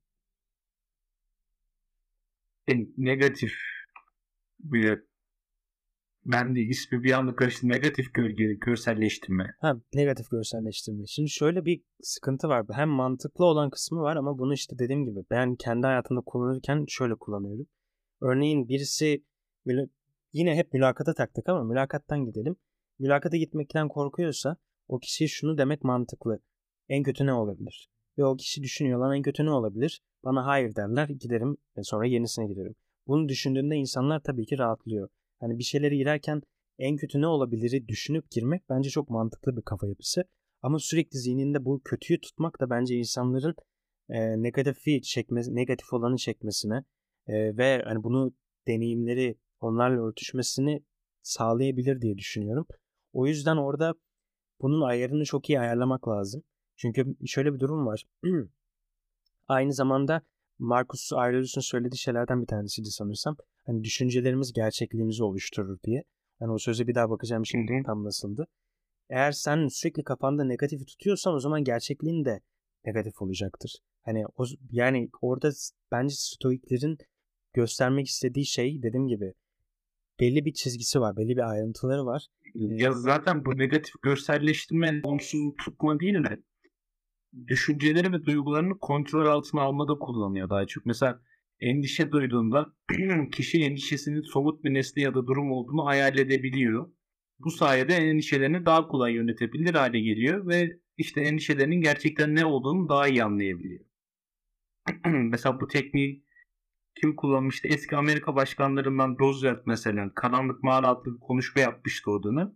E, 2.68 2.72
negatif 2.96 3.52
bir 4.60 5.02
ben 6.26 6.56
de 6.56 6.60
ismi 6.60 7.02
bir 7.02 7.12
anda 7.12 7.36
karıştı. 7.36 7.68
Negatif 7.68 8.14
gölge, 8.14 8.54
görselleştirme. 8.54 9.54
Ha, 9.60 9.76
negatif 9.94 10.30
görselleştirme. 10.30 11.06
Şimdi 11.06 11.30
şöyle 11.30 11.64
bir 11.64 11.82
sıkıntı 12.02 12.48
var. 12.48 12.66
Hem 12.72 12.88
mantıklı 12.88 13.44
olan 13.44 13.70
kısmı 13.70 14.00
var 14.00 14.16
ama 14.16 14.38
bunu 14.38 14.54
işte 14.54 14.78
dediğim 14.78 15.04
gibi 15.04 15.20
ben 15.30 15.54
kendi 15.56 15.86
hayatımda 15.86 16.20
kullanırken 16.20 16.84
şöyle 16.88 17.14
kullanıyorum. 17.14 17.66
Örneğin 18.20 18.68
birisi 18.68 19.24
yine 20.32 20.56
hep 20.56 20.72
mülakata 20.72 21.14
taktık 21.14 21.48
ama 21.48 21.64
mülakattan 21.64 22.24
gidelim. 22.24 22.56
Mülakata 22.98 23.36
gitmekten 23.36 23.88
korkuyorsa 23.88 24.56
o 24.88 24.98
kişiye 24.98 25.28
şunu 25.28 25.58
demek 25.58 25.84
mantıklı. 25.84 26.40
En 26.88 27.02
kötü 27.02 27.26
ne 27.26 27.32
olabilir? 27.32 27.88
Ve 28.18 28.24
o 28.24 28.36
kişi 28.36 28.62
düşünüyor 28.62 28.98
lan 28.98 29.16
en 29.16 29.22
kötü 29.22 29.44
ne 29.44 29.50
olabilir? 29.50 30.00
Bana 30.24 30.46
hayır 30.46 30.74
derler 30.76 31.08
giderim 31.08 31.56
ve 31.76 31.82
sonra 31.82 32.06
yenisine 32.06 32.46
giderim. 32.46 32.74
Bunu 33.06 33.28
düşündüğünde 33.28 33.76
insanlar 33.76 34.20
tabii 34.20 34.46
ki 34.46 34.58
rahatlıyor. 34.58 35.08
Hani 35.40 35.58
bir 35.58 35.64
şeyleri 35.64 35.96
girerken 35.96 36.42
en 36.78 36.96
kötü 36.96 37.20
ne 37.20 37.26
olabiliri 37.26 37.88
düşünüp 37.88 38.30
girmek 38.30 38.62
bence 38.68 38.90
çok 38.90 39.10
mantıklı 39.10 39.56
bir 39.56 39.62
kafa 39.62 39.86
yapısı. 39.86 40.24
Ama 40.62 40.78
sürekli 40.78 41.18
zihninde 41.18 41.64
bu 41.64 41.80
kötüyü 41.84 42.20
tutmak 42.20 42.60
da 42.60 42.70
bence 42.70 42.96
insanların 42.96 43.54
e, 44.08 44.42
negatifi 44.42 45.02
çekmesi, 45.02 45.54
negatif 45.54 45.92
olanı 45.92 46.16
çekmesine 46.16 46.84
e, 47.26 47.56
ve 47.56 47.82
hani 47.84 48.02
bunu 48.02 48.34
deneyimleri 48.68 49.38
onlarla 49.60 50.06
örtüşmesini 50.06 50.84
sağlayabilir 51.22 52.00
diye 52.00 52.18
düşünüyorum. 52.18 52.66
O 53.12 53.26
yüzden 53.26 53.56
orada 53.56 53.94
bunun 54.60 54.80
ayarını 54.80 55.24
çok 55.24 55.50
iyi 55.50 55.60
ayarlamak 55.60 56.08
lazım. 56.08 56.42
Çünkü 56.76 57.16
şöyle 57.26 57.54
bir 57.54 57.60
durum 57.60 57.86
var. 57.86 58.04
Aynı 59.48 59.72
zamanda 59.72 60.22
Marcus 60.58 61.12
Aurelius'un 61.12 61.60
söylediği 61.60 61.98
şeylerden 61.98 62.42
bir 62.42 62.46
tanesiydi 62.46 62.90
sanırsam. 62.90 63.36
Hani 63.66 63.84
düşüncelerimiz 63.84 64.52
gerçekliğimizi 64.52 65.24
oluşturur 65.24 65.78
diye. 65.84 66.04
Hani 66.38 66.52
o 66.52 66.58
söze 66.58 66.86
bir 66.86 66.94
daha 66.94 67.10
bakacağım 67.10 67.46
şimdi 67.46 67.82
tam 67.86 68.04
nasıldı. 68.04 68.46
Eğer 69.10 69.32
sen 69.32 69.68
sürekli 69.68 70.04
kafanda 70.04 70.44
negatifi 70.44 70.84
tutuyorsan 70.84 71.34
o 71.34 71.40
zaman 71.40 71.64
gerçekliğin 71.64 72.24
de 72.24 72.40
negatif 72.84 73.22
olacaktır. 73.22 73.76
Hani 74.02 74.24
o, 74.36 74.44
yani 74.70 75.08
orada 75.22 75.50
bence 75.92 76.14
stoiklerin 76.14 76.98
göstermek 77.52 78.06
istediği 78.06 78.46
şey 78.46 78.82
dediğim 78.82 79.08
gibi 79.08 79.34
belli 80.20 80.44
bir 80.44 80.52
çizgisi 80.52 81.00
var, 81.00 81.16
belli 81.16 81.36
bir 81.36 81.50
ayrıntıları 81.50 82.06
var. 82.06 82.26
Ya 82.54 82.92
zaten 82.92 83.44
bu 83.44 83.58
negatif 83.58 83.94
görselleştirme 84.02 85.00
onsuz 85.04 85.54
tutma 85.64 86.00
değil 86.00 86.24
de 86.24 86.38
düşünceleri 87.46 88.12
ve 88.12 88.24
duygularını 88.24 88.78
kontrol 88.78 89.26
altına 89.26 89.60
almada 89.60 89.94
kullanıyor 89.94 90.50
daha 90.50 90.66
çok. 90.66 90.86
Mesela 90.86 91.20
endişe 91.60 92.12
duyduğunda 92.12 92.74
kişi 93.32 93.62
endişesinin 93.62 94.22
somut 94.22 94.64
bir 94.64 94.74
nesne 94.74 95.02
ya 95.02 95.14
da 95.14 95.26
durum 95.26 95.52
olduğunu 95.52 95.86
hayal 95.86 96.18
edebiliyor. 96.18 96.90
Bu 97.38 97.50
sayede 97.50 97.94
endişelerini 97.94 98.66
daha 98.66 98.88
kolay 98.88 99.12
yönetebilir 99.12 99.74
hale 99.74 100.00
geliyor 100.00 100.46
ve 100.46 100.78
işte 100.96 101.20
endişelerinin 101.20 101.80
gerçekten 101.80 102.34
ne 102.34 102.44
olduğunu 102.44 102.88
daha 102.88 103.08
iyi 103.08 103.24
anlayabiliyor. 103.24 103.84
Mesela 105.06 105.60
bu 105.60 105.68
tekniği 105.68 106.24
kim 107.00 107.16
kullanmıştı? 107.16 107.68
Eski 107.68 107.96
Amerika 107.96 108.36
başkanlarından 108.36 109.16
Roosevelt 109.20 109.66
mesela 109.66 110.14
Karanlık 110.14 110.62
Mağara 110.62 110.88
adlı 110.88 111.14
bir 111.14 111.20
konuşma 111.20 111.62
yapmıştı 111.62 112.10
o 112.10 112.22
dönem. 112.22 112.52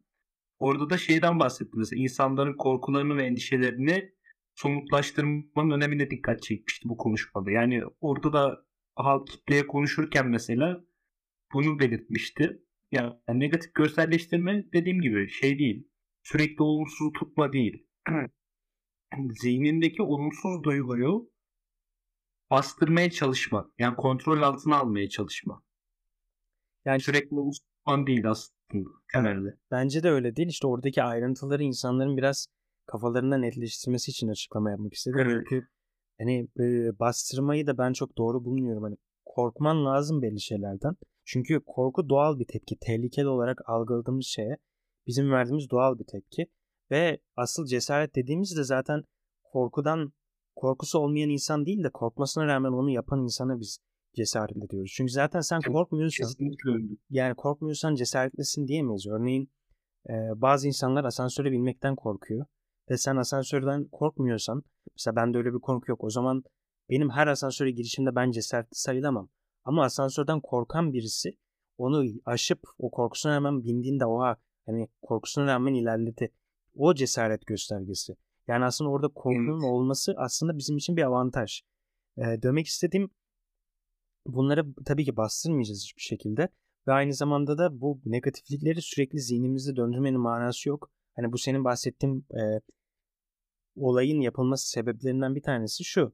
Orada 0.59 0.91
da 0.91 0.99
şeyden 0.99 1.41
bahsetti 1.41 1.71
mesela 1.75 2.03
insanların 2.03 2.57
korkularını 2.57 3.17
ve 3.17 3.25
endişelerini 3.25 4.12
somutlaştırmanın 4.59 5.71
önemine 5.71 6.11
dikkat 6.11 6.42
çekmişti 6.42 6.88
bu 6.88 6.97
konuşmada. 6.97 7.51
Yani 7.51 7.83
orada 8.01 8.33
da 8.33 8.64
halk 8.94 9.29
kitleye 9.29 9.66
konuşurken 9.66 10.29
mesela 10.29 10.85
bunu 11.53 11.79
belirtmişti. 11.79 12.62
Yani 12.92 13.14
negatif 13.29 13.75
görselleştirme 13.75 14.73
dediğim 14.73 15.01
gibi 15.01 15.29
şey 15.29 15.59
değil. 15.59 15.88
Sürekli 16.23 16.62
olumsuz 16.62 17.12
tutma 17.12 17.53
değil. 17.53 17.87
Zihnindeki 19.42 20.03
olumsuz 20.03 20.64
duyguyu 20.64 21.31
bastırmaya 22.51 23.11
çalışma. 23.11 23.73
Yani 23.79 23.97
kontrol 23.97 24.42
altına 24.42 24.77
almaya 24.77 25.09
çalışma. 25.09 25.62
Yani 26.85 27.01
sürekli 27.01 27.35
olumsuz 27.35 27.64
tutman 27.64 28.07
değil 28.07 28.31
aslında 28.31 28.88
temelde. 29.12 29.59
Bence 29.71 30.03
de 30.03 30.11
öyle 30.11 30.37
değil. 30.37 30.49
İşte 30.49 30.66
oradaki 30.66 31.03
ayrıntıları 31.03 31.62
insanların 31.62 32.16
biraz 32.16 32.47
kafalarında 32.88 33.37
netleştirmesi 33.37 34.11
için 34.11 34.29
açıklama 34.29 34.70
yapmak 34.70 34.94
istedim. 34.94 35.18
Evet. 35.18 35.46
Çünkü 35.48 35.66
hani 36.18 36.48
e, 36.61 36.98
bastırmayı 36.98 37.66
da 37.66 37.79
ben 37.79 37.92
çok 37.92 38.18
doğru 38.18 38.44
bulmuyorum. 38.44 38.83
Hani 38.83 38.96
korkman 39.24 39.85
lazım 39.85 40.22
belli 40.22 40.40
şeylerden. 40.40 40.94
Çünkü 41.24 41.61
korku 41.66 42.09
doğal 42.09 42.38
bir 42.38 42.46
tepki. 42.46 42.77
Tehlikeli 42.81 43.29
olarak 43.29 43.59
algıladığımız 43.66 44.27
şeye 44.27 44.57
bizim 45.07 45.33
verdiğimiz 45.33 45.70
doğal 45.70 45.98
bir 45.98 46.05
tepki. 46.05 46.46
Ve 46.90 47.18
asıl 47.37 47.66
cesaret 47.66 48.14
dediğimiz 48.14 48.57
de 48.57 48.64
zaten 48.64 49.03
korkudan 49.42 50.12
korkusu 50.57 50.98
olmayan 50.98 51.31
insan 51.31 51.66
değil 51.66 51.85
de 51.85 51.90
korkmasına 51.90 52.46
rağmen 52.46 52.72
onu 52.72 52.90
yapan 52.90 53.22
insana 53.22 53.61
biz 53.61 53.79
cesaret 54.16 54.57
ediyoruz. 54.57 54.92
Çünkü 54.96 55.12
zaten 55.12 55.40
sen 55.40 55.61
korkmuyorsan 55.72 56.29
yani 57.11 57.35
korkmuyorsan 57.35 57.94
cesaretlesin 57.94 58.68
diyemeyiz. 58.68 59.07
Örneğin 59.07 59.51
e, 60.09 60.12
bazı 60.37 60.66
insanlar 60.66 61.05
asansöre 61.05 61.53
binmekten 61.53 61.96
korkuyor 61.96 62.46
ve 62.90 62.98
sen 62.98 63.16
asansörden 63.16 63.85
korkmuyorsan 63.85 64.62
mesela 64.96 65.16
bende 65.16 65.38
öyle 65.38 65.55
bir 65.55 65.59
korku 65.59 65.90
yok. 65.90 66.05
O 66.05 66.11
zaman 66.11 66.44
benim 66.90 67.11
her 67.11 67.27
asansöre 67.27 67.70
girişimde 67.70 68.14
ben 68.14 68.31
cesaretli 68.31 68.74
sayılamam. 68.74 69.29
Ama 69.64 69.85
asansörden 69.85 70.40
korkan 70.40 70.92
birisi 70.92 71.37
onu 71.79 72.05
aşıp 72.24 72.61
o 72.79 72.90
korkusuna 72.90 73.35
hemen 73.35 73.64
bindiğinde 73.64 74.07
oha 74.07 74.37
hani 74.66 74.88
korkusuna 75.03 75.46
rağmen 75.46 75.74
ilerledi. 75.74 76.33
O 76.74 76.94
cesaret 76.94 77.46
göstergesi. 77.46 78.16
Yani 78.48 78.64
aslında 78.64 78.90
orada 78.90 79.09
korkunun 79.09 79.61
evet. 79.61 79.70
olması 79.70 80.14
aslında 80.16 80.59
bizim 80.59 80.77
için 80.77 80.96
bir 80.96 81.03
avantaj. 81.03 81.62
Ee, 82.18 82.22
demek 82.42 82.66
istediğim 82.66 83.11
bunları 84.27 84.66
tabii 84.87 85.05
ki 85.05 85.16
bastırmayacağız 85.16 85.83
hiçbir 85.83 86.03
şekilde. 86.03 86.48
Ve 86.87 86.92
aynı 86.92 87.14
zamanda 87.14 87.59
da 87.59 87.81
bu 87.81 88.01
negatiflikleri 88.05 88.83
sürekli 88.83 89.20
zihnimizde 89.20 89.77
döndürmenin 89.77 90.20
manası 90.20 90.68
yok. 90.68 90.90
Hani 91.16 91.33
bu 91.33 91.38
senin 91.38 91.64
bahsettiğin 91.64 92.27
e, 92.31 92.61
olayın 93.81 94.21
yapılması 94.21 94.71
sebeplerinden 94.71 95.35
bir 95.35 95.43
tanesi 95.43 95.85
şu. 95.85 96.12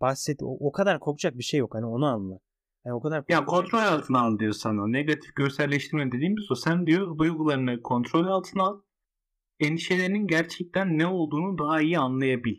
Bahset 0.00 0.42
o, 0.42 0.46
o 0.46 0.72
kadar 0.72 1.00
korkacak 1.00 1.38
bir 1.38 1.44
şey 1.44 1.60
yok. 1.60 1.74
Hani 1.74 1.86
onu 1.86 2.06
anla. 2.06 2.38
Yani 2.84 2.94
o 2.94 3.00
kadar 3.00 3.24
ya 3.28 3.44
kontrol 3.44 3.78
altına 3.78 4.20
al 4.20 4.38
diyor 4.38 4.52
sana. 4.52 4.86
Negatif 4.86 5.34
görselleştirme 5.34 6.12
dediğimiz 6.12 6.50
o. 6.50 6.54
Sen 6.54 6.86
diyor 6.86 7.18
duygularını 7.18 7.82
kontrol 7.82 8.26
altına 8.26 8.62
al. 8.62 8.80
Endişelerinin 9.60 10.26
gerçekten 10.26 10.98
ne 10.98 11.06
olduğunu 11.06 11.58
daha 11.58 11.80
iyi 11.80 11.98
anlayabil. 11.98 12.56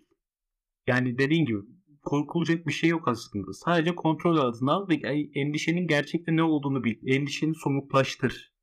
Yani 0.88 1.18
dediğin 1.18 1.46
gibi 1.46 1.60
korkulacak 2.04 2.68
bir 2.68 2.72
şey 2.72 2.90
yok 2.90 3.08
aslında. 3.08 3.54
Sadece 3.54 3.96
kontrol 3.96 4.38
altına 4.38 4.74
al 4.74 4.90
ve 4.90 4.96
endişenin 5.36 5.88
gerçekten 5.88 6.38
ne 6.38 6.44
olduğunu 6.44 6.84
bil. 6.84 6.96
Endişeni 7.08 7.56
somutlaştır. 7.56 8.54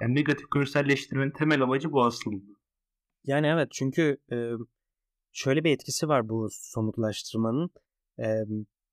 Yani 0.00 0.14
negatif 0.14 0.50
görselleştirmenin 0.50 1.30
temel 1.30 1.62
amacı 1.62 1.92
bu 1.92 2.04
aslında. 2.04 2.36
Yani 3.24 3.46
evet 3.46 3.68
çünkü 3.72 4.18
e, 4.32 4.36
şöyle 5.36 5.64
bir 5.64 5.70
etkisi 5.70 6.08
var 6.08 6.28
bu 6.28 6.48
somutlaştırmanın. 6.50 7.70
E, 8.18 8.26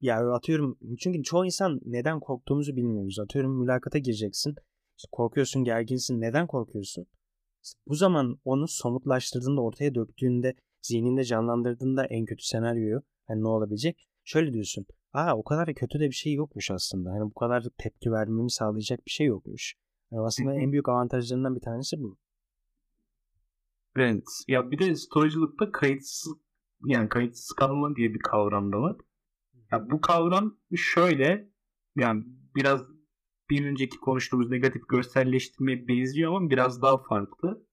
ya 0.01 0.33
atıyorum 0.33 0.77
çünkü 0.99 1.23
çoğu 1.23 1.45
insan 1.45 1.81
neden 1.85 2.19
korktuğumuzu 2.19 2.75
bilmiyoruz. 2.75 3.19
Atıyorum 3.19 3.59
mülakata 3.59 3.97
gireceksin. 3.97 4.55
İşte 4.97 5.09
korkuyorsun, 5.11 5.63
gerginsin. 5.63 6.21
Neden 6.21 6.47
korkuyorsun? 6.47 7.05
İşte 7.63 7.79
bu 7.87 7.95
zaman 7.95 8.39
onu 8.45 8.67
somutlaştırdığında, 8.67 9.61
ortaya 9.61 9.95
döktüğünde, 9.95 10.53
zihninde 10.81 11.23
canlandırdığında 11.23 12.05
en 12.05 12.25
kötü 12.25 12.45
senaryoyu 12.45 13.01
hani 13.27 13.43
ne 13.43 13.47
olabilecek? 13.47 14.07
Şöyle 14.23 14.53
diyorsun. 14.53 14.85
Aa 15.13 15.37
o 15.37 15.43
kadar 15.43 15.73
kötü 15.73 15.99
de 15.99 16.07
bir 16.09 16.15
şey 16.15 16.33
yokmuş 16.33 16.71
aslında. 16.71 17.11
Hani 17.11 17.25
bu 17.25 17.33
kadar 17.33 17.65
tepki 17.77 18.11
vermemi 18.11 18.51
sağlayacak 18.51 19.05
bir 19.05 19.11
şey 19.11 19.27
yokmuş. 19.27 19.75
Yani 20.11 20.25
aslında 20.25 20.53
en 20.55 20.71
büyük 20.71 20.89
avantajlarından 20.89 21.55
bir 21.55 21.61
tanesi 21.61 22.03
bu. 22.03 22.17
Evet. 23.95 24.23
Ya 24.47 24.71
bir 24.71 24.79
de 24.79 24.95
storycilikte 24.95 25.71
kayıtsız 25.71 26.33
yani 26.85 27.09
kayıtsız 27.09 27.51
kalma 27.55 27.95
diye 27.95 28.13
bir 28.13 28.19
kavram 28.19 28.71
da 28.71 28.81
var. 28.81 28.95
Ya 29.71 29.89
bu 29.91 30.01
kavram 30.01 30.57
şöyle 30.75 31.49
yani 31.95 32.23
biraz 32.55 32.81
bir 33.49 33.65
önceki 33.65 33.97
konuştuğumuz 33.97 34.49
negatif 34.49 34.81
görselleştirmeye 34.89 35.87
benziyor 35.87 36.35
ama 36.35 36.49
biraz 36.49 36.81
daha 36.81 37.03
farklı. 37.03 37.67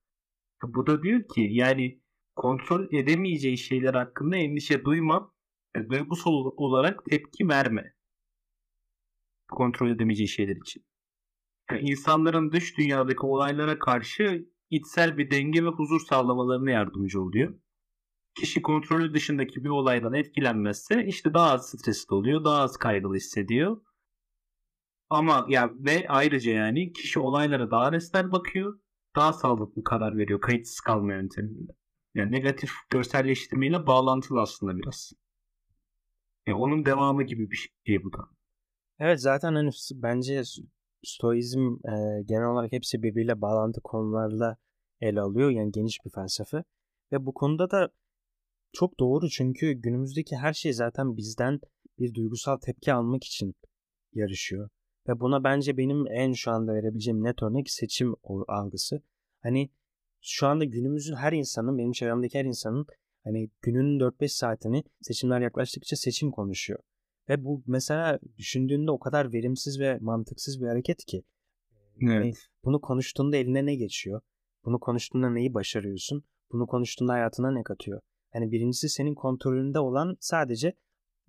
Bu 0.63 0.87
da 0.87 1.03
diyor 1.03 1.29
ki 1.35 1.49
yani 1.51 2.03
kontrol 2.37 2.93
edemeyeceği 2.93 3.59
şeyler 3.59 3.95
hakkında 3.95 4.37
endişe 4.37 4.85
duyma 4.85 5.33
ve 5.77 5.91
duygusal 5.91 6.33
olarak 6.57 7.05
tepki 7.05 7.49
verme. 7.49 7.95
Kontrol 9.51 9.91
edemeyeceği 9.91 10.29
şeyler 10.29 10.57
için. 10.57 10.85
Yani 11.71 11.91
insanların 11.91 12.53
dış 12.53 12.79
dünyadaki 12.79 13.21
olaylara 13.21 13.79
karşı 13.79 14.47
içsel 14.71 15.19
bir 15.19 15.31
denge 15.31 15.65
ve 15.65 15.69
huzur 15.69 16.01
sağlamalarına 16.01 16.71
yardımcı 16.71 17.23
oluyor 17.23 17.55
kişi 18.35 18.63
kontrolü 18.63 19.15
dışındaki 19.15 19.65
bir 19.65 19.69
olaydan 19.69 20.15
etkilenmezse 20.15 21.05
işte 21.07 21.35
daha 21.35 21.51
az 21.51 21.69
stresli 21.71 22.15
oluyor, 22.15 22.45
daha 22.45 22.63
az 22.63 22.77
kaygılı 22.77 23.15
hissediyor. 23.15 23.81
Ama 25.11 25.47
ya 25.49 25.71
ve 25.75 26.07
ayrıca 26.09 26.53
yani 26.53 26.93
kişi 26.93 27.21
olaylara 27.21 27.71
daha 27.71 27.93
resmen 27.93 28.33
bakıyor, 28.33 28.81
daha 29.17 29.33
sağlıklı 29.33 29.85
karar 29.85 30.17
veriyor 30.17 30.41
kayıtsız 30.41 30.81
kalma 30.81 31.13
yönteminde. 31.13 31.73
Yani 32.15 32.33
negatif 32.33 32.71
görselleştirmeyle 32.91 33.87
bağlantılı 33.87 34.41
aslında 34.41 34.77
biraz. 34.77 35.13
Yani 36.47 36.59
onun 36.59 36.87
devamı 36.87 37.23
gibi 37.23 37.51
bir 37.51 37.71
şey 37.87 38.05
bu 38.05 38.13
da. 38.13 38.29
Evet 38.99 39.21
zaten 39.21 39.55
hani 39.55 39.71
bence 39.93 40.43
Stoizm 41.05 41.61
e, 41.61 42.23
genel 42.25 42.47
olarak 42.47 42.73
hepsi 42.73 43.03
birbiriyle 43.03 43.41
bağlantı 43.41 43.81
konularla 43.81 44.57
ele 45.01 45.21
alıyor. 45.21 45.51
Yani 45.51 45.73
geniş 45.73 45.99
bir 46.05 46.11
felsefe. 46.11 46.65
Ve 47.13 47.27
bu 47.27 47.35
konuda 47.35 47.71
da 47.71 47.91
çok 48.73 49.01
doğru 49.01 49.29
çünkü 49.29 49.73
günümüzdeki 49.73 50.37
her 50.37 50.53
şey 50.53 50.73
zaten 50.73 51.17
bizden 51.17 51.61
bir 51.99 52.15
duygusal 52.15 52.57
tepki 52.57 52.93
almak 52.93 53.25
için 53.25 53.55
yarışıyor. 54.13 54.69
Ve 55.09 55.21
buna 55.21 55.45
bence 55.45 55.77
benim 55.77 56.07
en 56.07 56.33
şu 56.33 56.51
anda 56.51 56.75
verebileceğim 56.75 57.25
net 57.25 57.43
örnek 57.43 57.71
seçim 57.71 58.15
algısı. 58.49 59.03
Hani 59.43 59.71
şu 60.21 60.47
anda 60.47 60.65
günümüzün 60.65 61.17
her 61.17 61.33
insanın, 61.33 61.79
benim 61.79 61.93
çevremdeki 61.93 62.39
her 62.39 62.45
insanın 62.45 62.87
hani 63.25 63.51
günün 63.63 64.01
4-5 64.01 64.29
saatini 64.29 64.85
seçimler 65.01 65.41
yaklaştıkça 65.41 65.97
seçim 65.97 66.31
konuşuyor. 66.31 66.81
Ve 67.29 67.45
bu 67.45 67.63
mesela 67.67 68.19
düşündüğünde 68.39 68.91
o 68.91 68.99
kadar 68.99 69.33
verimsiz 69.33 69.81
ve 69.81 69.99
mantıksız 70.01 70.61
bir 70.61 70.67
hareket 70.67 71.05
ki. 71.05 71.23
Evet. 72.03 72.15
Yani 72.15 72.33
bunu 72.65 72.81
konuştuğunda 72.81 73.37
eline 73.37 73.67
ne 73.67 73.75
geçiyor? 73.75 74.21
Bunu 74.65 74.81
konuştuğunda 74.81 75.31
neyi 75.31 75.55
başarıyorsun? 75.55 76.25
Bunu 76.53 76.67
konuştuğunda 76.67 77.13
hayatına 77.13 77.51
ne 77.51 77.63
katıyor? 77.63 78.01
Yani 78.35 78.53
birincisi 78.53 78.89
senin 78.89 79.15
kontrolünde 79.15 79.81
olan 79.81 80.17
sadece 80.21 80.73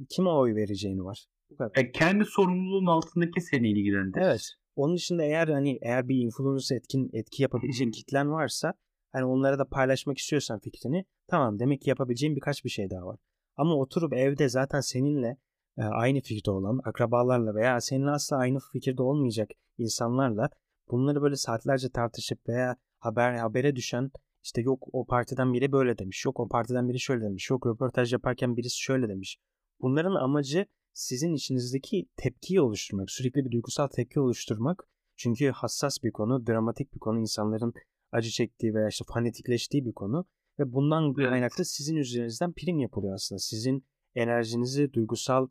kime 0.10 0.30
oy 0.30 0.56
vereceğini 0.56 1.04
var. 1.04 1.26
Bu 1.50 1.56
kadar. 1.56 1.84
E, 1.84 1.92
kendi 1.92 2.26
sorumluluğun 2.26 2.86
altındaki 2.86 3.42
seni 3.42 3.72
ilgilendirir. 3.72 4.26
Evet. 4.26 4.50
Onun 4.76 4.96
dışında 4.96 5.24
eğer 5.24 5.48
hani 5.48 5.80
eğer 5.82 6.08
bir 6.08 6.16
influencer 6.16 6.76
etkin 6.76 7.10
etki 7.14 7.44
yapabileceğin 7.44 7.92
kitlen 7.92 8.32
varsa 8.32 8.74
hani 9.12 9.26
onlara 9.26 9.60
da 9.60 9.66
paylaşmak 9.66 10.18
istiyorsan 10.18 10.60
fikrini 10.60 11.06
tamam 11.28 11.60
demek 11.60 11.82
ki 11.82 11.90
yapabileceğin 11.90 12.36
birkaç 12.36 12.66
bir 12.66 12.70
şey 12.70 12.90
daha 12.90 13.06
var. 13.06 13.20
Ama 13.56 13.76
oturup 13.76 14.14
evde 14.14 14.50
zaten 14.50 14.80
seninle 14.80 15.38
aynı 15.78 16.22
fikirde 16.22 16.52
olan 16.52 16.82
akrabalarla 16.84 17.56
veya 17.56 17.82
seninle 17.82 18.10
asla 18.10 18.38
aynı 18.38 18.60
fikirde 18.74 19.02
olmayacak 19.02 19.50
insanlarla 19.78 20.50
bunları 20.92 21.22
böyle 21.22 21.36
saatlerce 21.36 21.90
tartışıp 21.90 22.48
veya 22.48 22.76
haber 23.00 23.34
habere 23.34 23.76
düşen 23.76 24.12
işte 24.44 24.62
yok 24.62 24.88
o 24.94 25.06
partiden 25.06 25.54
biri 25.54 25.72
böyle 25.72 25.98
demiş. 25.98 26.26
Yok 26.26 26.40
o 26.40 26.48
partiden 26.48 26.90
biri 26.90 27.00
şöyle 27.00 27.24
demiş. 27.26 27.50
Yok 27.50 27.68
röportaj 27.68 28.14
yaparken 28.14 28.58
birisi 28.58 28.80
şöyle 28.80 29.10
demiş. 29.10 29.38
Bunların 29.82 30.16
amacı 30.16 30.66
sizin 30.94 31.34
içinizdeki 31.34 32.08
tepkiyi 32.16 32.62
oluşturmak. 32.62 33.12
Sürekli 33.12 33.46
bir 33.46 33.52
duygusal 33.52 33.88
tepki 33.88 34.20
oluşturmak. 34.20 34.88
Çünkü 35.16 35.50
hassas 35.50 36.04
bir 36.04 36.12
konu, 36.12 36.48
dramatik 36.48 36.94
bir 36.94 37.00
konu. 37.00 37.20
insanların 37.20 37.74
acı 38.12 38.30
çektiği 38.30 38.74
veya 38.74 38.88
işte 38.88 39.06
fanatikleştiği 39.08 39.86
bir 39.86 39.94
konu. 39.94 40.26
Ve 40.60 40.74
bundan 40.74 41.14
kaynaklı 41.14 41.66
sizin 41.66 41.96
üzerinizden 41.96 42.54
prim 42.54 42.80
yapılıyor 42.80 43.14
aslında. 43.14 43.40
Sizin 43.40 43.86
enerjinizi, 44.16 44.94
duygusal 44.94 45.48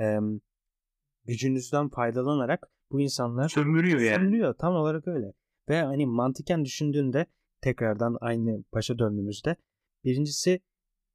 e, 0.00 0.18
gücünüzden 1.24 1.88
faydalanarak 1.88 2.68
bu 2.90 3.00
insanlar 3.00 3.48
sömürüyor 3.48 4.00
yani. 4.00 4.14
Sömürüyor 4.14 4.54
tam 4.54 4.74
olarak 4.74 5.08
öyle. 5.08 5.32
Ve 5.68 5.82
hani 5.82 6.06
mantıken 6.06 6.64
düşündüğünde 6.64 7.26
tekrardan 7.60 8.16
aynı 8.20 8.64
başa 8.74 8.98
döndüğümüzde 8.98 9.56
birincisi 10.04 10.60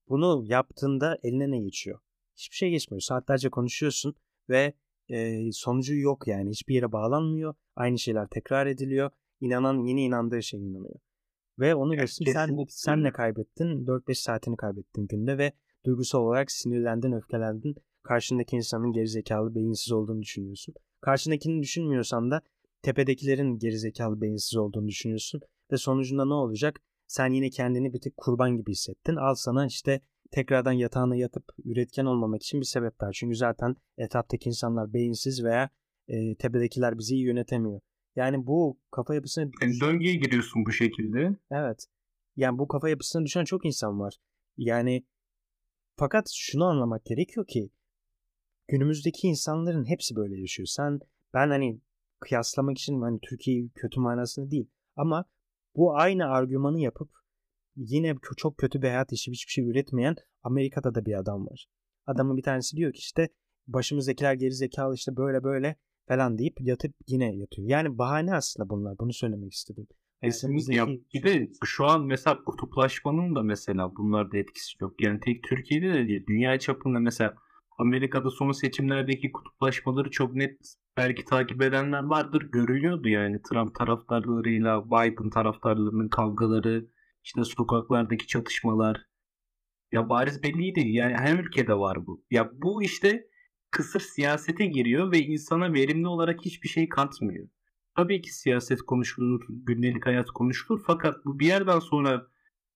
bunu 0.09 0.43
yaptığında 0.45 1.17
eline 1.23 1.51
ne 1.51 1.59
geçiyor? 1.59 1.99
Hiçbir 2.35 2.55
şey 2.55 2.69
geçmiyor. 2.69 3.01
Saatlerce 3.01 3.49
konuşuyorsun 3.49 4.15
ve 4.49 4.73
e, 5.09 5.51
sonucu 5.51 5.95
yok 5.95 6.27
yani. 6.27 6.49
Hiçbir 6.49 6.75
yere 6.75 6.91
bağlanmıyor. 6.91 7.55
Aynı 7.75 7.99
şeyler 7.99 8.27
tekrar 8.27 8.67
ediliyor. 8.67 9.11
İnanan 9.41 9.83
yine 9.85 10.01
inandığı 10.03 10.43
şeye 10.43 10.63
inanıyor. 10.63 10.99
Ve 11.59 11.75
onu 11.75 11.95
geçtim 11.95 12.27
sen, 12.33 12.65
sen 12.69 13.03
ne 13.03 13.11
kaybettin? 13.11 13.85
4-5 13.85 14.15
saatini 14.15 14.57
kaybettin 14.57 15.07
günde 15.07 15.37
ve 15.37 15.51
duygusal 15.85 16.19
olarak 16.19 16.51
sinirlendin, 16.51 17.11
öfkelendin. 17.11 17.75
Karşındaki 18.09 18.55
insanın 18.55 18.91
gerizekalı, 18.91 19.55
beyinsiz 19.55 19.91
olduğunu 19.91 20.21
düşünüyorsun. 20.21 20.75
Karşındakini 21.01 21.61
düşünmüyorsan 21.61 22.31
da 22.31 22.41
tepedekilerin 22.81 23.59
gerizekalı, 23.59 24.21
beyinsiz 24.21 24.57
olduğunu 24.57 24.87
düşünüyorsun. 24.87 25.41
Ve 25.71 25.77
sonucunda 25.77 26.25
ne 26.25 26.33
olacak? 26.33 26.79
Sen 27.07 27.31
yine 27.31 27.49
kendini 27.49 27.93
bir 27.93 28.01
tık 28.01 28.17
kurban 28.17 28.57
gibi 28.57 28.71
hissettin. 28.71 29.15
Al 29.15 29.35
sana 29.35 29.65
işte 29.65 30.01
tekrardan 30.31 30.71
yatağına 30.71 31.15
yatıp 31.15 31.43
üretken 31.65 32.05
olmamak 32.05 32.43
için 32.43 32.59
bir 32.59 32.65
sebep 32.65 32.99
daha. 32.99 33.11
Çünkü 33.11 33.35
zaten 33.35 33.75
etraftaki 33.97 34.49
insanlar 34.49 34.93
beyinsiz 34.93 35.43
veya 35.43 35.69
e, 36.07 36.35
tepedekiler 36.35 36.97
bizi 36.97 37.15
iyi 37.15 37.25
yönetemiyor. 37.25 37.81
Yani 38.15 38.47
bu 38.47 38.79
kafa 38.91 39.15
yapısına... 39.15 39.49
Yani 39.61 39.79
döngüye 39.81 40.15
giriyorsun 40.15 40.65
bu 40.65 40.71
şekilde. 40.71 41.37
Evet. 41.51 41.85
Yani 42.35 42.57
bu 42.57 42.67
kafa 42.67 42.89
yapısına 42.89 43.25
düşen 43.25 43.43
çok 43.43 43.65
insan 43.65 43.99
var. 43.99 44.17
Yani 44.57 45.05
fakat 45.95 46.29
şunu 46.33 46.65
anlamak 46.65 47.05
gerekiyor 47.05 47.47
ki 47.47 47.69
günümüzdeki 48.69 49.27
insanların 49.27 49.85
hepsi 49.85 50.15
böyle 50.15 50.39
yaşıyor. 50.39 50.67
Sen 50.67 50.99
ben 51.33 51.49
hani 51.49 51.81
kıyaslamak 52.19 52.77
için 52.77 53.01
hani 53.01 53.19
Türkiye'yi 53.29 53.69
kötü 53.75 53.99
manasında 53.99 54.51
değil 54.51 54.69
ama 54.95 55.25
bu 55.75 55.95
aynı 55.95 56.25
argümanı 56.25 56.79
yapıp 56.79 57.09
yine 57.75 58.15
çok 58.37 58.57
kötü 58.57 58.81
bir 58.81 58.87
hayat 58.87 59.11
işi 59.13 59.31
hiçbir 59.31 59.51
şey 59.51 59.69
üretmeyen 59.69 60.15
Amerika'da 60.43 60.95
da 60.95 61.05
bir 61.05 61.19
adam 61.19 61.47
var. 61.47 61.67
Adamın 62.05 62.37
bir 62.37 62.43
tanesi 62.43 62.77
diyor 62.77 62.93
ki 62.93 62.99
işte 62.99 63.29
başımızdakiler 63.67 64.33
geri 64.33 64.53
zekalı 64.53 64.95
işte 64.95 65.17
böyle 65.17 65.43
böyle 65.43 65.75
falan 66.07 66.37
deyip 66.37 66.61
yatıp 66.61 66.95
yine 67.07 67.35
yatıyor. 67.35 67.67
Yani 67.67 67.97
bahane 67.97 68.33
aslında 68.33 68.69
bunlar. 68.69 68.97
Bunu 68.99 69.13
söylemek 69.13 69.53
istedim. 69.53 69.87
Kesinlikle. 70.23 70.75
Ya 70.75 70.87
bir 71.13 71.23
de 71.23 71.51
şu 71.63 71.85
an 71.85 72.05
mesela 72.05 72.43
kutuplaşmanın 72.43 73.35
da 73.35 73.43
mesela 73.43 73.95
bunlarda 73.95 74.37
etkisi 74.37 74.77
yok. 74.81 75.01
Yani 75.01 75.19
tek 75.19 75.43
Türkiye'de 75.43 75.93
de 75.93 76.07
değil. 76.07 76.25
Dünya 76.27 76.59
çapında 76.59 76.99
mesela 76.99 77.35
Amerika'da 77.79 78.29
son 78.29 78.51
seçimlerdeki 78.51 79.31
kutuplaşmaları 79.31 80.11
çok 80.11 80.35
net 80.35 80.75
belki 80.97 81.25
takip 81.25 81.61
edenler 81.61 82.03
vardır. 82.03 82.41
Görülüyordu 82.51 83.09
yani 83.09 83.41
Trump 83.41 83.75
taraftarlarıyla 83.75 84.85
Biden 84.85 85.29
taraftarlarının 85.29 86.09
kavgaları, 86.09 86.85
işte 87.23 87.43
sokaklardaki 87.43 88.27
çatışmalar. 88.27 89.01
Ya 89.91 90.09
bariz 90.09 90.43
belliydi. 90.43 90.79
Yani 90.79 91.13
her 91.13 91.39
ülkede 91.39 91.73
var 91.73 92.07
bu. 92.07 92.23
Ya 92.31 92.51
bu 92.53 92.83
işte 92.83 93.27
kısır 93.71 93.99
siyasete 93.99 94.65
giriyor 94.65 95.11
ve 95.11 95.19
insana 95.19 95.73
verimli 95.73 96.07
olarak 96.07 96.41
hiçbir 96.45 96.69
şey 96.69 96.89
katmıyor. 96.89 97.47
Tabii 97.95 98.21
ki 98.21 98.33
siyaset 98.33 98.81
konuşulur, 98.81 99.45
gündelik 99.49 100.05
hayat 100.05 100.31
konuşulur 100.31 100.83
fakat 100.87 101.25
bu 101.25 101.39
bir 101.39 101.45
yerden 101.45 101.79
sonra 101.79 102.27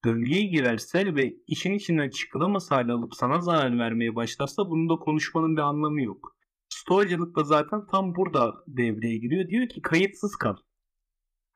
döngüye 0.04 0.42
girerse 0.42 1.14
ve 1.14 1.36
işin 1.46 1.72
içinden 1.72 2.10
çıkılamaz 2.10 2.70
hale 2.70 2.92
alıp 2.92 3.14
sana 3.14 3.40
zarar 3.40 3.78
vermeye 3.78 4.14
başlarsa 4.14 4.70
bunun 4.70 4.88
da 4.88 4.96
konuşmanın 4.96 5.56
bir 5.56 5.62
anlamı 5.62 6.02
yok. 6.02 6.36
Stoacılık 6.68 7.36
da 7.36 7.44
zaten 7.44 7.86
tam 7.86 8.14
burada 8.14 8.54
devreye 8.66 9.18
giriyor. 9.18 9.48
Diyor 9.48 9.68
ki 9.68 9.82
kayıtsız 9.82 10.36
kal. 10.36 10.56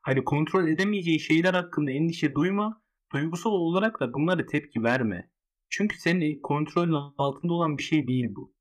Hani 0.01 0.23
kontrol 0.23 0.67
edemeyeceği 0.67 1.19
şeyler 1.19 1.53
hakkında 1.53 1.91
endişe 1.91 2.35
duyma. 2.35 2.81
Duygusal 3.13 3.51
olarak 3.51 3.99
da 3.99 4.13
bunlara 4.13 4.45
tepki 4.45 4.83
verme. 4.83 5.31
Çünkü 5.69 5.99
senin 5.99 6.41
kontrolün 6.41 6.95
altında 7.17 7.53
olan 7.53 7.77
bir 7.77 7.83
şey 7.83 8.07
değil 8.07 8.35
bu. 8.35 8.53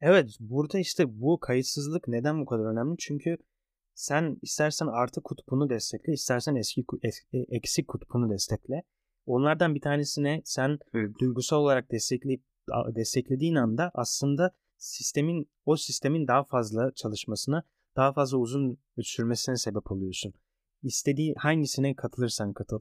Evet 0.00 0.36
burada 0.40 0.78
işte 0.78 1.04
bu 1.20 1.40
kayıtsızlık 1.40 2.08
neden 2.08 2.40
bu 2.40 2.46
kadar 2.46 2.72
önemli? 2.72 2.96
Çünkü 2.98 3.36
sen 3.94 4.38
istersen 4.42 4.86
artı 4.86 5.22
kutbunu 5.22 5.70
destekle, 5.70 6.12
istersen 6.12 6.54
eski 6.54 6.84
e, 7.32 7.38
eksik 7.38 7.88
kutbunu 7.88 8.30
destekle. 8.30 8.82
Onlardan 9.26 9.74
bir 9.74 9.80
tanesine 9.80 10.42
sen 10.44 10.78
evet. 10.94 11.18
duygusal 11.20 11.56
olarak 11.56 11.90
destekleyip 11.90 12.42
desteklediğin 12.94 13.54
anda 13.54 13.90
aslında 13.94 14.50
sistemin 14.76 15.50
o 15.64 15.76
sistemin 15.76 16.28
daha 16.28 16.44
fazla 16.44 16.92
çalışmasına, 16.94 17.62
daha 17.96 18.12
fazla 18.12 18.38
uzun 18.38 18.78
sürmesine 19.00 19.56
sebep 19.56 19.92
oluyorsun. 19.92 20.34
İstediği 20.82 21.34
hangisine 21.38 21.96
katılırsan 21.96 22.52
katıl. 22.52 22.80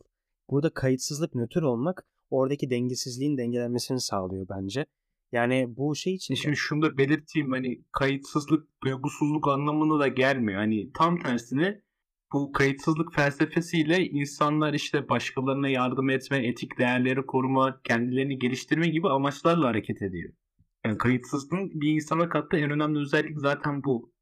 Burada 0.50 0.74
kayıtsızlık 0.74 1.36
nötr 1.36 1.62
olmak 1.62 2.06
oradaki 2.30 2.70
dengesizliğin 2.70 3.38
dengelenmesini 3.38 4.00
sağlıyor 4.00 4.48
bence. 4.50 4.86
Yani 5.32 5.74
bu 5.78 5.96
şey 5.96 6.14
için... 6.14 6.36
Şimdi 6.36 6.58
şunu 6.58 6.82
da 6.82 6.98
belirteyim 6.98 7.52
hani 7.52 7.84
kayıtsızlık, 7.92 8.68
duygusuzluk 8.84 9.48
anlamına 9.48 10.00
da 10.00 10.08
gelmiyor. 10.08 10.60
Hani 10.60 10.92
tam 10.92 11.20
tersine 11.20 11.83
bu 12.34 12.52
kayıtsızlık 12.52 13.14
felsefesiyle 13.16 14.06
insanlar 14.06 14.74
işte 14.74 15.10
başkalarına 15.10 15.70
yardım 15.70 16.10
etme, 16.10 16.48
etik 16.48 16.80
değerleri 16.80 17.26
koruma, 17.26 17.82
kendilerini 17.84 18.40
geliştirme 18.40 18.88
gibi 18.88 19.10
amaçlarla 19.10 19.68
hareket 19.68 20.02
ediyor. 20.02 20.34
Yani 20.86 20.98
kayıtsızlığın 20.98 21.82
bir 21.82 21.96
insana 21.96 22.30
kattığı 22.30 22.58
en 22.58 22.72
önemli 22.72 23.00
özellik 23.00 23.40
zaten 23.40 23.84
bu. 23.84 24.14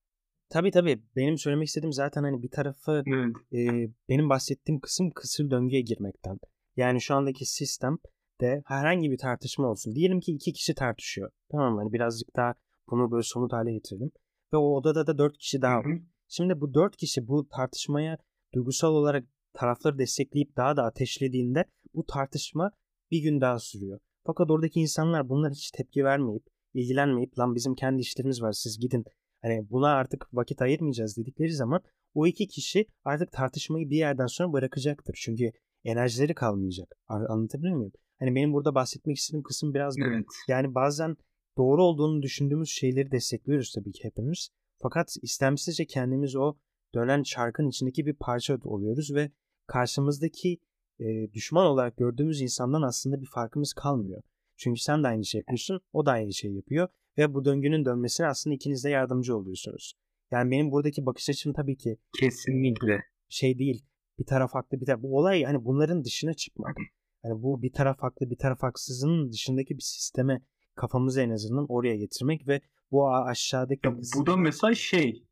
Tabii 0.49 0.71
tabii. 0.71 1.03
Benim 1.15 1.37
söylemek 1.37 1.67
istediğim 1.67 1.93
zaten 1.93 2.23
hani 2.23 2.43
bir 2.43 2.49
tarafı 2.51 3.03
evet. 3.07 3.35
e, 3.53 3.89
benim 4.09 4.29
bahsettiğim 4.29 4.79
kısım 4.81 5.11
kısır 5.15 5.51
döngüye 5.51 5.81
girmekten. 5.81 6.37
Yani 6.75 7.01
şu 7.01 7.15
andaki 7.15 7.45
sistem 7.45 7.97
de 8.41 8.61
herhangi 8.65 9.11
bir 9.11 9.17
tartışma 9.17 9.67
olsun. 9.67 9.95
Diyelim 9.95 10.19
ki 10.19 10.31
iki 10.31 10.53
kişi 10.53 10.75
tartışıyor. 10.75 11.31
Tamam? 11.51 11.77
Hani 11.77 11.93
birazcık 11.93 12.35
daha 12.35 12.53
bunu 12.91 13.11
böyle 13.11 13.23
somut 13.23 13.53
hale 13.53 13.73
getirelim. 13.73 14.11
Ve 14.53 14.57
o 14.57 14.77
odada 14.77 15.07
da 15.07 15.17
dört 15.17 15.37
kişi 15.37 15.61
daha 15.61 15.77
var. 15.77 15.85
Şimdi 16.33 16.61
bu 16.61 16.73
dört 16.73 16.97
kişi 16.97 17.27
bu 17.27 17.47
tartışmaya 17.47 18.17
duygusal 18.53 18.93
olarak 18.93 19.23
tarafları 19.53 19.97
destekleyip 19.97 20.57
daha 20.57 20.77
da 20.77 20.83
ateşlediğinde 20.83 21.65
bu 21.93 22.05
tartışma 22.05 22.71
bir 23.11 23.21
gün 23.21 23.41
daha 23.41 23.59
sürüyor. 23.59 23.99
Fakat 24.25 24.51
oradaki 24.51 24.79
insanlar 24.79 25.29
bunlar 25.29 25.51
hiç 25.51 25.71
tepki 25.71 26.03
vermeyip, 26.03 26.43
ilgilenmeyip 26.73 27.39
lan 27.39 27.55
bizim 27.55 27.75
kendi 27.75 28.01
işlerimiz 28.01 28.41
var 28.41 28.51
siz 28.51 28.79
gidin. 28.79 29.05
Hani 29.41 29.69
buna 29.69 29.87
artık 29.87 30.27
vakit 30.33 30.61
ayırmayacağız 30.61 31.17
dedikleri 31.17 31.53
zaman 31.53 31.81
o 32.13 32.27
iki 32.27 32.47
kişi 32.47 32.85
artık 33.03 33.31
tartışmayı 33.31 33.89
bir 33.89 33.97
yerden 33.97 34.27
sonra 34.27 34.53
bırakacaktır. 34.53 35.19
Çünkü 35.21 35.51
enerjileri 35.83 36.33
kalmayacak. 36.33 36.95
Anlatabiliyor 37.07 37.77
muyum? 37.77 37.91
Hani 38.19 38.35
benim 38.35 38.53
burada 38.53 38.75
bahsetmek 38.75 39.17
istediğim 39.17 39.43
kısım 39.43 39.73
biraz. 39.73 39.95
Evet. 39.97 40.25
Yani 40.47 40.75
bazen 40.75 41.15
doğru 41.57 41.83
olduğunu 41.83 42.21
düşündüğümüz 42.21 42.69
şeyleri 42.69 43.11
destekliyoruz 43.11 43.73
tabii 43.75 43.91
ki 43.91 44.03
hepimiz. 44.03 44.49
Fakat 44.81 45.15
istemsizce 45.21 45.85
kendimiz 45.85 46.35
o 46.35 46.55
dönen 46.93 47.23
çarkın 47.23 47.69
içindeki 47.69 48.05
bir 48.05 48.13
parça 48.13 48.57
oluyoruz 48.63 49.13
ve 49.15 49.31
karşımızdaki 49.67 50.59
e, 50.99 51.33
düşman 51.33 51.65
olarak 51.65 51.97
gördüğümüz 51.97 52.41
insandan 52.41 52.81
aslında 52.81 53.21
bir 53.21 53.29
farkımız 53.33 53.73
kalmıyor. 53.73 54.21
Çünkü 54.57 54.81
sen 54.81 55.03
de 55.03 55.07
aynı 55.07 55.25
şey 55.25 55.39
yapıyorsun, 55.39 55.81
o 55.93 56.05
da 56.05 56.11
aynı 56.11 56.33
şey 56.33 56.51
yapıyor 56.51 56.87
ve 57.17 57.33
bu 57.33 57.45
döngünün 57.45 57.85
dönmesine 57.85 58.27
aslında 58.27 58.55
ikiniz 58.55 58.83
de 58.83 58.89
yardımcı 58.89 59.37
oluyorsunuz. 59.37 59.93
Yani 60.31 60.51
benim 60.51 60.71
buradaki 60.71 61.05
bakış 61.05 61.29
açım 61.29 61.53
tabii 61.53 61.77
ki 61.77 61.97
kesinlikle 62.19 63.03
şey 63.29 63.59
değil. 63.59 63.85
Bir 64.19 64.25
taraf 64.25 64.53
haklı, 64.53 64.81
bir 64.81 64.85
taraf. 64.85 65.01
Bu 65.01 65.17
olay 65.17 65.43
hani 65.43 65.65
bunların 65.65 66.03
dışına 66.03 66.33
çıkmak. 66.33 66.77
Yani 67.23 67.43
bu 67.43 67.61
bir 67.61 67.73
taraf 67.73 67.99
haklı, 67.99 68.29
bir 68.29 68.37
taraf 68.37 68.63
haksızın 68.63 69.31
dışındaki 69.31 69.77
bir 69.77 69.83
sisteme 69.83 70.41
kafamızı 70.75 71.21
en 71.21 71.29
azından 71.29 71.65
oraya 71.69 71.95
getirmek 71.95 72.47
ve 72.47 72.61
bu 72.91 73.09
aşağıdaki 73.09 73.87
ya, 73.87 73.95
bu 74.15 74.25
da 74.25 74.37
mesela 74.37 74.75
şey 74.75 75.25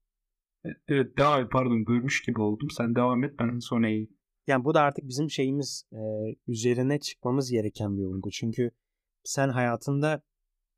e, 0.66 0.70
evet 0.88 1.18
devam 1.18 1.44
et 1.44 1.52
pardon 1.52 1.86
bölmüş 1.86 2.22
gibi 2.22 2.42
oldum. 2.42 2.70
Sen 2.70 2.96
devam 2.96 3.24
et 3.24 3.40
ben 3.40 3.60
sonra 3.60 3.90
iyi. 3.90 4.10
Yani 4.48 4.64
bu 4.64 4.74
da 4.74 4.82
artık 4.82 5.08
bizim 5.08 5.30
şeyimiz 5.30 5.84
e, 5.94 6.00
üzerine 6.48 7.00
çıkmamız 7.00 7.52
gereken 7.52 7.98
bir 7.98 8.04
olgu. 8.04 8.32
Çünkü 8.32 8.72
sen 9.24 9.50
hayatında 9.50 10.22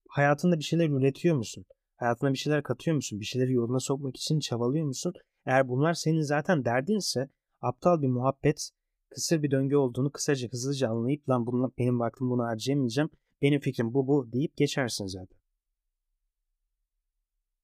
hayatında 0.10 0.60
bir 0.60 0.63
şeyler 0.63 0.89
üretiyor 0.89 1.36
musun? 1.36 1.65
Hayatına 1.96 2.34
bir 2.34 2.38
şeyler 2.38 2.63
katıyor 2.63 2.96
musun? 2.96 3.19
Bir 3.19 3.25
şeyleri 3.25 3.54
yoluna 3.54 3.79
sokmak 3.79 4.17
için 4.17 4.40
çabalıyor 4.40 4.86
musun? 4.86 5.13
Eğer 5.46 5.67
bunlar 5.67 5.94
senin 5.94 6.21
zaten 6.21 6.65
derdinse 6.65 7.29
aptal 7.62 8.02
bir 8.02 8.08
muhabbet 8.08 8.69
kısır 9.10 9.44
bir 9.44 9.52
döngü 9.52 9.75
olduğunu 9.75 10.12
kısaca 10.12 10.48
hızlıca 10.52 10.90
anlayıp 10.90 11.29
lan 11.29 11.46
bununla, 11.46 11.71
benim 11.77 12.00
vaktim 12.00 12.29
bunu 12.29 12.44
harcayamayacağım. 12.44 13.10
Benim 13.42 13.60
fikrim 13.60 13.94
bu 13.94 14.08
bu 14.08 14.34
deyip 14.34 14.58
geçersin 14.58 15.06
zaten. 15.06 15.40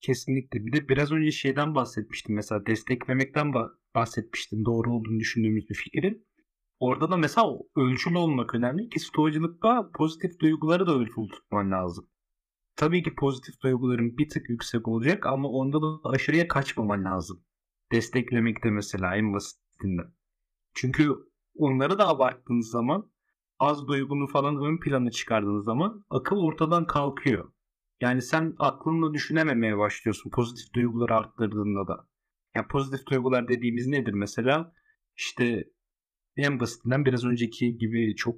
Kesinlikle. 0.01 0.65
Bir 0.65 0.71
de 0.71 0.89
biraz 0.89 1.11
önce 1.11 1.31
şeyden 1.31 1.75
bahsetmiştim. 1.75 2.35
Mesela 2.35 2.65
desteklemekten 2.65 3.53
bahsetmiştim. 3.95 4.65
Doğru 4.65 4.93
olduğunu 4.93 5.19
düşündüğümüz 5.19 5.69
bir 5.69 5.75
fikrin. 5.75 6.27
Orada 6.79 7.11
da 7.11 7.17
mesela 7.17 7.47
ölçülü 7.75 8.17
olmak 8.17 8.55
önemli 8.55 8.89
ki 8.89 8.99
stoğacılıkta 8.99 9.89
pozitif 9.93 10.39
duyguları 10.39 10.87
da 10.87 10.91
ölçülü 10.91 11.27
tutman 11.27 11.71
lazım. 11.71 12.09
Tabii 12.75 13.03
ki 13.03 13.15
pozitif 13.15 13.61
duyguların 13.61 14.17
bir 14.17 14.29
tık 14.29 14.49
yüksek 14.49 14.87
olacak 14.87 15.25
ama 15.25 15.49
onda 15.49 15.81
da 15.81 16.09
aşırıya 16.09 16.47
kaçmaman 16.47 17.05
lazım. 17.05 17.43
Desteklemekte 17.91 18.69
mesela 18.69 19.15
en 19.15 19.33
basitinden. 19.33 20.13
Çünkü 20.73 21.15
onları 21.55 21.99
da 21.99 22.07
abarttığınız 22.07 22.69
zaman 22.69 23.11
az 23.59 23.87
duygunu 23.87 24.27
falan 24.27 24.57
ön 24.57 24.79
plana 24.79 25.11
çıkardığın 25.11 25.61
zaman 25.61 26.05
akıl 26.09 26.35
ortadan 26.35 26.87
kalkıyor. 26.87 27.51
Yani 28.01 28.21
sen 28.21 28.55
aklınla 28.59 29.13
düşünememeye 29.13 29.77
başlıyorsun 29.77 30.29
pozitif 30.29 30.73
duyguları 30.73 31.15
arttırdığında 31.15 31.87
da. 31.87 32.07
Yani 32.55 32.67
pozitif 32.67 33.07
duygular 33.07 33.47
dediğimiz 33.47 33.87
nedir 33.87 34.13
mesela? 34.13 34.73
İşte 35.15 35.69
en 36.35 36.59
basitinden 36.59 37.05
biraz 37.05 37.25
önceki 37.25 37.77
gibi 37.77 38.15
çok 38.15 38.35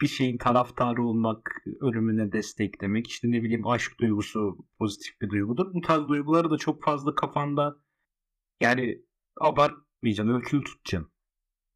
bir 0.00 0.06
şeyin 0.06 0.38
taraftarı 0.38 1.02
olmak, 1.02 1.62
ölümüne 1.80 2.32
desteklemek, 2.32 3.06
işte 3.06 3.30
ne 3.30 3.42
bileyim 3.42 3.66
aşk 3.66 4.00
duygusu 4.00 4.58
pozitif 4.78 5.20
bir 5.20 5.30
duygudur. 5.30 5.74
Bu 5.74 5.80
tarz 5.80 6.08
duyguları 6.08 6.50
da 6.50 6.56
çok 6.56 6.82
fazla 6.82 7.14
kafanda 7.14 7.76
yani 8.60 9.02
abartmayacaksın, 9.40 10.34
ölçülü 10.34 10.64
tutacaksın. 10.64 11.12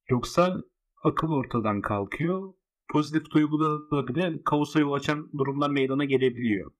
Yoksa 0.09 0.63
akıl 1.03 1.29
ortadan 1.29 1.81
kalkıyor. 1.81 2.55
Pozitif 2.93 3.31
duyguda 3.31 4.09
bile 4.09 4.43
kaosa 4.45 4.81
yol 4.81 4.93
açan 4.93 5.31
durumlar 5.39 5.71
meydana 5.71 6.05
gelebiliyor. 6.05 6.73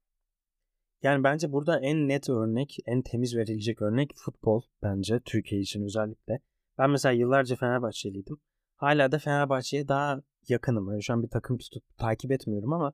Yani 1.03 1.25
bence 1.25 1.53
burada 1.53 1.81
en 1.81 2.09
net 2.09 2.29
örnek, 2.29 2.77
en 2.87 3.03
temiz 3.03 3.37
verilecek 3.37 3.83
örnek 3.83 4.11
futbol 4.15 4.63
bence 4.83 5.21
Türkiye 5.25 5.61
için 5.61 5.85
özellikle. 5.85 6.41
Ben 6.79 6.91
mesela 6.91 7.13
yıllarca 7.13 7.57
Fenerbahçeliydim. 7.57 8.37
Hala 8.77 9.13
da 9.13 9.19
Fenerbahçe'ye 9.19 9.89
daha 9.89 10.23
yakınım. 10.49 10.91
Yani 10.91 11.03
şu 11.03 11.13
an 11.13 11.23
bir 11.23 11.29
takım 11.29 11.59
tutup 11.59 11.85
takip 11.99 12.33
etmiyorum 12.33 12.73
ama 12.73 12.93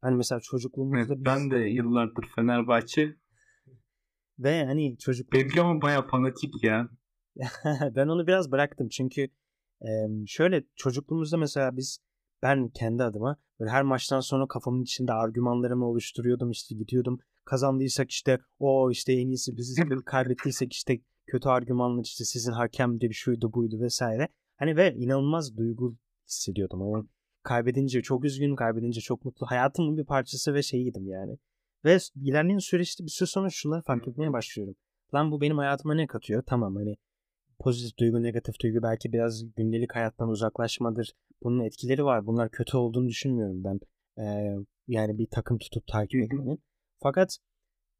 hani 0.00 0.16
mesela 0.16 0.40
çocukluğumuzda 0.40 0.98
evet, 0.98 1.10
biz... 1.18 1.24
ben 1.26 1.50
de 1.50 1.58
yıllardır 1.58 2.26
Fenerbahçe 2.36 3.16
ve 4.38 4.64
hani 4.64 4.98
çocuk 4.98 5.32
benimki 5.32 5.60
ama 5.60 5.82
baya 5.82 6.06
fanatik 6.06 6.64
ya. 6.64 6.88
ben 7.96 8.08
onu 8.08 8.26
biraz 8.26 8.52
bıraktım 8.52 8.88
çünkü 8.88 9.28
şöyle 10.26 10.64
çocukluğumuzda 10.76 11.36
mesela 11.36 11.76
biz 11.76 12.05
ben 12.46 12.68
kendi 12.68 13.02
adıma 13.02 13.36
böyle 13.60 13.70
her 13.70 13.82
maçtan 13.82 14.20
sonra 14.20 14.46
kafamın 14.46 14.82
içinde 14.82 15.12
argümanlarımı 15.12 15.86
oluşturuyordum 15.86 16.50
işte 16.50 16.74
gidiyordum 16.74 17.20
kazandıysak 17.44 18.10
işte 18.10 18.38
o 18.58 18.90
işte 18.90 19.12
en 19.12 19.28
iyisi 19.28 19.56
bizi 19.56 19.82
kaybettiysek 20.06 20.72
işte 20.72 21.00
kötü 21.26 21.48
argümanlar 21.48 22.04
işte 22.04 22.24
sizin 22.24 22.52
hakemdir 22.52 23.12
şuydu 23.12 23.52
buydu 23.52 23.80
vesaire. 23.80 24.28
Hani 24.56 24.76
ve 24.76 24.94
inanılmaz 24.94 25.56
duygu 25.56 25.96
hissediyordum 26.28 26.82
ama 26.82 27.06
kaybedince 27.42 28.02
çok 28.02 28.24
üzgün, 28.24 28.56
kaybedince 28.56 29.00
çok 29.00 29.24
mutlu. 29.24 29.46
Hayatımın 29.46 29.96
bir 29.96 30.04
parçası 30.04 30.54
ve 30.54 30.62
şeyiydim 30.62 31.08
yani. 31.08 31.38
Ve 31.84 31.98
ilerleyen 32.16 32.58
süreçte 32.58 33.04
bir 33.04 33.10
süre 33.10 33.26
sonra 33.26 33.50
şunları 33.50 33.82
fark 33.82 34.08
etmeye 34.08 34.32
başlıyorum. 34.32 34.74
Lan 35.14 35.30
bu 35.30 35.40
benim 35.40 35.58
hayatıma 35.58 35.94
ne 35.94 36.06
katıyor? 36.06 36.42
Tamam 36.46 36.76
hani 36.76 36.96
pozitif 37.66 37.98
duygu, 37.98 38.22
negatif 38.22 38.60
duygu 38.62 38.82
belki 38.82 39.12
biraz 39.12 39.54
gündelik 39.56 39.94
hayattan 39.94 40.28
uzaklaşmadır. 40.28 41.12
Bunun 41.42 41.64
etkileri 41.64 42.04
var. 42.04 42.26
Bunlar 42.26 42.50
kötü 42.50 42.76
olduğunu 42.76 43.08
düşünmüyorum 43.08 43.64
ben. 43.64 43.80
Ee, 44.18 44.56
yani 44.88 45.18
bir 45.18 45.26
takım 45.30 45.58
tutup 45.58 45.86
takip 45.86 46.22
etmenin. 46.22 46.62
Fakat 47.02 47.38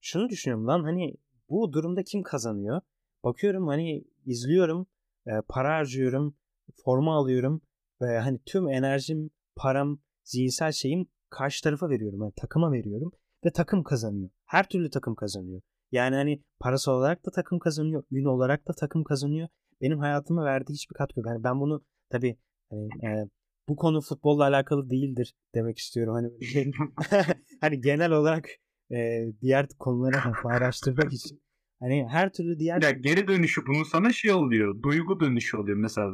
şunu 0.01 0.29
düşünüyorum 0.29 0.67
lan 0.67 0.83
hani 0.85 1.15
bu 1.51 1.73
durumda 1.73 2.03
kim 2.03 2.23
kazanıyor? 2.23 2.81
Bakıyorum 3.25 3.67
hani 3.67 4.05
izliyorum, 4.27 4.87
e, 5.27 5.31
para 5.49 5.77
harcıyorum, 5.77 6.37
forma 6.85 7.17
alıyorum 7.17 7.61
ve 8.03 8.19
hani 8.19 8.39
tüm 8.47 8.69
enerjim, 8.69 9.31
param, 9.57 9.99
zihinsel 10.25 10.73
şeyim 10.73 11.07
karşı 11.31 11.63
tarafa 11.63 11.91
veriyorum. 11.91 12.23
Yani 12.23 12.33
takıma 12.37 12.73
veriyorum 12.73 13.13
ve 13.45 13.51
takım 13.51 13.83
kazanıyor. 13.83 14.31
Her 14.45 14.69
türlü 14.69 14.91
takım 14.91 15.15
kazanıyor. 15.15 15.63
Yani 15.93 16.17
hani 16.17 16.43
parası 16.61 16.93
olarak 16.93 17.27
da 17.27 17.31
takım 17.31 17.59
kazanıyor, 17.59 18.05
ün 18.11 18.25
olarak 18.25 18.69
da 18.69 18.73
takım 18.73 19.05
kazanıyor. 19.05 19.49
Benim 19.81 19.99
hayatıma 19.99 20.45
verdiği 20.45 20.73
hiçbir 20.73 20.95
katkı 20.95 21.21
yok. 21.21 21.27
Yani 21.27 21.45
ben 21.45 21.61
bunu 21.61 21.85
tabii 22.11 22.37
hani, 22.71 22.89
e, 23.07 23.29
bu 23.69 23.77
konu 23.77 24.01
futbolla 24.01 24.45
alakalı 24.45 24.91
değildir 24.91 25.35
demek 25.55 25.79
istiyorum. 25.79 26.15
Hani 26.15 26.45
şey, 26.45 26.73
hani 27.61 27.81
genel 27.81 28.13
olarak 28.13 28.49
e, 28.91 29.27
diğer 29.43 29.69
konuları 29.79 30.17
araştırmak 30.45 31.13
için. 31.13 31.41
Hani 31.81 32.09
her 32.09 32.33
türlü 32.33 32.59
diğer... 32.59 32.83
Ya 32.83 32.91
geri 32.91 33.29
dönüşü 33.29 33.67
bunun 33.67 33.83
sana 33.83 34.13
şey 34.13 34.33
oluyor. 34.33 34.83
Duygu 34.83 35.21
dönüşü 35.21 35.57
oluyor. 35.57 35.77
Mesela 35.77 36.13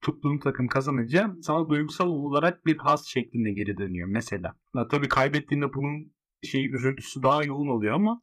tuttuğun 0.00 0.38
takım 0.38 0.68
kazanınca 0.68 1.34
sana 1.42 1.68
duygusal 1.68 2.08
olarak 2.08 2.66
bir 2.66 2.76
has 2.76 3.06
şeklinde 3.06 3.52
geri 3.52 3.78
dönüyor 3.78 4.08
mesela. 4.08 4.54
Ya, 4.76 4.88
tabii 4.88 5.08
kaybettiğinde 5.08 5.74
bunun 5.74 6.12
şey 6.42 6.74
üzüntüsü 6.74 7.22
daha 7.22 7.44
yoğun 7.44 7.68
oluyor 7.68 7.94
ama 7.94 8.22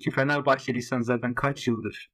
ki 0.00 0.10
Fenerbahçeliysen 0.10 1.00
zaten 1.00 1.34
kaç 1.34 1.68
yıldır 1.68 2.10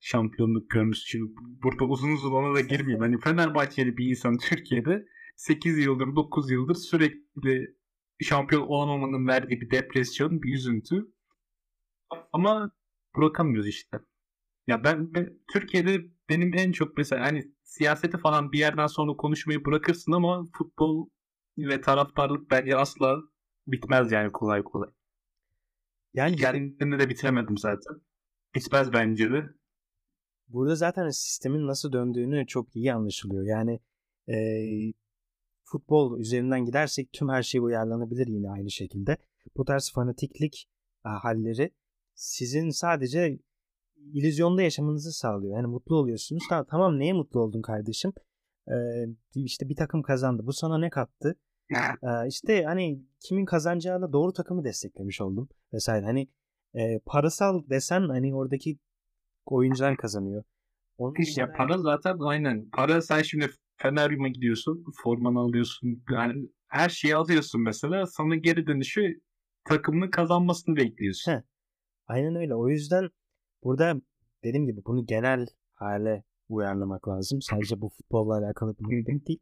şampiyonluk 0.00 0.70
görmüşsün. 0.70 1.36
Burada 1.62 1.84
uzun 1.84 2.12
uzun 2.12 2.32
ona 2.32 2.54
da 2.54 2.60
girmeyeyim. 2.60 3.00
Hani 3.00 3.20
Fenerbahçeli 3.20 3.96
bir 3.96 4.10
insan 4.10 4.38
Türkiye'de 4.38 5.06
8 5.36 5.78
yıldır 5.78 6.16
9 6.16 6.50
yıldır 6.50 6.74
sürekli 6.74 7.76
şampiyon 8.20 8.62
olamamanın 8.62 9.26
verdiği 9.26 9.60
bir 9.60 9.70
depresyon, 9.70 10.42
bir 10.42 10.54
üzüntü. 10.54 11.06
Ama 12.32 12.70
bırakamıyoruz 13.16 13.68
işte. 13.68 13.98
Ya 14.66 14.84
ben, 14.84 15.14
ben 15.14 15.38
Türkiye'de 15.52 16.00
benim 16.28 16.54
en 16.54 16.72
çok 16.72 16.96
mesela 16.96 17.26
hani 17.26 17.52
siyaseti 17.62 18.18
falan 18.18 18.52
bir 18.52 18.58
yerden 18.58 18.86
sonra 18.86 19.16
konuşmayı 19.16 19.64
bırakırsın 19.64 20.12
ama 20.12 20.44
futbol 20.58 21.08
ve 21.58 21.80
taraftarlık 21.80 22.50
bence 22.50 22.76
asla 22.76 23.18
bitmez 23.66 24.12
yani 24.12 24.32
kolay 24.32 24.62
kolay. 24.62 24.88
Yani 26.14 26.36
kendimde 26.36 26.98
de 26.98 27.08
bitiremedim 27.08 27.58
zaten. 27.58 28.00
Bitmez 28.54 28.92
bence 28.92 29.30
de. 29.30 29.44
Burada 30.48 30.76
zaten 30.76 31.10
sistemin 31.10 31.66
nasıl 31.66 31.92
döndüğünü 31.92 32.46
çok 32.46 32.76
iyi 32.76 32.92
anlaşılıyor. 32.92 33.44
Yani 33.44 33.80
e, 34.28 34.36
futbol 35.64 36.20
üzerinden 36.20 36.64
gidersek 36.64 37.12
tüm 37.12 37.28
her 37.28 37.42
şey 37.42 37.60
uyarlanabilir 37.60 38.26
yine 38.26 38.50
aynı 38.50 38.70
şekilde. 38.70 39.16
Bu 39.56 39.64
tarz 39.64 39.92
fanatiklik 39.94 40.68
halleri 41.02 41.70
sizin 42.14 42.70
sadece 42.70 43.38
illüzyonda 43.96 44.62
yaşamanızı 44.62 45.12
sağlıyor. 45.12 45.56
Yani 45.56 45.66
mutlu 45.66 45.96
oluyorsunuz. 45.96 46.42
Tamam, 46.48 46.66
tamam 46.70 46.98
neye 46.98 47.12
mutlu 47.12 47.40
oldun 47.40 47.62
kardeşim? 47.62 48.12
Ee, 48.68 49.06
işte 49.34 49.68
bir 49.68 49.76
takım 49.76 50.02
kazandı. 50.02 50.46
Bu 50.46 50.52
sana 50.52 50.78
ne 50.78 50.90
kattı? 50.90 51.36
Ee, 51.72 52.28
işte 52.28 52.64
hani 52.64 53.00
kimin 53.20 53.44
kazanacağına 53.44 54.12
doğru 54.12 54.32
takımı 54.32 54.64
desteklemiş 54.64 55.20
oldum 55.20 55.48
vesaire. 55.72 56.04
Hani 56.06 56.28
e, 56.74 56.98
parasal 57.06 57.68
desen 57.70 58.08
hani 58.08 58.34
oradaki 58.34 58.78
oyuncular 59.46 59.96
kazanıyor. 59.96 60.44
Onun 60.98 61.14
işte 61.18 61.40
ya 61.40 61.52
para 61.52 61.78
zaten 61.78 62.18
aynen. 62.20 62.70
Para 62.70 63.02
sen 63.02 63.22
şimdi 63.22 63.50
Feneryum'a 63.76 64.28
gidiyorsun, 64.28 64.84
formanı 65.02 65.38
alıyorsun. 65.38 66.04
Yani 66.10 66.48
her 66.68 66.88
şeyi 66.88 67.16
alıyorsun 67.16 67.62
mesela. 67.62 68.06
Sana 68.06 68.36
geri 68.36 68.66
dönüşü 68.66 69.20
takımının 69.64 70.10
kazanmasını 70.10 70.76
bekliyorsun. 70.76 71.32
Heh. 71.32 71.40
Aynen 72.06 72.36
öyle. 72.36 72.54
O 72.54 72.68
yüzden 72.68 73.10
burada 73.64 74.00
dediğim 74.44 74.66
gibi 74.66 74.84
bunu 74.84 75.06
genel 75.06 75.46
hale 75.74 76.24
uyarlamak 76.48 77.08
lazım. 77.08 77.42
Sadece 77.42 77.80
bu 77.80 77.88
futbolla 77.88 78.38
alakalı 78.38 78.78
bir 78.78 78.84
durum 78.84 79.26
değil. 79.26 79.40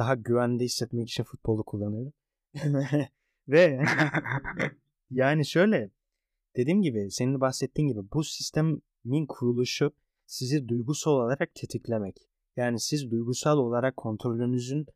Daha 0.00 0.14
güvende 0.14 0.64
hissetmek 0.64 1.08
için 1.08 1.24
futbolu 1.24 1.64
kullanıyorum. 1.64 2.12
Ve 3.48 3.80
yani 5.10 5.46
şöyle 5.46 5.90
dediğim 6.56 6.82
gibi 6.82 7.10
senin 7.10 7.40
bahsettiğin 7.40 7.88
gibi 7.88 8.00
bu 8.12 8.24
sistemin 8.24 9.26
kuruluşu 9.28 9.92
sizi 10.26 10.68
duygusal 10.68 11.12
olarak 11.12 11.54
tetiklemek. 11.54 12.16
Yani 12.56 12.80
siz 12.80 13.10
duygusal 13.10 13.58
olarak 13.58 13.96
kontrolünüzün 13.96 14.86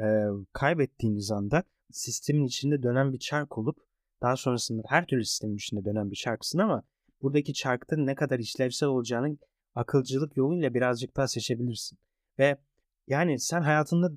e, 0.00 0.06
kaybettiğiniz 0.52 1.30
anda 1.30 1.62
sistemin 1.90 2.44
içinde 2.44 2.82
dönen 2.82 3.12
bir 3.12 3.18
çark 3.18 3.58
olup 3.58 3.76
daha 4.22 4.36
sonrasında 4.36 4.82
her 4.86 5.06
türlü 5.06 5.24
sistemin 5.24 5.56
içinde 5.56 5.84
dönen 5.84 6.10
bir 6.10 6.16
çarksın 6.16 6.58
ama 6.58 6.82
buradaki 7.22 7.52
çarkta 7.52 7.96
ne 7.96 8.14
kadar 8.14 8.38
işlevsel 8.38 8.88
olacağını 8.88 9.38
akılcılık 9.74 10.36
yoluyla 10.36 10.74
birazcık 10.74 11.16
daha 11.16 11.28
seçebilirsin. 11.28 11.98
Ve 12.38 12.58
yani 13.06 13.40
sen 13.40 13.62
hayatında 13.62 14.12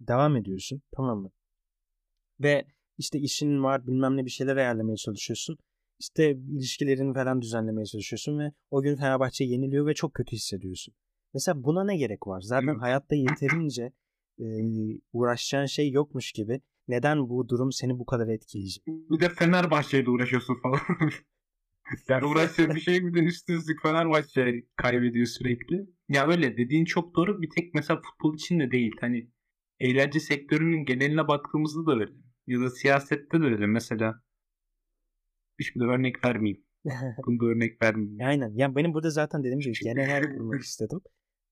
devam 0.00 0.36
ediyorsun 0.36 0.82
tamam 0.96 1.18
mı? 1.18 1.30
Ve 2.40 2.66
işte 2.98 3.18
işin 3.18 3.62
var 3.62 3.86
bilmem 3.86 4.16
ne 4.16 4.24
bir 4.24 4.30
şeyler 4.30 4.56
ayarlamaya 4.56 4.96
çalışıyorsun. 4.96 5.58
İşte 5.98 6.30
ilişkilerini 6.30 7.14
falan 7.14 7.42
düzenlemeye 7.42 7.86
çalışıyorsun 7.86 8.38
ve 8.38 8.52
o 8.70 8.82
gün 8.82 8.96
Fenerbahçe 8.96 9.44
yeniliyor 9.44 9.86
ve 9.86 9.94
çok 9.94 10.14
kötü 10.14 10.36
hissediyorsun. 10.36 10.94
Mesela 11.34 11.64
buna 11.64 11.84
ne 11.84 11.96
gerek 11.96 12.26
var? 12.26 12.40
Zaten 12.40 12.78
hayatta 12.78 13.14
yeterince 13.14 13.92
e, 14.38 14.44
uğraşacağın 15.12 15.66
şey 15.66 15.90
yokmuş 15.90 16.32
gibi 16.32 16.60
neden 16.88 17.28
bu 17.28 17.48
durum 17.48 17.72
seni 17.72 17.98
bu 17.98 18.06
kadar 18.06 18.28
etkileyecek? 18.28 18.86
Bir 18.86 19.20
de 19.20 19.28
Fenerbahçe'yle 19.28 20.10
uğraşıyorsun 20.10 20.54
falan. 20.62 20.80
yani 22.08 22.26
uğraştığın 22.26 22.74
bir 22.74 22.80
şey 22.80 23.06
bir 23.06 23.14
de 23.14 23.20
üstünüzlük 23.20 23.82
Fenerbahçe 23.82 24.64
kaybediyor 24.76 25.26
sürekli. 25.26 25.86
Ya 26.08 26.26
öyle 26.26 26.56
dediğin 26.56 26.84
çok 26.84 27.16
doğru. 27.16 27.42
Bir 27.42 27.50
tek 27.50 27.74
mesela 27.74 28.00
futbol 28.00 28.34
için 28.34 28.60
de 28.60 28.70
değil. 28.70 28.92
Hani 29.00 29.30
eğlence 29.80 30.20
sektörünün 30.20 30.84
geneline 30.84 31.28
baktığımızda 31.28 31.86
da 31.86 31.92
öyle. 31.92 32.12
Ya 32.46 32.60
da 32.60 32.70
siyasette 32.70 33.40
de 33.40 33.44
öyle. 33.44 33.66
Mesela 33.66 34.22
de 35.60 35.84
örnek 35.84 36.24
vermeyeyim. 36.24 36.64
Bunu 37.26 37.40
da 37.40 37.46
örnek 37.46 37.82
vermeyeyim. 37.82 38.20
Aynen. 38.24 38.52
Yani 38.54 38.76
benim 38.76 38.94
burada 38.94 39.10
zaten 39.10 39.40
dediğim 39.40 39.60
gibi 39.60 39.72
genel 39.82 40.36
kurmak 40.36 40.60
istedim. 40.62 41.00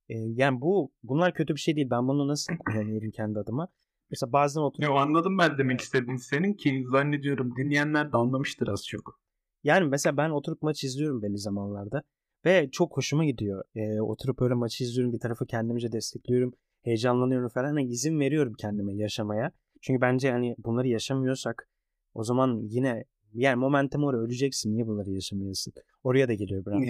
E, 0.08 0.14
yani 0.18 0.60
bu 0.60 0.92
bunlar 1.02 1.34
kötü 1.34 1.54
bir 1.54 1.60
şey 1.60 1.76
değil. 1.76 1.90
Ben 1.90 2.08
bunu 2.08 2.28
nasıl 2.28 2.56
kullanıyorum 2.66 3.10
kendi 3.10 3.38
adıma? 3.38 3.68
Mesela 4.10 4.32
bazen 4.32 4.60
oturup... 4.60 4.82
Ya 4.82 4.94
anladım 4.94 5.38
ben 5.38 5.58
demek 5.58 5.80
istediğin 5.80 6.16
senin 6.16 6.54
ki 6.54 6.84
zannediyorum 6.92 7.56
dinleyenler 7.56 8.12
de 8.12 8.16
anlamıştır 8.16 8.68
az 8.68 8.86
çok. 8.86 9.20
Yani 9.64 9.88
mesela 9.88 10.16
ben 10.16 10.30
oturup 10.30 10.62
maç 10.62 10.84
izliyorum 10.84 11.22
belli 11.22 11.38
zamanlarda 11.38 12.02
ve 12.44 12.70
çok 12.70 12.96
hoşuma 12.96 13.24
gidiyor. 13.24 13.64
E, 13.74 14.00
oturup 14.00 14.42
öyle 14.42 14.54
maçı 14.54 14.84
izliyorum 14.84 15.12
bir 15.12 15.20
tarafı 15.20 15.46
kendimce 15.46 15.92
destekliyorum. 15.92 16.54
Heyecanlanıyorum 16.84 17.48
falan. 17.48 17.68
Yani 17.68 17.84
izin 17.84 18.20
veriyorum 18.20 18.52
kendime 18.58 18.94
yaşamaya. 18.94 19.52
Çünkü 19.80 20.00
bence 20.00 20.30
hani 20.30 20.54
bunları 20.58 20.88
yaşamıyorsak 20.88 21.68
o 22.14 22.24
zaman 22.24 22.60
yine 22.62 23.04
yani 23.32 23.56
momentum 23.56 24.04
oraya 24.04 24.18
öleceksin. 24.18 24.72
Niye 24.72 24.86
bunları 24.86 25.10
yaşamıyorsun? 25.10 25.72
Oraya 26.04 26.28
da 26.28 26.34
geliyor 26.34 26.66
biraz. 26.66 26.80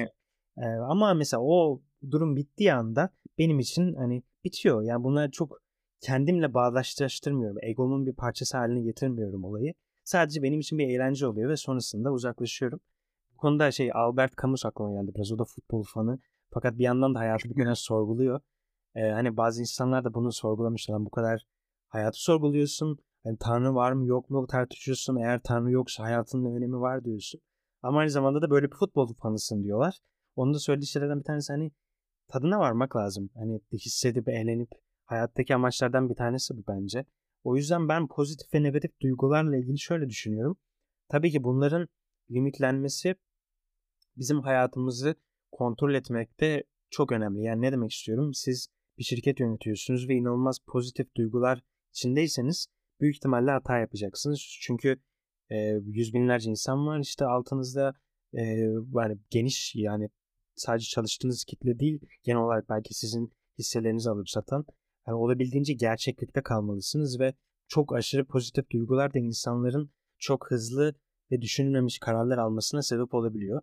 Ee, 0.58 0.66
ama 0.66 1.14
mesela 1.14 1.42
o 1.42 1.82
durum 2.10 2.36
bittiği 2.36 2.72
anda 2.72 3.10
benim 3.38 3.58
için 3.58 3.94
hani 3.94 4.22
bitiyor. 4.44 4.82
Yani 4.82 5.04
bunlar 5.04 5.30
çok 5.30 5.58
kendimle 6.00 6.54
bağdaştırmıyorum. 6.54 7.56
Egomun 7.62 8.06
bir 8.06 8.12
parçası 8.12 8.56
haline 8.56 8.82
getirmiyorum 8.82 9.44
olayı. 9.44 9.74
Sadece 10.04 10.42
benim 10.42 10.60
için 10.60 10.78
bir 10.78 10.88
eğlence 10.88 11.26
oluyor 11.26 11.50
ve 11.50 11.56
sonrasında 11.56 12.12
uzaklaşıyorum. 12.12 12.80
Bu 13.32 13.36
konuda 13.36 13.70
şey 13.70 13.90
Albert 13.94 14.32
Camus 14.42 14.66
aklıma 14.66 15.00
geldi 15.00 15.12
biraz. 15.14 15.32
O 15.32 15.38
da 15.38 15.44
futbol 15.44 15.82
fanı. 15.82 16.18
Fakat 16.50 16.78
bir 16.78 16.84
yandan 16.84 17.14
da 17.14 17.18
hayatı 17.18 17.50
bir 17.50 17.56
biraz 17.56 17.78
sorguluyor. 17.78 18.40
Ee, 18.94 19.00
hani 19.10 19.36
bazı 19.36 19.60
insanlar 19.60 20.04
da 20.04 20.14
bunu 20.14 20.32
sorgulamışlar. 20.32 21.04
Bu 21.04 21.10
kadar 21.10 21.46
hayatı 21.88 22.22
sorguluyorsun. 22.22 22.98
Yani 23.24 23.36
Tanrı 23.40 23.74
var 23.74 23.92
mı 23.92 24.06
yok 24.06 24.30
mu 24.30 24.46
tartışıyorsun. 24.46 25.16
Eğer 25.16 25.40
Tanrı 25.42 25.70
yoksa 25.70 26.04
hayatının 26.04 26.56
önemi 26.56 26.80
var 26.80 27.04
diyorsun. 27.04 27.40
Ama 27.82 27.98
aynı 27.98 28.10
zamanda 28.10 28.42
da 28.42 28.50
böyle 28.50 28.70
bir 28.70 28.76
futbol 28.76 29.14
fanısın 29.14 29.62
diyorlar. 29.62 29.98
Onun 30.36 30.54
da 30.54 30.58
söylediği 30.58 30.86
şeylerden 30.86 31.18
bir 31.18 31.24
tanesi 31.24 31.52
hani 31.52 31.70
tadına 32.28 32.58
varmak 32.60 32.96
lazım. 32.96 33.30
Hani 33.34 33.60
hissedip 33.72 34.28
eğlenip 34.28 34.70
hayattaki 35.04 35.54
amaçlardan 35.54 36.10
bir 36.10 36.14
tanesi 36.14 36.56
bu 36.56 36.64
bence. 36.68 37.04
O 37.44 37.56
yüzden 37.56 37.88
ben 37.88 38.08
pozitif 38.08 38.54
ve 38.54 38.62
negatif 38.62 39.00
duygularla 39.00 39.56
ilgili 39.56 39.78
şöyle 39.78 40.08
düşünüyorum. 40.08 40.56
Tabii 41.08 41.30
ki 41.30 41.44
bunların 41.44 41.88
limitlenmesi 42.30 43.14
bizim 44.16 44.40
hayatımızı 44.40 45.14
kontrol 45.52 45.94
etmekte 45.94 46.64
çok 46.90 47.12
önemli. 47.12 47.42
Yani 47.42 47.62
ne 47.62 47.72
demek 47.72 47.92
istiyorum? 47.92 48.34
Siz 48.34 48.68
bir 48.98 49.04
şirket 49.04 49.40
yönetiyorsunuz 49.40 50.08
ve 50.08 50.14
inanılmaz 50.14 50.58
pozitif 50.66 51.14
duygular 51.16 51.62
içindeyseniz 51.90 52.66
büyük 53.00 53.16
ihtimalle 53.16 53.50
hata 53.50 53.78
yapacaksınız. 53.78 54.58
Çünkü 54.60 54.96
e, 55.50 55.56
yüz 55.84 56.14
binlerce 56.14 56.50
insan 56.50 56.86
var 56.86 57.00
işte 57.00 57.24
altınızda 57.24 57.94
e, 58.32 58.42
yani 58.94 59.18
geniş 59.30 59.74
yani 59.74 60.10
sadece 60.54 60.86
çalıştığınız 60.86 61.44
kitle 61.44 61.78
değil 61.78 62.00
genel 62.22 62.40
olarak 62.40 62.68
belki 62.68 62.94
sizin 62.94 63.32
hisselerinizi 63.58 64.10
alıp 64.10 64.28
satan 64.28 64.64
yani 65.06 65.16
olabildiğince 65.16 65.72
gerçeklikte 65.72 66.42
kalmalısınız 66.42 67.20
ve 67.20 67.34
çok 67.68 67.94
aşırı 67.94 68.24
pozitif 68.24 68.70
duygular 68.70 69.14
da 69.14 69.18
insanların 69.18 69.90
çok 70.18 70.50
hızlı 70.50 70.94
ve 71.30 71.42
düşünülmemiş 71.42 71.98
kararlar 71.98 72.38
almasına 72.38 72.82
sebep 72.82 73.14
olabiliyor. 73.14 73.62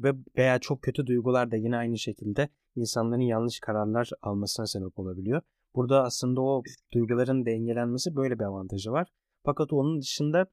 Ve 0.00 0.12
veya 0.36 0.58
çok 0.58 0.82
kötü 0.82 1.06
duygular 1.06 1.50
da 1.50 1.56
yine 1.56 1.76
aynı 1.76 1.98
şekilde 1.98 2.48
insanların 2.76 3.20
yanlış 3.20 3.60
kararlar 3.60 4.10
almasına 4.22 4.66
sebep 4.66 4.98
olabiliyor. 4.98 5.42
Burada 5.74 6.02
aslında 6.02 6.40
o 6.40 6.62
duyguların 6.92 7.46
dengelenmesi 7.46 8.16
böyle 8.16 8.38
bir 8.38 8.44
avantajı 8.44 8.92
var. 8.92 9.08
Fakat 9.44 9.72
onun 9.72 10.00
dışında 10.00 10.46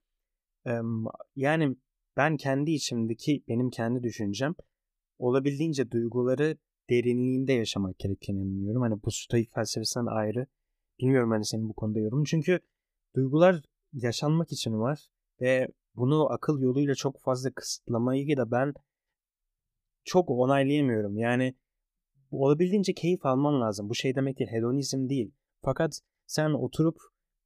yani 1.35 1.75
ben 2.17 2.37
kendi 2.37 2.71
içimdeki 2.71 3.43
benim 3.47 3.69
kendi 3.69 4.03
düşüncem 4.03 4.55
olabildiğince 5.19 5.91
duyguları 5.91 6.57
derinliğinde 6.89 7.53
yaşamak 7.53 7.99
gerektiğini 7.99 8.41
inanıyorum. 8.41 8.81
Hani 8.81 9.03
bu 9.03 9.11
stoik 9.11 9.53
felsefesinden 9.53 10.05
ayrı. 10.05 10.47
Bilmiyorum 10.99 11.31
hani 11.31 11.45
senin 11.45 11.69
bu 11.69 11.73
konuda 11.73 11.99
yorum. 11.99 12.23
Çünkü 12.23 12.59
duygular 13.15 13.61
yaşanmak 13.93 14.51
için 14.51 14.79
var 14.79 15.09
ve 15.41 15.67
bunu 15.95 16.31
akıl 16.31 16.61
yoluyla 16.61 16.95
çok 16.95 17.19
fazla 17.19 17.51
kısıtlamayı 17.51 18.37
da 18.37 18.51
ben 18.51 18.73
çok 20.03 20.29
onaylayamıyorum. 20.29 21.17
Yani 21.17 21.55
olabildiğince 22.31 22.93
keyif 22.93 23.25
alman 23.25 23.61
lazım. 23.61 23.89
Bu 23.89 23.95
şey 23.95 24.15
demek 24.15 24.39
değil, 24.39 24.51
hedonizm 24.51 25.09
değil. 25.09 25.31
Fakat 25.61 26.01
sen 26.25 26.49
oturup 26.49 26.97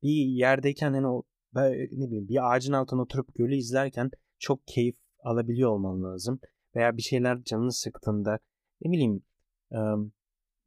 bir 0.03 0.25
yerdeyken 0.25 0.93
hani 0.93 1.07
o 1.07 1.23
ne 1.55 2.07
bileyim 2.07 2.27
bir 2.27 2.51
ağacın 2.51 2.73
altına 2.73 3.01
oturup 3.01 3.35
gölü 3.35 3.55
izlerken 3.55 4.11
çok 4.39 4.67
keyif 4.67 4.95
alabiliyor 5.23 5.71
olman 5.71 6.03
lazım. 6.03 6.39
Veya 6.75 6.97
bir 6.97 7.01
şeyler 7.01 7.43
canını 7.43 7.71
sıktığında 7.71 8.39
ne 8.81 8.91
bileyim 8.91 9.23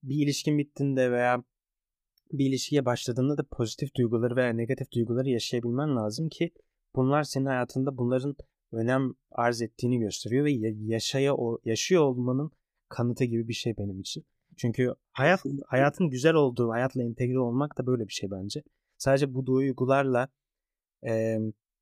bir 0.03 0.25
ilişkin 0.25 0.59
bittiğinde 0.59 1.13
veya 1.13 1.45
bir 2.33 2.47
ilişkiye 2.47 2.85
başladığında 2.85 3.39
da 3.39 3.43
pozitif 3.51 3.95
duyguları 3.95 4.37
veya 4.37 4.53
negatif 4.53 4.93
duyguları 4.93 5.29
yaşayabilmen 5.29 5.97
lazım 5.97 6.29
ki 6.29 6.51
bunlar 6.97 7.23
senin 7.23 7.47
hayatında 7.47 7.97
bunların 7.97 8.37
önem 8.73 9.15
arz 9.31 9.63
ettiğini 9.63 9.99
gösteriyor 9.99 10.45
ve 10.45 10.53
yaşaya 10.81 11.35
yaşıyor 11.65 12.03
olmanın 12.03 12.51
kanıtı 12.89 13.25
gibi 13.25 13.49
bir 13.49 13.55
şey 13.55 13.77
benim 13.79 14.01
için. 14.01 14.25
Çünkü 14.57 14.95
hayat 15.13 15.45
hayatın 15.67 16.11
güzel 16.11 16.35
olduğu, 16.35 16.71
hayatla 16.71 17.03
entegre 17.03 17.39
olmak 17.39 17.79
da 17.79 17.87
böyle 17.87 18.09
bir 18.09 18.13
şey 18.13 18.31
bence. 18.31 18.63
Sadece 18.99 19.35
bu 19.35 19.47
duygularla 19.47 20.29
e, 21.07 21.39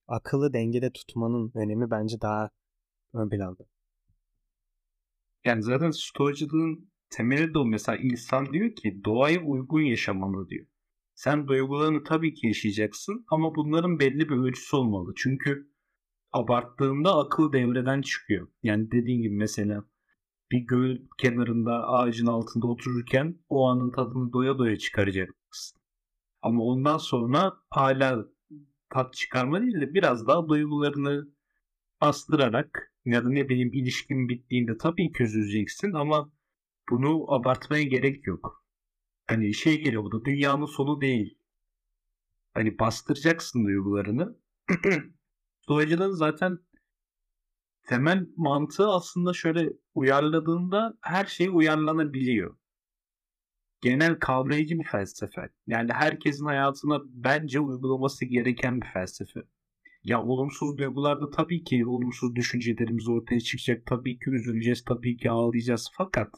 akıllı 0.09 0.53
dengede 0.53 0.90
tutmanın 0.92 1.53
önemi 1.55 1.90
bence 1.90 2.20
daha 2.20 2.50
ön 3.14 3.28
planda. 3.28 3.64
Yani 5.44 5.62
zaten 5.62 5.90
stoacılığın 5.90 6.90
temeli 7.11 7.55
de 7.55 7.59
o. 7.59 7.64
Mesela 7.64 7.98
insan 7.98 8.53
diyor 8.53 8.74
ki 8.74 9.05
doğaya 9.05 9.40
uygun 9.40 9.80
yaşamalı 9.80 10.48
diyor. 10.48 10.66
Sen 11.14 11.48
duygularını 11.48 12.05
tabii 12.05 12.34
ki 12.34 12.46
yaşayacaksın 12.46 13.24
ama 13.28 13.55
bunların 13.55 13.98
belli 13.98 14.28
bir 14.28 14.36
ölçüsü 14.36 14.76
olmalı. 14.76 15.12
Çünkü 15.16 15.72
abarttığında 16.32 17.16
akıl 17.16 17.53
devreden 17.53 18.03
çıkıyor. 18.03 18.48
Yani 18.62 18.90
dediğin 18.90 19.22
gibi 19.22 19.34
mesela 19.34 19.84
bir 20.53 20.59
göl 20.59 20.98
kenarında 21.18 21.88
ağacın 21.88 22.26
altında 22.26 22.66
otururken 22.66 23.38
o 23.48 23.68
anın 23.68 23.90
tadını 23.90 24.32
doya 24.32 24.59
doya 24.59 24.78
çıkaracaksın. 24.78 25.80
Ama 26.42 26.62
ondan 26.62 26.98
sonra 26.98 27.53
hala 27.70 28.26
tat 28.90 29.14
çıkarma 29.14 29.62
değil 29.62 29.80
de 29.80 29.94
biraz 29.94 30.26
daha 30.26 30.48
duygularını 30.48 31.28
bastırarak 32.00 32.92
ya 33.05 33.24
da 33.24 33.28
ne 33.28 33.48
bileyim 33.48 33.72
ilişkin 33.72 34.28
bittiğinde 34.28 34.76
tabii 34.78 35.12
ki 35.12 35.22
üzüleceksin 35.22 35.92
ama 35.92 36.32
bunu 36.90 37.32
abartmaya 37.32 37.82
gerek 37.82 38.26
yok. 38.26 38.64
Hani 39.26 39.55
şey 39.55 39.82
geliyor 39.82 40.05
bu 40.05 40.12
da 40.12 40.24
dünyanın 40.24 40.66
sonu 40.66 41.00
değil. 41.00 41.38
Hani 42.55 42.78
bastıracaksın 42.78 43.64
duygularını. 43.64 44.36
Stoacılığın 45.62 46.12
zaten 46.12 46.59
temel 47.87 48.26
mantığı 48.37 48.89
aslında 48.89 49.33
şöyle 49.33 49.72
uyarladığında 49.95 50.99
her 51.01 51.26
şey 51.26 51.49
uyarlanabiliyor. 51.53 52.57
Genel 53.83 54.18
kavrayıcı 54.18 54.78
bir 54.78 54.85
felsefe. 54.85 55.49
Yani 55.66 55.93
herkesin 55.93 56.47
hayatına 56.47 57.01
bence 57.05 57.61
uygulaması 57.61 58.24
gereken 58.24 58.80
bir 58.80 58.87
felsefe. 58.87 59.41
Ya 60.05 60.22
olumsuz 60.22 60.78
duygularda 60.78 61.30
tabii 61.30 61.64
ki 61.64 61.87
olumsuz 61.87 62.37
düşüncelerimiz 62.37 63.09
ortaya 63.09 63.41
çıkacak. 63.41 63.87
Tabii 63.87 64.18
ki 64.18 64.30
üzüleceğiz, 64.30 64.85
tabii 64.85 65.16
ki 65.16 65.30
ağlayacağız. 65.30 65.91
Fakat 65.97 66.28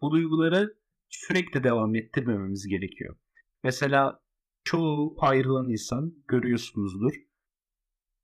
bu 0.00 0.10
duyguları 0.10 0.74
sürekli 1.08 1.64
devam 1.64 1.94
ettirmememiz 1.94 2.66
gerekiyor. 2.66 3.16
Mesela 3.62 4.20
çoğu 4.64 5.16
ayrılan 5.18 5.70
insan 5.70 6.14
görüyorsunuzdur. 6.28 7.25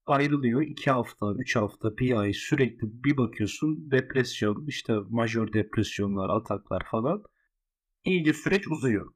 Ayrılıyor 0.06 0.62
2 0.62 0.90
hafta, 0.90 1.34
3 1.38 1.56
hafta, 1.56 1.96
bir 1.96 2.16
ay 2.16 2.32
sürekli 2.32 3.04
bir 3.04 3.16
bakıyorsun 3.16 3.90
depresyon, 3.90 4.66
işte 4.66 4.94
majör 5.10 5.52
depresyonlar, 5.52 6.28
ataklar 6.28 6.86
falan. 6.90 7.22
İyice 8.04 8.32
süreç 8.32 8.68
uzuyor. 8.68 9.14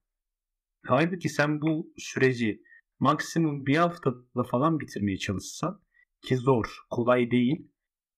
Halbuki 0.87 1.29
sen 1.29 1.61
bu 1.61 1.93
süreci 1.99 2.63
maksimum 3.01 3.67
bir 3.67 3.77
haftada 3.77 4.43
falan 4.51 4.81
bitirmeye 4.81 5.19
çalışsan 5.19 5.83
ki 6.23 6.37
zor, 6.37 6.79
kolay 6.91 7.31
değil. 7.31 7.69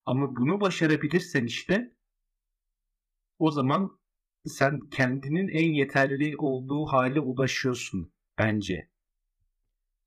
Ama 0.07 0.37
bunu 0.37 0.61
başarabilirsen 0.61 1.47
işte 1.47 1.95
o 3.39 3.51
zaman 3.51 4.01
sen 4.45 4.81
kendinin 4.81 5.49
en 5.49 5.73
yeterli 5.73 6.37
olduğu 6.37 6.87
hale 6.87 7.21
ulaşıyorsun 7.21 8.12
bence. 8.39 8.91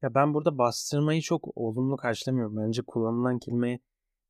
Ya 0.01 0.15
ben 0.15 0.33
burada 0.33 0.57
bastırmayı 0.57 1.21
çok 1.21 1.57
olumlu 1.57 1.97
karşılamıyorum. 1.97 2.57
Bence 2.57 2.81
kullanılan 2.81 3.39
kelimeyi 3.39 3.79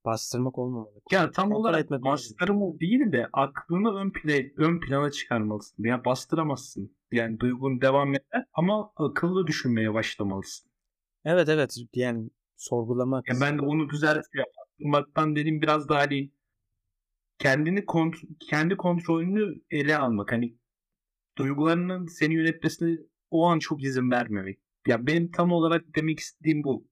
bastırmak 0.06 0.58
olmamalı. 0.58 1.02
Ya 1.12 1.32
tam 1.32 1.50
Kontrol 1.50 1.60
olarak 1.60 1.90
bastırma 1.92 2.80
değil 2.80 3.12
de 3.12 3.28
aklını 3.34 3.96
ön, 3.96 4.12
play, 4.12 4.54
ön 4.58 4.80
plana 4.80 5.12
çıkarmalısın. 5.12 5.84
Yani 5.84 6.06
bastıramazsın. 6.06 6.96
Yani 7.12 7.40
duygun 7.40 7.82
devam 7.82 8.14
eder 8.14 8.46
ama 8.54 8.92
akıllı 8.96 9.48
düşünmeye 9.48 9.94
başlamalısın. 9.94 10.72
Evet 11.26 11.50
evet 11.50 11.78
yani 11.96 12.30
sorgulamak. 12.58 13.28
Ya 13.30 13.36
ben 13.42 13.58
de 13.58 13.62
onu 13.62 13.90
düzeltiyor. 13.90 14.46
Baktan 14.80 15.36
dediğim 15.36 15.62
biraz 15.62 15.90
daha 15.90 16.00
hani 16.00 16.32
kendini 17.40 17.86
kont 17.86 18.16
kendi 18.40 18.78
kontrolünü 18.78 19.62
ele 19.72 19.98
almak. 19.98 20.32
Hani 20.32 20.56
duygularının 21.38 22.06
seni 22.06 22.34
yönetmesine 22.34 22.98
o 23.32 23.46
an 23.46 23.60
çok 23.60 23.84
izin 23.84 24.12
vermemek. 24.12 24.60
Ya 24.88 25.08
benim 25.08 25.32
tam 25.32 25.52
olarak 25.52 25.86
demek 25.96 26.20
istediğim 26.20 26.64
bu. 26.64 26.88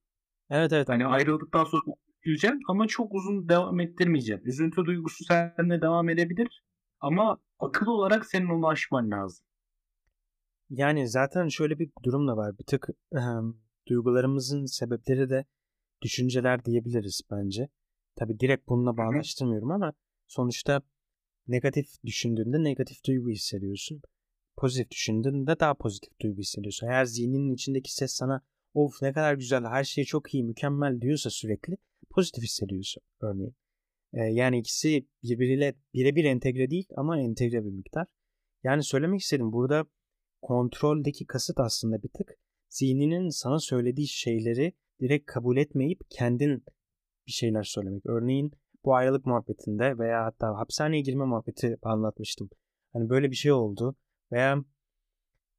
Evet 0.50 0.74
evet. 0.74 0.90
Hani 0.90 1.06
ayrıldıktan 1.06 1.64
sonra 1.64 1.82
üzüleceğim 2.24 2.60
ama 2.68 2.88
çok 2.88 3.14
uzun 3.14 3.50
devam 3.50 3.80
ettirmeyeceğim. 3.80 4.42
Üzüntü 4.46 4.86
duygusu 4.86 5.24
seninle 5.24 5.82
devam 5.82 6.10
edebilir 6.10 6.64
ama 7.00 7.38
akıl 7.60 7.88
olarak 7.88 8.26
senin 8.26 8.50
onu 8.50 8.68
aşman 8.68 9.12
lazım. 9.12 9.46
Yani 10.70 11.08
zaten 11.08 11.48
şöyle 11.48 11.80
bir 11.80 11.90
durum 12.04 12.28
da 12.28 12.38
var. 12.38 12.58
Bir 12.60 12.64
tık 12.64 12.88
ehm, 13.16 13.54
duygularımızın 13.88 14.66
sebepleri 14.66 15.30
de 15.30 15.46
düşünceler 16.02 16.66
diyebiliriz 16.66 17.22
bence. 17.32 17.70
Tabi 18.16 18.40
direkt 18.40 18.68
bununla 18.68 18.98
bağlaştırmıyorum 18.98 19.72
ama 19.72 19.94
sonuçta 20.28 20.82
negatif 21.48 22.04
düşündüğünde 22.06 22.64
negatif 22.64 23.06
duygu 23.06 23.30
hissediyorsun. 23.30 24.02
Pozitif 24.60 24.92
düşündüğünde 24.92 25.60
daha 25.60 25.74
pozitif 25.74 26.20
duygu 26.22 26.40
hissediyorsun. 26.40 26.88
Eğer 26.88 27.06
zihninin 27.06 27.54
içindeki 27.54 27.94
ses 27.94 28.12
sana 28.14 28.42
of 28.74 29.02
ne 29.02 29.14
kadar 29.14 29.34
güzel 29.34 29.64
her 29.64 29.84
şey 29.84 30.04
çok 30.04 30.34
iyi 30.34 30.44
mükemmel 30.44 31.02
diyorsa 31.02 31.30
sürekli 31.30 31.78
pozitif 32.10 32.44
hissediyorsun 32.44 33.04
örneğin. 33.22 33.56
Ee, 34.14 34.20
yani 34.20 34.60
ikisi 34.60 35.08
birbiriyle 35.24 35.76
birebir 35.94 36.24
entegre 36.24 36.70
değil 36.70 36.88
ama 36.96 37.20
entegre 37.20 37.66
bir 37.66 37.70
miktar. 37.70 38.08
Yani 38.64 38.84
söylemek 38.84 39.22
istedim 39.22 39.54
burada 39.54 39.86
kontroldeki 40.42 41.26
kasıt 41.26 41.60
aslında 41.60 42.04
bir 42.04 42.10
tık 42.10 42.36
zihninin 42.70 43.30
sana 43.30 43.60
söylediği 43.60 44.08
şeyleri 44.08 44.74
direkt 45.02 45.26
kabul 45.26 45.58
etmeyip 45.58 46.02
kendin 46.10 46.64
bir 47.28 47.32
şeyler 47.32 47.64
söylemek. 47.64 48.06
Örneğin 48.06 48.52
bu 48.86 48.96
ayrılık 48.96 49.26
muhabbetinde 49.26 49.98
veya 49.98 50.26
hatta 50.26 50.58
hapishaneye 50.58 51.02
girme 51.02 51.26
muhabbeti 51.26 51.78
anlatmıştım. 51.82 52.50
Hani 52.94 53.10
böyle 53.10 53.32
bir 53.32 53.36
şey 53.36 53.52
oldu 53.52 53.96
veya 54.32 54.64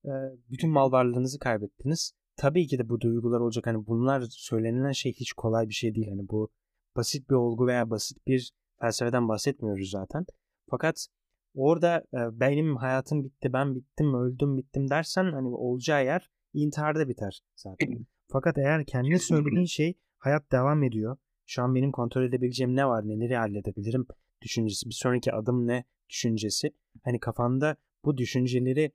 e, 0.04 0.10
bütün 0.50 0.70
mal 0.70 0.92
varlığınızı 0.92 1.38
kaybettiniz. 1.38 2.12
Tabii 2.36 2.66
ki 2.66 2.78
de 2.78 2.88
bu 2.88 3.00
duygular 3.00 3.40
olacak. 3.40 3.66
Hani 3.66 3.86
bunlar 3.86 4.24
söylenilen 4.30 4.92
şey 4.92 5.12
hiç 5.12 5.32
kolay 5.32 5.68
bir 5.68 5.74
şey 5.74 5.94
değil. 5.94 6.08
Hani 6.08 6.28
bu 6.28 6.50
basit 6.96 7.30
bir 7.30 7.34
olgu 7.34 7.66
veya 7.66 7.90
basit 7.90 8.26
bir 8.26 8.52
felsefeden 8.80 9.28
bahsetmiyoruz 9.28 9.90
zaten. 9.90 10.26
Fakat 10.70 11.06
orada 11.54 12.04
e, 12.14 12.40
benim 12.40 12.76
hayatım 12.76 13.24
bitti, 13.24 13.52
ben 13.52 13.74
bittim, 13.74 14.14
öldüm, 14.14 14.56
bittim 14.56 14.90
dersen 14.90 15.32
hani 15.32 15.48
olacağı 15.48 16.04
yer 16.04 16.30
intiharda 16.54 17.08
biter 17.08 17.40
zaten. 17.56 18.06
Fakat 18.32 18.58
eğer 18.58 18.86
kendine 18.86 19.18
söylediğin 19.18 19.64
şey 19.64 19.94
hayat 20.18 20.52
devam 20.52 20.82
ediyor. 20.82 21.16
Şu 21.46 21.62
an 21.62 21.74
benim 21.74 21.92
kontrol 21.92 22.24
edebileceğim 22.24 22.76
ne 22.76 22.86
var, 22.86 23.08
neleri 23.08 23.36
halledebilirim 23.36 24.06
düşüncesi. 24.42 24.86
Bir 24.88 24.94
sonraki 24.94 25.32
adım 25.32 25.66
ne 25.66 25.84
düşüncesi. 26.08 26.70
Hani 27.04 27.20
kafanda 27.20 27.76
bu 28.04 28.16
düşünceleri 28.16 28.92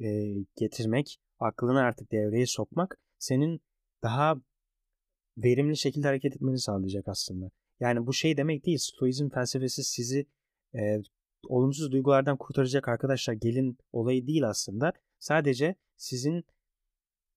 e, 0.00 0.34
getirmek, 0.56 1.18
aklını 1.38 1.80
artık 1.80 2.12
devreye 2.12 2.46
sokmak 2.46 2.98
senin 3.18 3.60
daha 4.02 4.36
verimli 5.36 5.76
şekilde 5.76 6.06
hareket 6.06 6.36
etmeni 6.36 6.58
sağlayacak 6.58 7.08
aslında. 7.08 7.50
Yani 7.80 8.06
bu 8.06 8.12
şey 8.12 8.36
demek 8.36 8.66
değil. 8.66 8.78
Stoizm 8.78 9.28
felsefesi 9.28 9.84
sizi 9.84 10.26
e, 10.74 11.02
olumsuz 11.48 11.92
duygulardan 11.92 12.36
kurtaracak 12.36 12.88
arkadaşlar 12.88 13.34
gelin 13.34 13.78
olayı 13.92 14.26
değil 14.26 14.48
aslında. 14.48 14.92
Sadece 15.18 15.74
sizin 15.96 16.44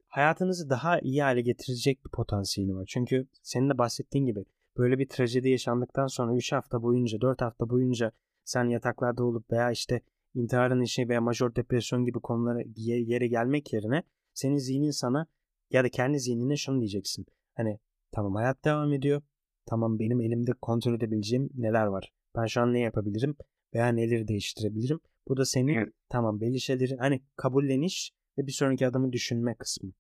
hayatınızı 0.08 0.70
daha 0.70 0.99
iyi 0.99 1.24
hale 1.24 1.41
getirecek 1.41 2.06
bir 2.06 2.10
potansiyeli 2.10 2.76
var. 2.76 2.86
Çünkü 2.88 3.28
senin 3.43 3.70
de 3.70 3.78
bahsettiğin 3.78 4.26
gibi 4.26 4.45
böyle 4.78 4.99
bir 4.99 5.10
trajedi 5.10 5.49
yaşandıktan 5.49 6.08
sonra 6.08 6.36
3 6.36 6.52
hafta 6.52 6.84
boyunca 6.84 7.22
4 7.22 7.41
hafta 7.41 7.70
boyunca 7.70 8.12
sen 8.43 8.70
yataklarda 8.70 9.24
olup 9.24 9.52
veya 9.52 9.72
işte 9.72 10.02
intiharın 10.36 10.82
işi 10.82 11.10
veya 11.10 11.22
major 11.22 11.56
depresyon 11.56 12.06
gibi 12.06 12.20
konulara 12.20 12.60
yere 12.76 13.28
gelmek 13.28 13.74
yerine 13.74 14.04
senin 14.34 14.58
zihnin 14.58 14.92
sana 14.92 15.28
ya 15.72 15.84
da 15.84 15.90
kendi 15.90 16.20
zihnine 16.20 16.58
şunu 16.58 16.80
diyeceksin. 16.80 17.26
Hani 17.56 17.80
tamam 18.12 18.36
hayat 18.36 18.66
devam 18.66 18.94
ediyor. 18.94 19.22
Tamam 19.66 20.00
benim 20.00 20.22
elimde 20.22 20.52
kontrol 20.62 20.94
edebileceğim 20.94 21.50
neler 21.54 21.86
var. 21.86 22.12
Ben 22.36 22.46
şu 22.46 22.62
an 22.62 22.74
ne 22.74 22.80
yapabilirim 22.80 23.36
veya 23.74 23.88
neleri 23.88 24.28
değiştirebilirim. 24.28 25.00
Bu 25.28 25.38
da 25.38 25.46
senin 25.46 25.74
evet. 25.74 25.94
tamam 26.10 26.42
belli 26.42 26.62
şeyleri 26.62 26.98
hani 26.98 27.22
kabulleniş 27.36 28.12
ve 28.38 28.48
bir 28.48 28.52
sonraki 28.52 28.88
adımı 28.88 29.12
düşünme 29.12 29.56
kısmı. 29.56 29.92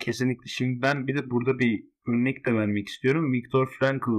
Kesinlikle. 0.00 0.46
Şimdi 0.46 0.82
ben 0.82 1.06
bir 1.06 1.16
de 1.16 1.30
burada 1.30 1.58
bir 1.58 1.84
örnek 2.08 2.46
de 2.46 2.54
vermek 2.54 2.88
istiyorum. 2.88 3.32
Viktor 3.32 3.66
Frankl 3.78 4.10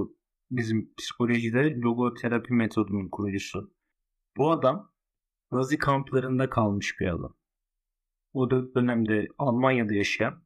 bizim 0.50 0.94
psikolojide 0.98 1.80
logoterapi 1.80 2.52
metodunun 2.54 3.08
kurucusu. 3.08 3.74
Bu 4.36 4.50
adam 4.50 4.92
Nazi 5.52 5.78
kamplarında 5.78 6.50
kalmış 6.50 7.00
bir 7.00 7.06
adam. 7.06 7.36
O 8.32 8.50
dönemde 8.50 9.28
Almanya'da 9.38 9.94
yaşayan 9.94 10.44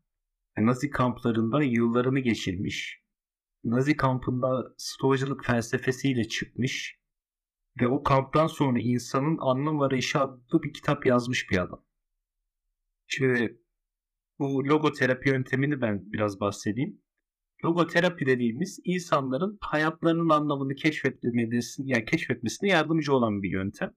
Nazi 0.59 0.90
kamplarında 0.90 1.62
yıllarını 1.62 2.20
geçirmiş. 2.20 3.05
Nazi 3.64 3.96
kampında 3.96 4.74
stoacılık 4.76 5.44
felsefesiyle 5.44 6.28
çıkmış 6.28 7.00
ve 7.80 7.88
o 7.88 8.02
kamptan 8.02 8.46
sonra 8.46 8.78
insanın 8.80 9.38
anlam 9.40 9.80
arayışı 9.80 10.20
adlı 10.20 10.62
bir 10.62 10.72
kitap 10.72 11.07
yazmış 11.07 11.50
bir 11.50 11.59
adam. 11.59 11.84
Şimdi 13.07 13.61
bu 14.38 14.64
logoterapi 14.64 15.28
yöntemini 15.28 15.80
ben 15.80 16.12
biraz 16.12 16.40
bahsedeyim. 16.40 17.03
Logoterapi 17.64 18.26
dediğimiz 18.26 18.80
insanların 18.84 19.59
hayatlarının 19.61 20.28
anlamını 20.28 20.74
keşfetmesine, 20.74 21.86
yani 21.92 22.05
keşfetmesine 22.05 22.68
yardımcı 22.68 23.14
olan 23.14 23.42
bir 23.42 23.50
yöntem. 23.50 23.94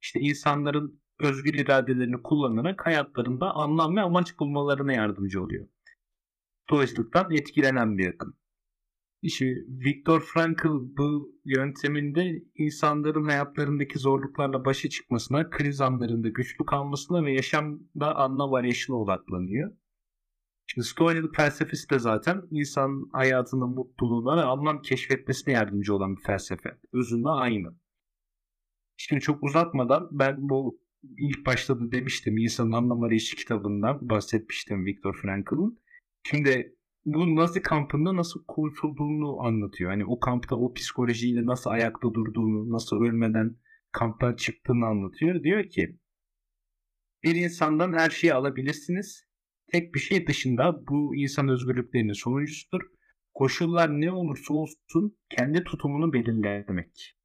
İşte 0.00 0.20
insanların 0.20 1.00
özgür 1.20 1.54
iradelerini 1.54 2.22
kullanarak 2.22 2.86
hayatlarında 2.86 3.54
anlam 3.54 3.96
ve 3.96 4.00
amaç 4.00 4.38
bulmalarına 4.38 4.92
yardımcı 4.92 5.42
oluyor. 5.42 5.68
Stoacılıktan 6.66 7.30
etkilenen 7.30 7.98
bir 7.98 8.06
akım. 8.06 8.36
İşte 9.22 9.46
Viktor 9.68 10.20
Frankl 10.20 10.68
bu 10.68 11.34
yönteminde 11.44 12.42
insanların 12.54 13.24
hayatlarındaki 13.24 13.98
zorluklarla 13.98 14.64
başa 14.64 14.88
çıkmasına, 14.88 15.50
kriz 15.50 15.80
anlarında 15.80 16.28
güçlü 16.28 16.64
kalmasına 16.64 17.24
ve 17.24 17.32
yaşamda 17.32 18.16
anlam 18.16 18.54
arayışına 18.54 18.96
odaklanıyor. 18.96 19.72
Şimdi 20.78 20.88
Stoacılık 20.88 21.36
felsefesi 21.36 21.90
de 21.90 21.98
zaten 21.98 22.42
insan 22.50 23.08
hayatının 23.12 23.68
mutluluğuna 23.68 24.36
ve 24.36 24.42
anlam 24.42 24.82
keşfetmesine 24.82 25.54
yardımcı 25.54 25.94
olan 25.94 26.16
bir 26.16 26.22
felsefe. 26.22 26.78
Özünde 26.92 27.28
aynı. 27.28 27.68
Şimdi 28.96 29.22
çok 29.22 29.42
uzatmadan 29.42 30.08
ben 30.10 30.36
bu 30.38 30.80
ilk 31.18 31.46
başta 31.46 31.80
da 31.80 31.92
demiştim 31.92 32.38
insanın 32.38 32.72
anlam 32.72 33.02
arayışı 33.02 33.36
kitabından 33.36 33.98
bahsetmiştim 34.08 34.84
Viktor 34.84 35.16
Frankl'ın. 35.22 35.80
Şimdi 36.22 36.76
bu 37.04 37.36
Nazi 37.36 37.62
kampında 37.62 38.16
nasıl 38.16 38.44
kurtulduğunu 38.48 39.40
anlatıyor. 39.40 39.90
Hani 39.90 40.04
o 40.04 40.20
kampta 40.20 40.56
o 40.56 40.74
psikolojiyle 40.74 41.46
nasıl 41.46 41.70
ayakta 41.70 42.14
durduğunu, 42.14 42.72
nasıl 42.72 42.96
ölmeden 42.96 43.56
kamptan 43.92 44.36
çıktığını 44.36 44.86
anlatıyor. 44.86 45.42
Diyor 45.42 45.64
ki 45.64 45.98
bir 47.22 47.34
insandan 47.34 47.92
her 47.92 48.10
şeyi 48.10 48.34
alabilirsiniz. 48.34 49.27
Tek 49.72 49.94
bir 49.94 50.00
şey 50.00 50.26
dışında 50.26 50.86
bu 50.86 51.16
insan 51.16 51.48
özgürlüklerinin 51.48 52.12
sonuncusudur. 52.12 52.80
Koşullar 53.34 54.00
ne 54.00 54.12
olursa 54.12 54.54
olsun 54.54 55.18
kendi 55.30 55.64
tutumunu 55.64 56.12
belirlemek. 56.12 57.16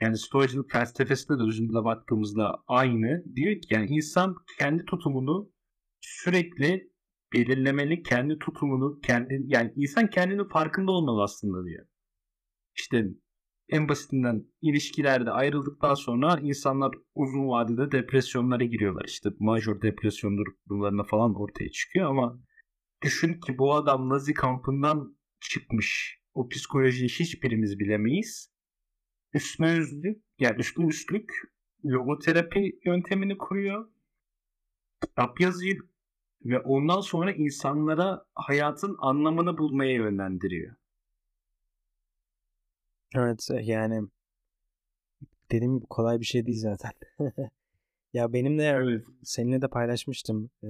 Yani 0.00 0.18
stoacılık 0.18 0.70
felsefesinde 0.70 1.38
de 1.38 1.42
özünde 1.42 1.84
baktığımızda 1.84 2.56
aynı. 2.66 3.24
Diyor 3.36 3.60
ki 3.60 3.74
yani 3.74 3.86
insan 3.90 4.36
kendi 4.58 4.84
tutumunu 4.84 5.52
sürekli 6.00 6.92
belirlemeli 7.32 8.02
kendi 8.02 8.38
tutumunu 8.38 9.00
kendi 9.00 9.42
yani 9.46 9.72
insan 9.76 10.10
kendinin 10.10 10.48
farkında 10.48 10.92
olmalı 10.92 11.22
aslında 11.22 11.66
diyor. 11.66 11.86
İşte 12.76 13.04
en 13.68 13.88
basitinden 13.88 14.44
ilişkilerde 14.62 15.30
ayrıldıktan 15.30 15.94
sonra 15.94 16.38
insanlar 16.42 16.94
uzun 17.14 17.48
vadede 17.48 17.92
depresyonlara 17.92 18.64
giriyorlar. 18.64 19.04
İşte 19.04 19.30
major 19.38 19.82
depresyon 19.82 20.38
durumlarına 20.38 21.02
falan 21.04 21.34
ortaya 21.34 21.70
çıkıyor 21.70 22.10
ama 22.10 22.40
düşün 23.02 23.40
ki 23.40 23.58
bu 23.58 23.74
adam 23.74 24.08
Nazi 24.08 24.34
kampından 24.34 25.16
çıkmış. 25.40 26.18
O 26.34 26.48
psikolojiyi 26.48 27.08
hiçbirimiz 27.08 27.78
bilemeyiz. 27.78 28.52
Üstüne 29.34 29.76
üstlük, 29.76 30.22
yani 30.38 30.58
üstüne 30.58 30.86
üstlük 30.86 31.32
logoterapi 31.84 32.80
yöntemini 32.84 33.38
kuruyor. 33.38 33.88
Kitap 35.00 35.40
yazıyor, 35.40 35.88
ve 36.44 36.60
ondan 36.60 37.00
sonra 37.00 37.32
insanlara 37.32 38.26
hayatın 38.34 38.96
anlamını 38.98 39.58
bulmaya 39.58 39.92
yönlendiriyor. 39.92 40.76
Evet 43.14 43.48
yani 43.62 44.08
dediğim 45.50 45.76
gibi 45.76 45.86
kolay 45.86 46.20
bir 46.20 46.24
şey 46.24 46.46
değil 46.46 46.60
zaten. 46.60 46.92
ya 48.12 48.32
benim 48.32 48.58
de 48.58 48.64
evet. 48.64 49.04
seninle 49.22 49.62
de 49.62 49.68
paylaşmıştım. 49.68 50.50
E, 50.62 50.68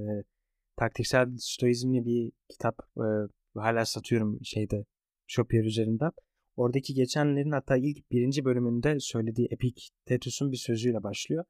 taktiksel 0.77 1.29
stoizmli 1.39 2.05
bir 2.05 2.33
kitap 2.49 2.79
e, 2.97 3.07
hala 3.55 3.85
satıyorum 3.85 4.39
şeyde 4.45 4.85
Shopier 5.27 5.65
üzerinden. 5.65 6.11
Oradaki 6.57 6.95
geçenlerin 6.95 7.51
hatta 7.51 7.77
ilk 7.77 8.11
birinci 8.11 8.45
bölümünde 8.45 9.01
söylediği 9.01 9.49
Epiktetus'un 9.51 10.53
bir 10.53 10.57
sözüyle 10.57 11.03
başlıyor. 11.03 11.45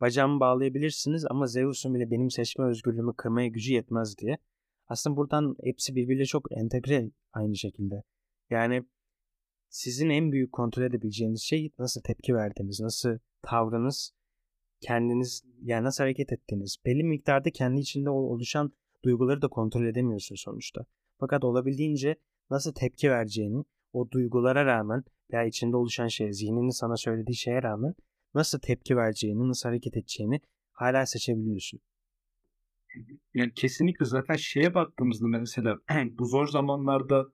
Bacağımı 0.00 0.40
bağlayabilirsiniz 0.40 1.24
ama 1.30 1.46
Zeus'un 1.46 1.94
bile 1.94 2.10
benim 2.10 2.30
seçme 2.30 2.64
özgürlüğümü 2.64 3.12
kırmaya 3.16 3.48
gücü 3.48 3.72
yetmez 3.72 4.18
diye. 4.18 4.38
Aslında 4.88 5.16
buradan 5.16 5.56
hepsi 5.64 5.94
birbiriyle 5.94 6.24
çok 6.24 6.52
entegre 6.52 7.10
aynı 7.32 7.56
şekilde. 7.56 8.02
Yani 8.50 8.84
sizin 9.72 10.10
en 10.10 10.32
büyük 10.32 10.52
kontrol 10.52 10.82
edebileceğiniz 10.82 11.42
şey 11.42 11.70
nasıl 11.78 12.00
tepki 12.02 12.34
verdiğiniz, 12.34 12.80
nasıl 12.80 13.18
tavrınız, 13.42 14.12
kendiniz 14.80 15.44
yani 15.62 15.84
nasıl 15.84 16.04
hareket 16.04 16.32
ettiğiniz. 16.32 16.76
Belli 16.84 17.04
miktarda 17.04 17.50
kendi 17.50 17.80
içinde 17.80 18.10
oluşan 18.10 18.72
duyguları 19.04 19.42
da 19.42 19.48
kontrol 19.48 19.86
edemiyorsun 19.86 20.36
sonuçta. 20.36 20.86
Fakat 21.18 21.44
olabildiğince 21.44 22.16
nasıl 22.50 22.72
tepki 22.72 23.10
vereceğini, 23.10 23.64
o 23.92 24.10
duygulara 24.10 24.66
rağmen 24.66 25.04
veya 25.32 25.44
içinde 25.44 25.76
oluşan 25.76 26.08
şey, 26.08 26.32
zihninin 26.32 26.70
sana 26.70 26.96
söylediği 26.96 27.36
şeye 27.36 27.62
rağmen 27.62 27.94
nasıl 28.34 28.58
tepki 28.58 28.96
vereceğini, 28.96 29.48
nasıl 29.48 29.68
hareket 29.68 29.96
edeceğini 29.96 30.40
hala 30.72 31.06
seçebiliyorsun. 31.06 31.80
Yani 33.34 33.54
kesinlikle 33.54 34.06
zaten 34.06 34.36
şeye 34.36 34.74
baktığımızda 34.74 35.26
mesela 35.26 35.78
bu 36.18 36.24
zor 36.24 36.46
zamanlarda 36.46 37.26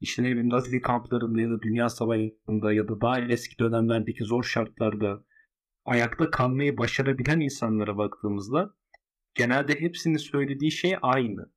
işte 0.00 0.22
ne 0.22 0.30
bileyim 0.30 0.50
Nazi 0.50 0.80
kamplarında 0.80 1.40
ya 1.40 1.50
da 1.50 1.62
Dünya 1.62 1.88
Savaşı'nda 1.88 2.72
ya 2.72 2.88
da 2.88 3.00
daha 3.00 3.20
eski 3.20 3.58
dönemlerdeki 3.58 4.24
zor 4.24 4.42
şartlarda 4.42 5.24
ayakta 5.84 6.30
kalmayı 6.30 6.78
başarabilen 6.78 7.40
insanlara 7.40 7.96
baktığımızda 7.96 8.74
genelde 9.34 9.80
hepsinin 9.80 10.16
söylediği 10.16 10.72
şey 10.72 10.96
aynı. 11.02 11.52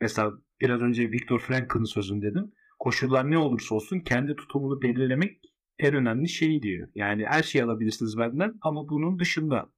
Mesela 0.00 0.32
biraz 0.60 0.80
önce 0.80 1.10
Viktor 1.10 1.40
Frankl'ın 1.40 1.84
sözünü 1.84 2.22
dedim. 2.22 2.52
Koşullar 2.78 3.30
ne 3.30 3.38
olursa 3.38 3.74
olsun 3.74 4.00
kendi 4.00 4.36
tutumunu 4.36 4.82
belirlemek 4.82 5.40
en 5.78 5.94
önemli 5.94 6.28
şey 6.28 6.62
diyor. 6.62 6.88
Yani 6.94 7.26
her 7.26 7.42
şeyi 7.42 7.64
alabilirsiniz 7.64 8.18
benden 8.18 8.54
ama 8.60 8.88
bunun 8.88 9.18
dışında. 9.18 9.72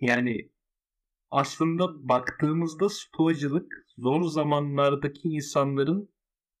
Yani 0.00 0.50
aslında 1.34 2.08
baktığımızda 2.08 2.88
stoacılık 2.88 3.86
zor 3.98 4.22
zamanlardaki 4.22 5.28
insanların 5.28 6.08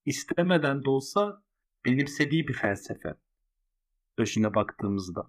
istemeden 0.04 0.84
de 0.84 0.90
olsa 0.90 1.42
benimsediği 1.86 2.48
bir 2.48 2.54
felsefe. 2.54 3.14
Başına 4.18 4.54
baktığımızda. 4.54 5.26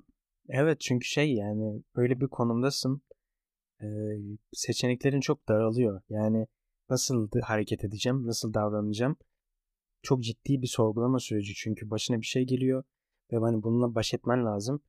Evet 0.50 0.82
çünkü 0.82 1.08
şey 1.08 1.34
yani 1.34 1.84
böyle 1.96 2.22
bir 2.22 2.28
konumdasın. 2.28 3.02
Seçeneklerin 4.54 5.20
çok 5.20 5.48
daralıyor. 5.48 6.02
Yani 6.10 6.48
nasıl 6.89 7.30
hareket 7.43 7.84
edeceğim, 7.84 8.28
nasıl 8.28 8.54
davranacağım. 8.54 9.16
Çok 10.02 10.24
ciddi 10.24 10.62
bir 10.62 10.68
sorgulama 10.68 11.20
süreci 11.20 11.54
çünkü 11.54 11.89
başına 11.89 12.22
bir 12.22 12.26
şey 12.26 12.43
geliyor 12.43 12.84
ve 13.32 13.38
hani 13.38 13.64
bununla 13.64 13.96
baş 13.96 14.14
etmen 14.14 14.46
lazım. 14.46 14.82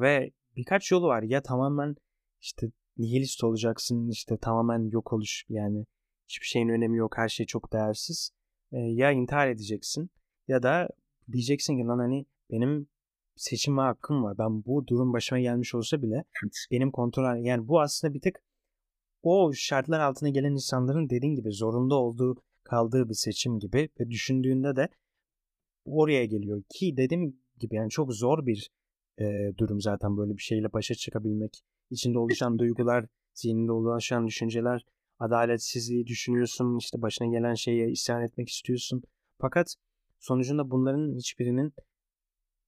Ve 0.00 0.32
birkaç 0.56 0.92
yolu 0.92 1.06
var. 1.06 1.22
Ya 1.22 1.42
tamamen 1.42 1.96
işte 2.40 2.70
nihilist 2.98 3.44
olacaksın 3.44 4.08
işte 4.08 4.36
tamamen 4.36 4.90
yok 4.90 5.12
oluş 5.12 5.44
yani 5.48 5.86
hiçbir 6.28 6.46
şeyin 6.46 6.68
önemi 6.68 6.96
yok 6.96 7.18
her 7.18 7.28
şey 7.28 7.46
çok 7.46 7.72
değersiz. 7.72 8.30
E, 8.72 8.78
ya 8.78 9.10
intihar 9.12 9.48
edeceksin 9.48 10.10
ya 10.48 10.62
da 10.62 10.88
diyeceksin 11.32 11.78
ki 11.78 11.84
lan 11.84 11.98
hani 11.98 12.26
benim 12.50 12.88
seçim 13.36 13.78
hakkım 13.78 14.22
var. 14.22 14.38
Ben 14.38 14.64
bu 14.64 14.86
durum 14.86 15.12
başıma 15.12 15.40
gelmiş 15.40 15.74
olsa 15.74 16.02
bile 16.02 16.24
benim 16.70 16.90
kontrol 16.90 17.44
yani 17.44 17.68
bu 17.68 17.80
aslında 17.80 18.14
bir 18.14 18.20
tık 18.20 18.42
o 19.22 19.52
şartlar 19.54 20.00
altına 20.00 20.28
gelen 20.28 20.52
insanların 20.52 21.10
dediğin 21.10 21.34
gibi 21.34 21.52
zorunda 21.52 21.94
olduğu 21.94 22.42
kaldığı 22.64 23.08
bir 23.08 23.14
seçim 23.14 23.58
gibi 23.58 23.88
ve 24.00 24.10
düşündüğünde 24.10 24.76
de 24.76 24.88
oraya 25.84 26.24
geliyor 26.24 26.62
ki 26.68 26.96
dediğim 26.96 27.40
gibi 27.58 27.74
yani 27.74 27.90
çok 27.90 28.14
zor 28.14 28.46
bir 28.46 28.70
e, 29.20 29.52
durum 29.58 29.80
zaten 29.80 30.16
böyle 30.16 30.36
bir 30.36 30.42
şeyle 30.42 30.72
başa 30.72 30.94
çıkabilmek 30.94 31.62
içinde 31.90 32.18
oluşan 32.18 32.58
duygular, 32.58 33.06
zihninde 33.34 33.72
oluşan 33.72 34.26
düşünceler, 34.26 34.84
adaletsizliği 35.18 36.06
düşünüyorsun, 36.06 36.78
işte 36.78 37.02
başına 37.02 37.26
gelen 37.26 37.54
şeye 37.54 37.90
isyan 37.90 38.22
etmek 38.22 38.48
istiyorsun. 38.48 39.02
Fakat 39.38 39.74
sonucunda 40.18 40.70
bunların 40.70 41.16
hiçbirinin 41.16 41.72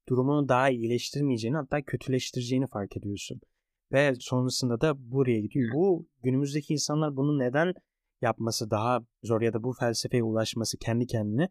durumunu 0.08 0.48
daha 0.48 0.70
iyileştirmeyeceğini 0.70 1.56
hatta 1.56 1.82
kötüleştireceğini 1.82 2.66
fark 2.66 2.96
ediyorsun. 2.96 3.40
Ve 3.92 4.14
sonrasında 4.18 4.80
da 4.80 5.12
buraya 5.12 5.40
gidiyor. 5.40 5.74
Bu 5.74 6.06
günümüzdeki 6.22 6.72
insanlar 6.72 7.16
bunu 7.16 7.38
neden 7.38 7.74
yapması 8.22 8.70
daha 8.70 9.00
zor 9.22 9.40
ya 9.40 9.52
da 9.52 9.62
bu 9.62 9.72
felsefeye 9.72 10.22
ulaşması 10.22 10.78
kendi 10.78 11.06
kendine. 11.06 11.48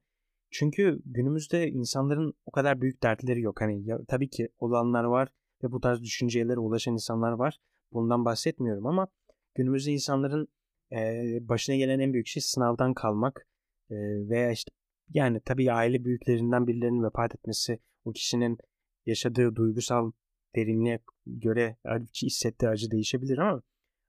Çünkü 0.52 1.00
günümüzde 1.06 1.70
insanların 1.70 2.34
o 2.46 2.52
kadar 2.52 2.82
büyük 2.82 3.04
dertleri 3.04 3.42
yok. 3.42 3.62
Hani 3.62 3.88
ya, 3.88 4.00
tabii 4.08 4.30
ki 4.30 4.50
olanlar 4.60 5.04
var 5.04 5.30
ve 5.64 5.72
bu 5.72 5.82
tarz 5.82 6.02
düşüncelere 6.02 6.60
ulaşan 6.60 6.94
insanlar 6.94 7.32
var. 7.32 7.58
Bundan 7.94 8.26
bahsetmiyorum 8.26 8.86
ama 8.88 9.08
günümüzde 9.56 9.92
insanların 9.92 10.48
e, 10.92 10.98
başına 11.42 11.76
gelen 11.76 12.00
en 12.00 12.14
büyük 12.14 12.28
şey 12.28 12.42
sınavdan 12.42 12.94
kalmak 12.94 13.48
e, 13.90 13.96
veya 14.30 14.52
işte 14.52 14.72
yani 15.14 15.42
tabii 15.46 15.72
aile 15.72 16.06
büyüklerinden 16.06 16.68
birilerinin 16.68 17.04
vefat 17.04 17.36
etmesi 17.36 17.80
o 18.06 18.12
kişinin 18.12 18.58
yaşadığı 19.06 19.56
duygusal 19.56 20.12
derinliğe 20.56 21.00
göre 21.26 21.78
hissettiği 22.24 22.70
acı 22.70 22.92
değişebilir 22.92 23.38
ama 23.38 23.62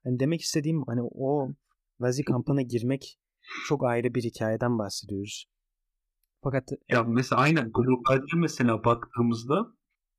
hani 0.04 0.20
demek 0.20 0.40
istediğim 0.40 0.82
hani 0.86 1.02
o 1.02 1.52
Nazi 2.00 2.24
kampına 2.24 2.62
girmek 2.62 3.18
çok 3.66 3.84
ayrı 3.84 4.14
bir 4.14 4.22
hikayeden 4.22 4.78
bahsediyoruz. 4.78 5.46
Fakat 6.42 6.68
ya 6.88 7.02
mesela 7.02 7.40
aynen 7.40 7.72
globalde 7.72 8.36
mesela 8.36 8.84
baktığımızda 8.84 9.66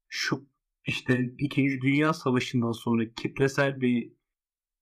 şu 0.08 0.46
işte 0.86 1.34
İkinci 1.40 1.82
Dünya 1.82 2.14
Savaşı'ndan 2.14 2.72
sonra 2.72 3.14
kitlesel 3.14 3.82
bir 3.82 4.14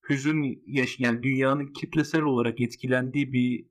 hüzün 0.10 0.64
yaş 0.66 1.00
yani 1.00 1.24
dünyanın 1.24 1.74
kitlesel 1.74 2.22
olarak 2.22 2.62
etkilendiği 2.62 3.34
bir 3.34 3.68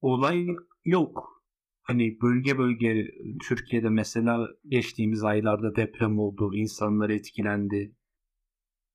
olay 0.00 0.46
yok. 0.84 1.44
Hani 1.82 2.20
bölge 2.22 2.58
bölge 2.58 3.10
Türkiye'de 3.48 3.88
mesela 3.88 4.48
geçtiğimiz 4.68 5.24
aylarda 5.24 5.76
deprem 5.76 6.18
oldu, 6.18 6.54
insanlar 6.54 7.10
etkilendi. 7.10 7.96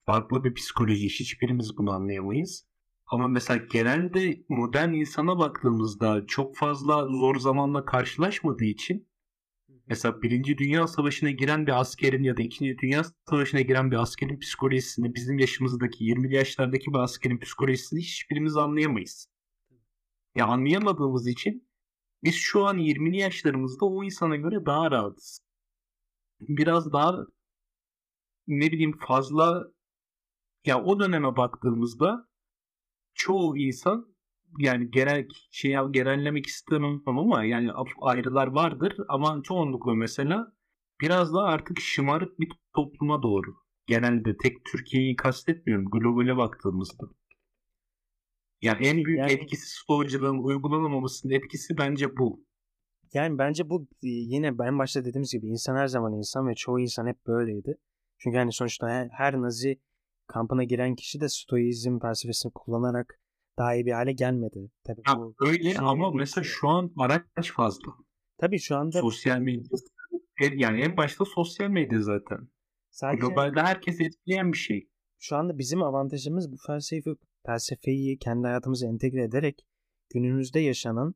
Farklı 0.06 0.44
bir 0.44 0.54
psikoloji, 0.54 1.10
hiçbirimiz 1.10 1.78
bunu 1.78 1.92
anlayamayız. 1.92 2.70
Ama 3.06 3.28
mesela 3.28 3.66
genelde 3.72 4.44
modern 4.50 4.94
insana 4.94 5.40
baktığımızda 5.40 6.26
çok 6.28 6.58
fazla 6.58 7.08
zor 7.08 7.36
zamanla 7.36 7.86
karşılaşmadığı 7.86 8.66
için 8.66 9.09
Mesela 9.90 10.22
Birinci 10.22 10.58
Dünya 10.58 10.88
Savaşı'na 10.88 11.32
giren 11.32 11.68
bir 11.68 11.80
askerin 11.80 12.24
ya 12.24 12.38
da 12.38 12.42
İkinci 12.42 12.78
Dünya 12.78 13.04
Savaşı'na 13.30 13.62
giren 13.62 13.92
bir 13.92 13.96
askerin 13.96 14.40
psikolojisini 14.40 15.16
bizim 15.16 15.40
yaşımızdaki 15.40 16.04
20'li 16.04 16.36
yaşlardaki 16.36 16.94
bir 16.94 16.98
askerin 16.98 17.40
psikolojisini 17.40 18.00
hiçbirimiz 18.00 18.58
anlayamayız. 18.58 19.28
Ya 20.36 20.46
anlayamadığımız 20.46 21.28
için 21.28 21.70
biz 22.24 22.36
şu 22.36 22.66
an 22.66 22.78
20'li 22.78 23.18
yaşlarımızda 23.18 23.86
o 23.86 24.04
insana 24.04 24.36
göre 24.36 24.66
daha 24.66 24.92
rahatız. 24.92 25.42
Biraz 26.40 26.94
daha 26.94 27.26
ne 28.48 28.72
bileyim 28.72 28.98
fazla 29.08 29.64
ya 30.66 30.84
o 30.84 31.00
döneme 31.00 31.36
baktığımızda 31.36 32.28
çoğu 33.14 33.58
insan 33.58 34.16
yani 34.58 34.92
genel 34.92 35.28
şey 35.52 35.76
genellemek 35.92 36.46
istemem 36.46 37.02
ama 37.06 37.44
yani 37.44 37.72
ayrılar 38.02 38.48
vardır 38.48 38.94
ama 39.10 39.42
çoğunlukla 39.44 39.96
mesela 39.96 40.54
biraz 41.02 41.34
daha 41.34 41.44
artık 41.44 41.80
şımarık 41.80 42.40
bir 42.40 42.52
topluma 42.76 43.24
doğru. 43.24 43.56
Genelde 43.88 44.38
tek 44.38 44.66
Türkiye'yi 44.66 45.16
kastetmiyorum 45.16 45.86
globale 45.86 46.38
baktığımızda. 46.38 47.06
Yani 48.62 48.88
en 48.88 49.06
büyük 49.06 49.20
yani, 49.20 49.32
etkisi 49.32 49.80
stoğacılığın 49.80 50.44
uygulanamamasının 50.44 51.34
etkisi 51.34 51.78
bence 51.78 52.18
bu. 52.18 52.46
Yani 53.14 53.38
bence 53.38 53.70
bu 53.70 53.88
e, 54.04 54.08
yine 54.08 54.58
ben 54.58 54.80
başta 54.80 55.06
dediğimiz 55.06 55.34
gibi 55.34 55.48
insan 55.48 55.76
her 55.76 55.88
zaman 55.88 56.14
insan 56.14 56.48
ve 56.48 56.56
çoğu 56.56 56.80
insan 56.80 57.08
hep 57.08 57.28
böyleydi. 57.28 57.78
Çünkü 58.18 58.38
hani 58.38 58.52
sonuçta 58.52 58.90
her, 58.90 59.10
her 59.12 59.42
Nazi 59.42 59.82
kampına 60.28 60.64
giren 60.64 60.96
kişi 60.96 61.22
de 61.22 61.30
stoizm 61.30 62.00
felsefesini 62.00 62.52
kullanarak 62.56 63.20
daha 63.60 63.76
iyi 63.76 63.86
bir 63.86 63.92
hale 63.92 64.12
gelmedi. 64.12 64.72
Tabii 64.84 65.02
ha, 65.06 65.18
bu 65.18 65.36
öyle 65.40 65.64
şey 65.70 65.78
ama 65.80 66.12
mesela 66.12 66.44
şu 66.44 66.68
an 66.68 66.92
araç 66.98 67.52
fazla. 67.54 67.92
Tabii 68.38 68.60
şu 68.60 68.76
anda 68.76 69.02
sosyal 69.02 69.40
medya 69.40 69.64
yani 70.40 70.82
en 70.82 70.98
başta 70.98 71.26
sosyal 71.26 71.70
medya 71.70 72.02
zaten. 72.02 72.50
Sadece 72.92 73.20
globalde 73.22 73.62
herkes 73.62 74.02
etkileyen 74.02 74.52
bir 74.52 74.58
şey. 74.58 74.90
Şu 75.20 75.36
anda 75.36 75.58
bizim 75.58 75.84
avantajımız 75.84 76.52
bu 76.52 76.56
felsefi 76.68 77.10
felsefeyi 77.46 78.18
kendi 78.18 78.48
hayatımıza 78.48 78.88
entegre 78.88 79.24
ederek 79.24 79.66
günümüzde 80.10 80.60
yaşanan 80.60 81.16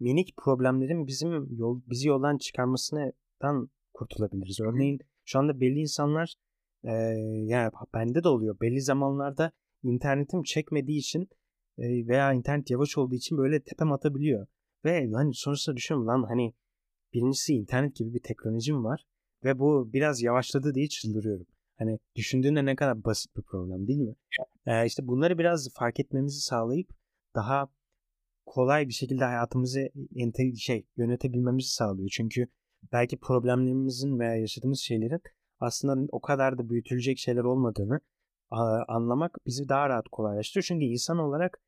minik 0.00 0.36
problemlerin 0.36 1.06
bizim 1.06 1.56
yol 1.56 1.80
bizi 1.86 2.08
yoldan 2.08 2.38
çıkarmasından 2.38 3.70
kurtulabiliriz. 3.94 4.60
Örneğin 4.60 4.98
şu 5.24 5.38
anda 5.38 5.60
belli 5.60 5.78
insanlar 5.78 6.34
e, 6.84 6.92
yani 7.46 7.70
bende 7.94 8.24
de 8.24 8.28
oluyor. 8.28 8.60
Belli 8.60 8.80
zamanlarda 8.80 9.52
internetim 9.82 10.42
çekmediği 10.42 10.98
için 10.98 11.28
veya 11.80 12.32
internet 12.32 12.70
yavaş 12.70 12.98
olduğu 12.98 13.14
için 13.14 13.38
böyle 13.38 13.62
tepem 13.62 13.92
atabiliyor. 13.92 14.46
Ve 14.84 15.10
hani 15.12 15.34
sonrasında 15.34 15.76
düşünüyorum 15.76 16.08
lan 16.08 16.22
hani 16.28 16.54
birincisi 17.14 17.54
internet 17.54 17.96
gibi 17.96 18.14
bir 18.14 18.22
teknolojim 18.22 18.84
var 18.84 19.06
ve 19.44 19.58
bu 19.58 19.92
biraz 19.92 20.22
yavaşladı 20.22 20.74
diye 20.74 20.88
çıldırıyorum. 20.88 21.46
Hani 21.78 21.98
düşündüğünde 22.16 22.64
ne 22.64 22.76
kadar 22.76 23.04
basit 23.04 23.36
bir 23.36 23.42
problem 23.42 23.86
değil 23.86 23.98
mi? 23.98 24.14
Ee, 24.66 24.86
işte 24.86 25.06
bunları 25.06 25.38
biraz 25.38 25.68
fark 25.74 26.00
etmemizi 26.00 26.40
sağlayıp 26.40 26.90
daha 27.34 27.68
kolay 28.46 28.88
bir 28.88 28.92
şekilde 28.92 29.24
hayatımızı 29.24 29.88
şey 30.56 30.86
yönetebilmemizi 30.96 31.68
sağlıyor. 31.68 32.08
Çünkü 32.12 32.46
belki 32.92 33.18
problemlerimizin 33.18 34.18
veya 34.18 34.34
yaşadığımız 34.34 34.80
şeylerin 34.80 35.20
aslında 35.60 36.08
o 36.12 36.20
kadar 36.20 36.58
da 36.58 36.70
büyütülecek 36.70 37.18
şeyler 37.18 37.44
olmadığını 37.44 38.00
anlamak 38.88 39.38
bizi 39.46 39.68
daha 39.68 39.88
rahat 39.88 40.08
kolaylaştırıyor. 40.08 40.64
Çünkü 40.64 40.84
insan 40.84 41.18
olarak 41.18 41.60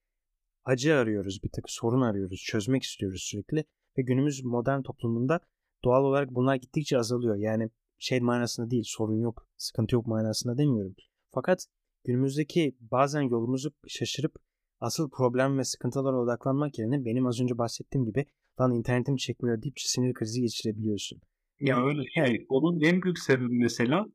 acı 0.64 0.94
arıyoruz, 0.94 1.42
bir 1.44 1.48
tık 1.48 1.70
sorun 1.70 2.00
arıyoruz, 2.00 2.40
çözmek 2.40 2.82
istiyoruz 2.82 3.22
sürekli. 3.22 3.64
Ve 3.98 4.02
günümüz 4.02 4.44
modern 4.44 4.82
toplumunda 4.82 5.40
doğal 5.84 6.04
olarak 6.04 6.30
bunlar 6.30 6.56
gittikçe 6.56 6.98
azalıyor. 6.98 7.36
Yani 7.36 7.70
şey 7.98 8.20
manasında 8.20 8.70
değil, 8.70 8.84
sorun 8.86 9.20
yok, 9.20 9.48
sıkıntı 9.56 9.94
yok 9.94 10.06
manasında 10.06 10.58
demiyorum. 10.58 10.94
Fakat 11.30 11.66
günümüzdeki 12.04 12.76
bazen 12.80 13.22
yolumuzu 13.22 13.72
şaşırıp 13.88 14.36
asıl 14.80 15.10
problem 15.10 15.58
ve 15.58 15.64
sıkıntılara 15.64 16.20
odaklanmak 16.20 16.78
yerine 16.78 17.04
benim 17.04 17.26
az 17.26 17.40
önce 17.40 17.58
bahsettiğim 17.58 18.04
gibi 18.04 18.26
lan 18.60 18.74
internetim 18.74 19.16
çekmiyor 19.16 19.62
deyip 19.62 19.80
sinir 19.80 20.14
krizi 20.14 20.40
geçirebiliyorsun. 20.40 21.20
Ya 21.60 21.86
öyle 21.86 22.02
şey. 22.14 22.46
Onun 22.48 22.80
en 22.80 23.02
büyük 23.02 23.18
sebebi 23.18 23.58
mesela 23.58 24.06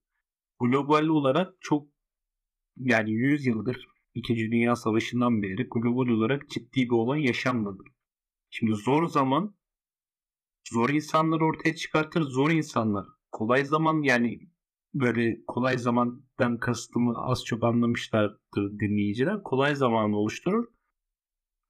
global 0.60 1.08
olarak 1.08 1.54
çok 1.60 1.88
yani 2.78 3.12
100 3.12 3.46
yıldır 3.46 3.88
İkinci 4.18 4.52
Dünya 4.52 4.76
Savaşı'ndan 4.76 5.42
beri 5.42 5.68
global 5.70 6.08
olarak 6.08 6.50
ciddi 6.50 6.86
bir 6.86 6.92
olay 6.92 7.26
yaşanmadı. 7.26 7.84
Şimdi 8.50 8.74
zor 8.74 9.08
zaman 9.08 9.56
zor 10.72 10.90
insanlar 10.90 11.42
ortaya 11.42 11.76
çıkartır, 11.76 12.22
zor 12.22 12.52
insanlar. 12.52 13.06
Kolay 13.32 13.66
zaman 13.66 14.02
yani 14.02 14.40
böyle 14.94 15.46
kolay 15.48 15.78
zamandan 15.78 16.58
kastımı 16.58 17.14
az 17.18 17.46
çok 17.46 17.64
anlamışlardır 17.64 18.80
dinleyiciler. 18.80 19.44
Kolay 19.44 19.76
zamanı 19.76 20.18
oluşturur. 20.18 20.66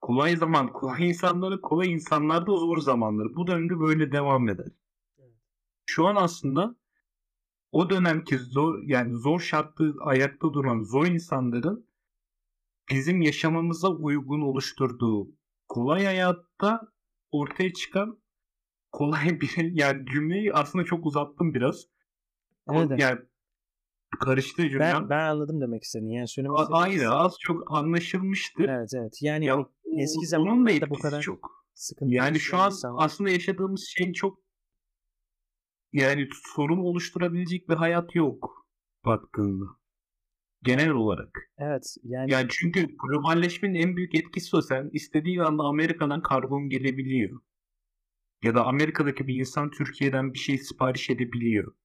Kolay 0.02 0.36
zaman 0.36 0.74
kolay 0.74 1.10
insanları, 1.10 1.62
kolay 1.62 1.92
insanlar 1.92 2.48
da 2.48 2.58
zor 2.58 2.78
zamanları. 2.78 3.36
Bu 3.36 3.48
döngü 3.48 3.80
böyle 3.80 4.12
devam 4.12 4.50
eder. 4.50 4.72
Şu 5.86 6.08
an 6.08 6.16
aslında 6.16 6.76
o 7.72 7.90
dönemki 7.90 8.38
zor 8.38 8.84
yani 8.84 9.16
zor 9.16 9.40
şartlı 9.40 9.96
ayakta 10.00 10.54
duran 10.54 10.84
zor 10.84 11.06
insanların 11.06 11.87
bizim 12.90 13.22
yaşamamıza 13.22 13.90
uygun 13.90 14.42
oluşturduğu 14.42 15.28
kolay 15.68 16.06
hayatta 16.06 16.82
ortaya 17.32 17.74
çıkan 17.74 18.22
kolay 18.92 19.40
bir 19.42 19.80
yani 19.80 20.06
cümleyi 20.06 20.54
aslında 20.54 20.86
çok 20.86 21.06
uzattım 21.06 21.54
biraz. 21.54 21.86
Evet. 22.72 23.00
Yani 23.00 23.20
karıştı 24.20 24.70
cümle. 24.70 24.80
Ben, 24.80 25.10
ben 25.10 25.30
anladım 25.30 25.62
demek 25.62 25.84
istediğini. 25.84 26.16
Yani 26.16 26.28
söylemek 26.28 26.60
Aynı 26.72 27.10
az 27.10 27.36
çok 27.40 27.64
anlaşılmıştır. 27.72 28.70
Evet 28.70 28.90
evet. 28.96 29.14
Yani 29.22 29.46
ya, 29.46 29.66
eski 29.98 30.28
zamanlarda 30.28 30.90
bu 30.90 31.00
kadar 31.00 31.22
çok 31.22 31.66
sıkıntı. 31.74 32.14
Yani 32.14 32.40
şu 32.40 32.58
an 32.58 32.72
insan. 32.72 32.96
aslında 32.98 33.30
yaşadığımız 33.30 33.86
şey 33.98 34.14
çok 34.14 34.40
yani 35.94 36.30
sorun 36.56 36.78
oluşturabilecek 36.78 37.70
bir 37.70 37.76
hayat 37.76 38.16
yok 38.16 38.68
baktığında. 39.06 39.66
Genel 40.64 40.90
olarak. 40.90 41.52
Evet. 41.58 41.96
Yani 42.04 42.32
yani 42.32 42.48
çünkü 42.50 42.88
globalleşmenin 42.88 43.76
en 43.76 43.98
büyük 43.98 44.16
etkisi 44.16 44.56
o. 44.56 44.62
Sen 44.62 44.90
istediğin 44.94 45.40
anda 45.40 45.64
Amerika'dan 45.64 46.22
karbon 46.22 46.70
gelebiliyor. 46.70 47.42
Ya 48.44 48.56
da 48.56 48.66
Amerika'daki 48.66 49.28
bir 49.28 49.36
insan 49.40 49.72
Türkiye'den 49.72 50.34
bir 50.34 50.40
şey 50.40 50.58
sipariş 50.58 51.10
edebiliyor. 51.10 51.76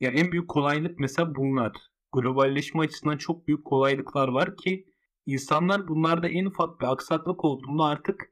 Ya 0.00 0.10
en 0.10 0.32
büyük 0.32 0.48
kolaylık 0.48 0.98
mesela 0.98 1.34
bunlar. 1.34 1.72
Globalleşme 2.12 2.80
açısından 2.80 3.16
çok 3.16 3.48
büyük 3.48 3.64
kolaylıklar 3.64 4.28
var 4.28 4.56
ki 4.56 4.86
insanlar 5.26 5.88
bunlarda 5.88 6.28
en 6.28 6.44
ufak 6.44 6.80
bir 6.80 6.92
aksaklık 6.92 7.44
olduğunda 7.44 7.84
artık 7.84 8.30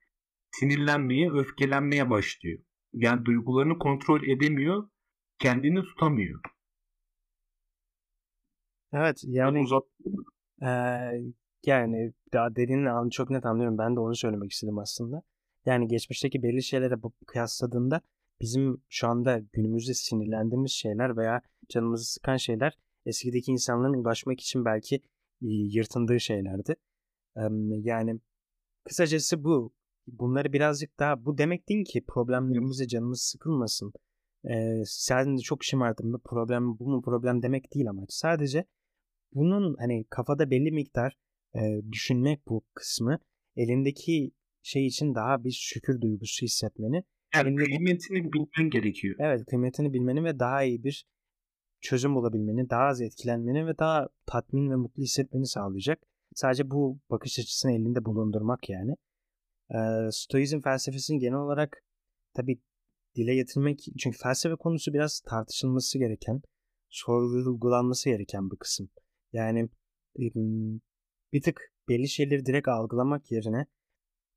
sinirlenmeye, 0.51 1.31
öfkelenmeye 1.33 2.11
başlıyor. 2.11 2.59
Yani 2.93 3.25
duygularını 3.25 3.79
kontrol 3.79 4.23
edemiyor, 4.23 4.89
kendini 5.39 5.83
tutamıyor. 5.83 6.41
Evet 8.95 9.25
yani 9.27 9.61
uzat 9.61 9.83
ee, 10.63 10.67
yani 11.67 12.13
daha 12.33 12.57
dediğini 12.57 13.11
çok 13.11 13.31
net 13.31 13.47
anlıyorum. 13.47 13.79
Ben 13.79 13.97
de 13.97 14.01
onu 14.01 14.15
söylemek 14.15 14.53
istedim 14.53 14.79
aslında. 14.79 15.23
Yani 15.67 15.89
geçmişteki 15.89 16.43
belli 16.43 16.63
şeylere 16.63 16.95
kıyasladığında 17.27 18.01
bizim 18.41 18.83
şu 18.89 19.09
anda 19.09 19.39
günümüzde 19.53 19.95
sinirlendiğimiz 19.95 20.71
şeyler 20.71 21.17
veya 21.17 21.43
canımızı 21.69 22.13
sıkan 22.13 22.37
şeyler 22.37 22.79
eskideki 23.07 23.53
insanların 23.53 23.95
ulaşmak 23.95 24.41
için 24.41 24.65
belki 24.65 25.01
yırtındığı 25.41 26.21
şeylerdi. 26.21 26.77
Yani 27.69 28.21
kısacası 28.85 29.45
bu. 29.45 29.75
Bunları 30.07 30.53
birazcık 30.53 30.99
daha 30.99 31.25
bu 31.25 31.39
demek 31.39 31.69
değil 31.69 31.85
ki 31.85 32.05
problemlerimize 32.09 32.89
canımız 32.89 33.23
sıkılmasın. 33.23 33.93
Ee, 34.51 34.83
sen 34.87 35.37
de 35.37 35.41
çok 35.41 35.65
şımardım. 35.65 36.13
Bu 36.13 36.19
problem 36.19 36.79
bu 36.79 36.89
mu 36.89 37.03
problem 37.03 37.43
demek 37.43 37.75
değil 37.75 37.89
amaç. 37.89 38.13
Sadece 38.13 38.65
bunun 39.35 39.77
hani 39.79 40.05
kafada 40.11 40.51
belli 40.51 40.73
miktar 40.73 41.17
e, 41.55 41.61
düşünmek 41.93 42.49
bu 42.49 42.65
kısmı 42.75 43.19
elindeki 43.57 44.33
şey 44.63 44.87
için 44.87 45.15
daha 45.15 45.45
bir 45.45 45.51
şükür 45.51 46.01
duygusu 46.01 46.47
hissetmeni. 46.47 47.05
Yani 47.35 47.49
elindeki, 47.49 47.71
kıymetini 47.71 48.33
bilmen 48.33 48.71
gerekiyor. 48.71 49.17
Evet 49.19 49.47
kıymetini 49.47 49.93
bilmeni 49.93 50.25
ve 50.25 50.39
daha 50.39 50.63
iyi 50.63 50.85
bir 50.85 51.07
çözüm 51.81 52.15
bulabilmeni, 52.15 52.71
daha 52.71 52.83
az 52.83 53.01
etkilenmeni 53.01 53.67
ve 53.67 53.79
daha 53.79 54.09
tatmin 54.27 54.71
ve 54.71 54.77
mutlu 54.77 55.03
hissetmeni 55.03 55.47
sağlayacak. 55.47 56.03
Sadece 56.35 56.71
bu 56.71 56.99
bakış 57.11 57.39
açısını 57.39 57.73
elinde 57.73 58.05
bulundurmak 58.05 58.69
yani. 58.69 58.97
Ee, 59.71 60.09
Stoizm 60.13 60.61
felsefesini 60.61 61.19
genel 61.19 61.39
olarak 61.39 61.85
tabi 62.35 62.61
dile 63.17 63.35
getirmek 63.35 63.87
çünkü 63.99 64.19
felsefe 64.19 64.57
konusu 64.57 64.93
biraz 64.93 65.21
tartışılması 65.21 65.99
gereken, 65.99 66.43
sorgulanması 66.89 68.11
gereken 68.11 68.51
bir 68.51 68.57
kısım. 68.57 68.91
Yani 69.35 69.69
bir 71.33 71.43
tık 71.43 71.73
belli 71.89 72.09
şeyleri 72.09 72.47
direkt 72.47 72.69
algılamak 72.69 73.33
yerine 73.33 73.67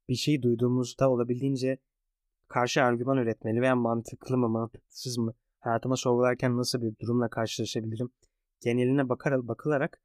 bir 0.10 0.16
şey 0.16 0.42
duyduğumuzda 0.42 1.12
olabildiğince 1.12 1.78
karşı 2.48 2.84
argüman 2.84 3.18
üretmeli 3.18 3.62
veya 3.62 3.76
mantıklı 3.76 4.38
mı 4.38 4.50
mantıksız 4.50 5.18
mı 5.18 5.34
hayatıma 5.60 5.96
sorgularken 5.96 6.58
nasıl 6.58 6.82
bir 6.82 7.00
durumla 7.00 7.30
karşılaşabilirim 7.30 8.10
geneline 8.62 9.10
bakar, 9.10 9.48
bakılarak 9.48 10.02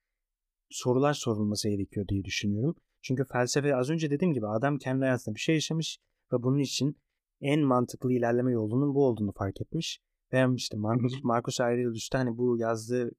sorular 0.70 1.14
sorulması 1.14 1.68
gerekiyor 1.68 2.09
diye 2.09 2.24
düşünüyorum. 2.24 2.74
Çünkü 3.03 3.24
felsefe 3.32 3.76
az 3.76 3.90
önce 3.90 4.11
dediğim 4.11 4.34
gibi 4.34 4.47
adam 4.47 4.78
kendi 4.78 5.05
hayatında 5.05 5.34
bir 5.34 5.40
şey 5.40 5.55
yaşamış 5.55 5.99
ve 6.32 6.43
bunun 6.43 6.59
için 6.59 6.97
en 7.40 7.61
mantıklı 7.61 8.12
ilerleme 8.12 8.53
yolunun 8.53 8.95
bu 8.95 9.07
olduğunu 9.07 9.32
fark 9.32 9.61
etmiş. 9.61 10.01
Ve 10.32 10.47
işte 10.57 10.76
Marcus, 10.76 11.24
Marcus 11.24 11.61
Aurelius'ta 11.61 12.18
hani 12.18 12.38
bu 12.38 12.59
yazdığı 12.59 13.11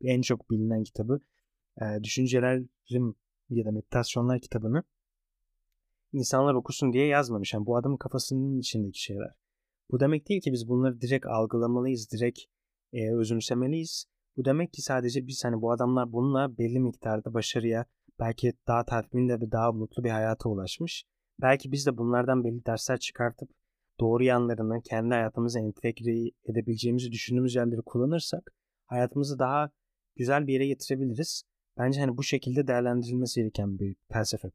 en 0.00 0.20
çok 0.20 0.50
bilinen 0.50 0.82
kitabı 0.82 1.20
e, 1.80 1.84
Düşüncelerim 2.02 3.14
ya 3.50 3.64
da 3.64 3.70
Meditasyonlar 3.70 4.40
kitabını 4.40 4.82
insanlar 6.12 6.54
okusun 6.54 6.92
diye 6.92 7.06
yazmamış. 7.06 7.54
Yani 7.54 7.66
bu 7.66 7.76
adamın 7.76 7.96
kafasının 7.96 8.58
içindeki 8.58 9.02
şeyler. 9.02 9.34
Bu 9.90 10.00
demek 10.00 10.28
değil 10.28 10.40
ki 10.40 10.52
biz 10.52 10.68
bunları 10.68 11.00
direkt 11.00 11.26
algılamalıyız, 11.26 12.10
direkt 12.12 12.40
e, 12.92 13.14
özümsemeliyiz. 13.14 14.04
Bu 14.36 14.44
demek 14.44 14.72
ki 14.72 14.82
sadece 14.82 15.26
biz 15.26 15.44
hani 15.44 15.60
bu 15.60 15.72
adamlar 15.72 16.12
bununla 16.12 16.58
belli 16.58 16.80
miktarda 16.80 17.34
başarıya, 17.34 17.86
belki 18.18 18.52
daha 18.66 18.84
tatminle 18.84 19.40
ve 19.40 19.52
daha 19.52 19.72
mutlu 19.72 20.04
bir 20.04 20.10
hayata 20.10 20.48
ulaşmış. 20.48 21.04
Belki 21.40 21.72
biz 21.72 21.86
de 21.86 21.98
bunlardan 21.98 22.44
belli 22.44 22.66
dersler 22.66 22.98
çıkartıp 22.98 23.50
doğru 24.00 24.24
yanlarını 24.24 24.82
kendi 24.82 25.14
hayatımıza 25.14 25.60
entegre 25.60 26.30
edebileceğimizi 26.44 27.12
düşündüğümüz 27.12 27.54
yerleri 27.54 27.82
kullanırsak 27.82 28.52
hayatımızı 28.86 29.38
daha 29.38 29.70
güzel 30.16 30.46
bir 30.46 30.52
yere 30.52 30.66
getirebiliriz. 30.66 31.42
Bence 31.78 32.00
hani 32.00 32.16
bu 32.16 32.22
şekilde 32.22 32.66
değerlendirilmesi 32.66 33.40
gereken 33.40 33.78
bir 33.78 33.96
felsefe. 34.12 34.50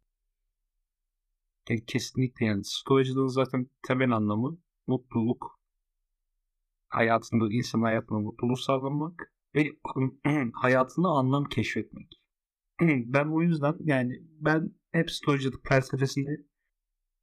Kesinlikle 1.87 2.45
yani 2.45 2.63
stoacılığın 2.63 3.27
zaten 3.27 3.67
temel 3.87 4.11
anlamı 4.11 4.57
mutluluk. 4.87 5.59
Hayatında, 6.87 7.45
insan 7.51 7.81
hayatında 7.81 8.19
mutluluk 8.19 8.59
sağlamak 8.59 9.33
ve 9.55 9.71
hayatına 10.53 11.09
anlam 11.09 11.43
keşfetmek. 11.43 12.21
ben 12.81 13.25
o 13.25 13.41
yüzden 13.41 13.75
yani 13.79 14.23
ben 14.39 14.71
hep 14.91 15.11
stoacılık 15.11 15.67
felsefesini 15.67 16.37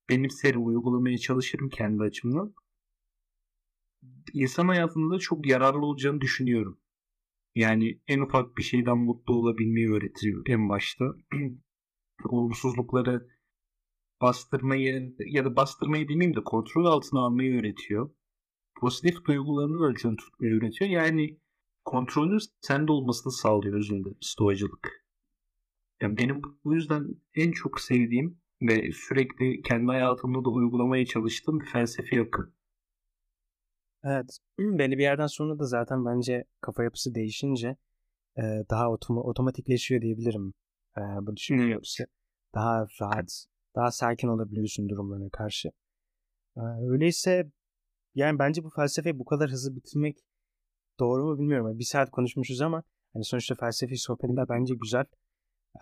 benimserim, 0.09 0.67
uygulamaya 0.67 1.19
çalışırım 1.19 1.69
kendi 1.69 2.03
açımdan. 2.03 2.55
İnsan 4.33 4.69
hayatında 4.69 5.15
da 5.15 5.19
çok 5.19 5.47
yararlı 5.47 5.87
olacağını 5.87 6.21
düşünüyorum. 6.21 6.82
Yani 7.55 8.01
en 8.09 8.21
ufak 8.21 8.57
bir 8.57 8.63
şeyden 8.63 8.99
mutlu 8.99 9.35
olabilmeyi 9.35 9.91
öğretiyor 9.91 10.43
en 10.47 10.69
başta. 10.69 11.05
Olumsuzlukları 12.25 13.29
bastırmayı 14.21 15.17
ya 15.27 15.45
da 15.45 15.57
bastırmayı 15.57 16.09
demeyeyim 16.09 16.37
de 16.37 16.45
kontrol 16.45 16.85
altına 16.85 17.21
almayı 17.21 17.61
öğretiyor. 17.61 18.11
Pozitif 18.81 19.25
duygularını 19.25 19.87
ölçün 19.87 20.17
tutmayı 20.17 20.55
öğretiyor. 20.55 20.91
Yani 20.91 21.41
kontrolün 21.85 22.39
sende 22.61 22.93
olmasını 22.93 23.33
sağlıyor 23.33 23.79
özünde 23.79 24.09
stoacılık. 24.21 25.05
Yani 26.01 26.17
benim 26.17 26.43
bu 26.65 26.75
yüzden 26.75 27.07
en 27.35 27.53
çok 27.53 27.81
sevdiğim 27.81 28.41
ve 28.63 28.93
sürekli 28.93 29.63
kendi 29.63 29.87
hayatımda 29.87 30.45
da 30.45 30.51
uygulamaya 30.51 31.07
çalıştığım 31.07 31.61
bir 31.61 31.67
felsefi 31.67 32.21
akım. 32.21 32.55
Evet. 34.05 34.39
Belli 34.59 34.99
bir 34.99 35.03
yerden 35.03 35.27
sonra 35.27 35.59
da 35.59 35.65
zaten 35.65 36.07
bence 36.07 36.45
kafa 36.61 36.85
yapısı 36.85 37.15
değişince 37.15 37.77
e, 38.39 38.43
daha 38.71 38.91
otom 38.91 39.19
otomatikleşiyor 39.19 40.03
diyebilirim. 40.03 40.55
E, 40.97 41.01
bu 41.01 41.37
düşünce 41.37 41.65
yapısı. 41.65 42.07
Daha 42.55 42.87
rahat, 43.01 43.47
daha 43.77 43.91
sakin 43.91 44.29
olabiliyorsun 44.29 44.89
durumlarına 44.89 45.31
karşı. 45.31 45.69
E, 46.57 46.61
öyleyse 46.91 47.51
yani 48.15 48.39
bence 48.39 48.65
bu 48.65 48.71
felsefeyi 48.71 49.19
bu 49.19 49.25
kadar 49.25 49.51
hızlı 49.51 49.77
bitirmek 49.77 50.19
doğru 51.01 51.25
mu 51.25 51.39
bilmiyorum. 51.39 51.79
Bir 51.79 51.85
saat 51.85 52.11
konuşmuşuz 52.11 52.61
ama 52.61 52.83
hani 53.13 53.25
sonuçta 53.25 53.55
felsefi 53.55 53.97
sohbetler 53.97 54.49
bence 54.49 54.75
güzel. 54.75 55.05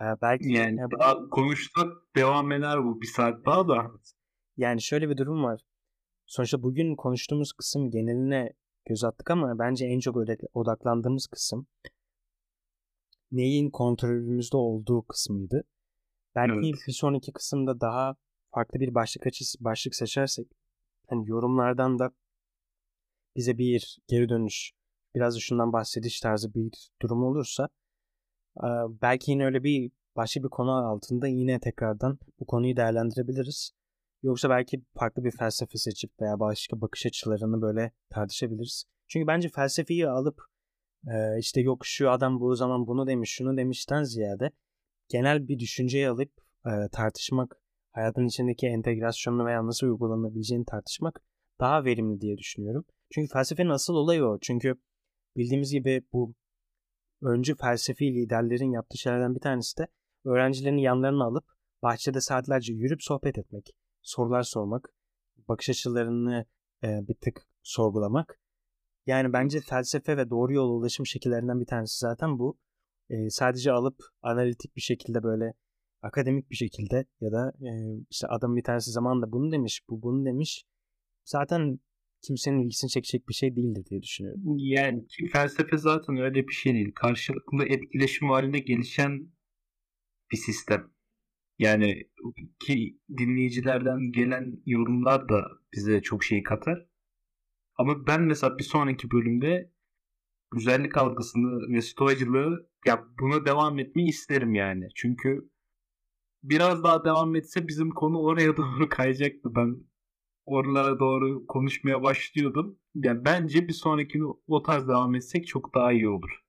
Ee, 0.01 0.05
belki 0.21 0.51
yani 0.51 0.79
e, 0.79 0.99
daha 0.99 1.29
konuştuk 1.29 2.07
devam 2.15 2.51
eder 2.51 2.83
bu 2.83 3.01
bir 3.01 3.07
saat 3.07 3.45
daha 3.45 3.67
da. 3.67 3.91
Yani 4.57 4.81
şöyle 4.81 5.09
bir 5.09 5.17
durum 5.17 5.43
var. 5.43 5.61
Sonuçta 6.25 6.63
bugün 6.63 6.95
konuştuğumuz 6.95 7.53
kısım 7.53 7.91
geneline 7.91 8.53
göz 8.85 9.03
attık 9.03 9.31
ama 9.31 9.59
bence 9.59 9.85
en 9.85 9.99
çok 9.99 10.17
öyle 10.17 10.37
odaklandığımız 10.53 11.27
kısım 11.27 11.67
neyin 13.31 13.69
kontrolümüzde 13.69 14.57
olduğu 14.57 15.01
kısmıydı. 15.01 15.63
Belki 16.35 16.53
evet. 16.53 16.87
bir 16.87 16.93
sonraki 16.93 17.33
kısımda 17.33 17.81
daha 17.81 18.15
farklı 18.51 18.79
bir 18.79 18.95
başlık 18.95 19.27
açısı 19.27 19.63
başlık 19.63 19.95
seçersek 19.95 20.47
hani 21.07 21.29
yorumlardan 21.29 21.99
da 21.99 22.11
bize 23.35 23.57
bir 23.57 23.99
geri 24.07 24.29
dönüş 24.29 24.71
biraz 25.15 25.35
da 25.35 25.39
şundan 25.39 25.73
bahsediş 25.73 26.19
tarzı 26.19 26.53
bir 26.53 26.91
durum 27.01 27.23
olursa 27.23 27.69
belki 29.01 29.31
yine 29.31 29.45
öyle 29.45 29.63
bir 29.63 29.91
başka 30.15 30.43
bir 30.43 30.49
konu 30.49 30.71
altında 30.71 31.27
yine 31.27 31.59
tekrardan 31.59 32.19
bu 32.39 32.45
konuyu 32.45 32.77
değerlendirebiliriz. 32.77 33.71
Yoksa 34.23 34.49
belki 34.49 34.81
farklı 34.99 35.23
bir 35.23 35.31
felsefe 35.31 35.77
seçip 35.77 36.21
veya 36.21 36.39
başka 36.39 36.81
bakış 36.81 37.05
açılarını 37.05 37.61
böyle 37.61 37.91
tartışabiliriz. 38.09 38.85
Çünkü 39.07 39.27
bence 39.27 39.49
felsefeyi 39.49 40.07
alıp 40.07 40.41
işte 41.39 41.61
yok 41.61 41.85
şu 41.85 42.11
adam 42.11 42.39
bu 42.39 42.55
zaman 42.55 42.87
bunu 42.87 43.07
demiş 43.07 43.31
şunu 43.31 43.57
demişten 43.57 44.03
ziyade 44.03 44.51
genel 45.09 45.47
bir 45.47 45.59
düşünceyi 45.59 46.09
alıp 46.09 46.31
tartışmak, 46.91 47.61
hayatın 47.91 48.27
içindeki 48.27 48.67
entegrasyonunu 48.67 49.45
veya 49.45 49.65
nasıl 49.65 49.87
uygulanabileceğini 49.87 50.65
tartışmak 50.65 51.21
daha 51.59 51.85
verimli 51.85 52.21
diye 52.21 52.37
düşünüyorum. 52.37 52.85
Çünkü 53.13 53.33
felsefenin 53.33 53.69
asıl 53.69 53.93
olayı 53.93 54.25
o. 54.25 54.39
Çünkü 54.41 54.75
bildiğimiz 55.37 55.71
gibi 55.71 56.03
bu 56.13 56.33
öncü 57.21 57.55
felsefi 57.55 58.05
liderlerin 58.05 58.71
yaptığı 58.71 58.97
şeylerden 58.97 59.35
bir 59.35 59.39
tanesi 59.39 59.77
de 59.77 59.87
öğrencilerini 60.25 60.81
yanlarına 60.81 61.25
alıp 61.25 61.45
bahçede 61.83 62.21
saatlerce 62.21 62.73
yürüp 62.73 63.03
sohbet 63.03 63.37
etmek, 63.37 63.75
sorular 64.01 64.43
sormak, 64.43 64.89
bakış 65.47 65.69
açılarını 65.69 66.45
e, 66.83 66.87
bir 67.07 67.13
tık 67.13 67.47
sorgulamak. 67.63 68.39
Yani 69.05 69.33
bence 69.33 69.59
felsefe 69.59 70.17
ve 70.17 70.29
doğru 70.29 70.53
yol 70.53 70.69
ulaşım 70.69 71.05
şekillerinden 71.05 71.59
bir 71.59 71.65
tanesi 71.65 71.99
zaten 71.99 72.39
bu. 72.39 72.57
E, 73.09 73.29
sadece 73.29 73.71
alıp 73.71 73.97
analitik 74.21 74.75
bir 74.75 74.81
şekilde 74.81 75.23
böyle 75.23 75.53
akademik 76.01 76.49
bir 76.49 76.55
şekilde 76.55 77.05
ya 77.21 77.31
da 77.31 77.53
e, 77.61 77.69
işte 78.09 78.27
adam 78.27 78.55
bir 78.55 78.63
tanesi 78.63 78.91
zamanında 78.91 79.31
bunu 79.31 79.51
demiş, 79.51 79.81
bu 79.89 80.01
bunu 80.01 80.25
demiş. 80.25 80.65
Zaten 81.23 81.79
kimsenin 82.21 82.59
ilgisini 82.59 82.89
çekecek 82.89 83.29
bir 83.29 83.33
şey 83.33 83.55
değildir 83.55 83.85
diye 83.89 84.01
düşünüyorum. 84.01 84.41
Yani 84.57 85.05
felsefe 85.31 85.77
zaten 85.77 86.17
öyle 86.17 86.47
bir 86.47 86.53
şey 86.53 86.73
değil. 86.73 86.91
Karşılıklı 86.95 87.65
etkileşim 87.65 88.29
halinde 88.29 88.59
gelişen 88.59 89.31
bir 90.31 90.37
sistem. 90.37 90.90
Yani 91.61 92.09
ki 92.59 92.99
dinleyicilerden 93.17 94.11
gelen 94.11 94.61
yorumlar 94.65 95.29
da 95.29 95.47
bize 95.73 96.01
çok 96.01 96.23
şey 96.23 96.43
katar. 96.43 96.85
Ama 97.75 98.07
ben 98.07 98.21
mesela 98.21 98.57
bir 98.57 98.63
sonraki 98.63 99.11
bölümde 99.11 99.71
güzellik 100.51 100.97
algısını 100.97 101.73
ve 101.73 101.81
stoacılığı 101.81 102.69
ya 102.85 103.05
buna 103.19 103.45
devam 103.45 103.79
etmeyi 103.79 104.09
isterim 104.09 104.55
yani. 104.55 104.87
Çünkü 104.95 105.49
biraz 106.43 106.83
daha 106.83 107.05
devam 107.05 107.35
etse 107.35 107.67
bizim 107.67 107.89
konu 107.89 108.19
oraya 108.21 108.57
doğru 108.57 108.89
kayacaktı. 108.89 109.55
Ben 109.55 109.77
oralara 110.45 110.99
doğru 110.99 111.47
konuşmaya 111.47 112.03
başlıyordum. 112.03 112.79
Yani 112.95 113.25
bence 113.25 113.67
bir 113.67 113.73
sonraki 113.73 114.19
o 114.47 114.63
tarz 114.63 114.87
devam 114.87 115.15
etsek 115.15 115.47
çok 115.47 115.75
daha 115.75 115.91
iyi 115.91 116.09
olur. 116.09 116.43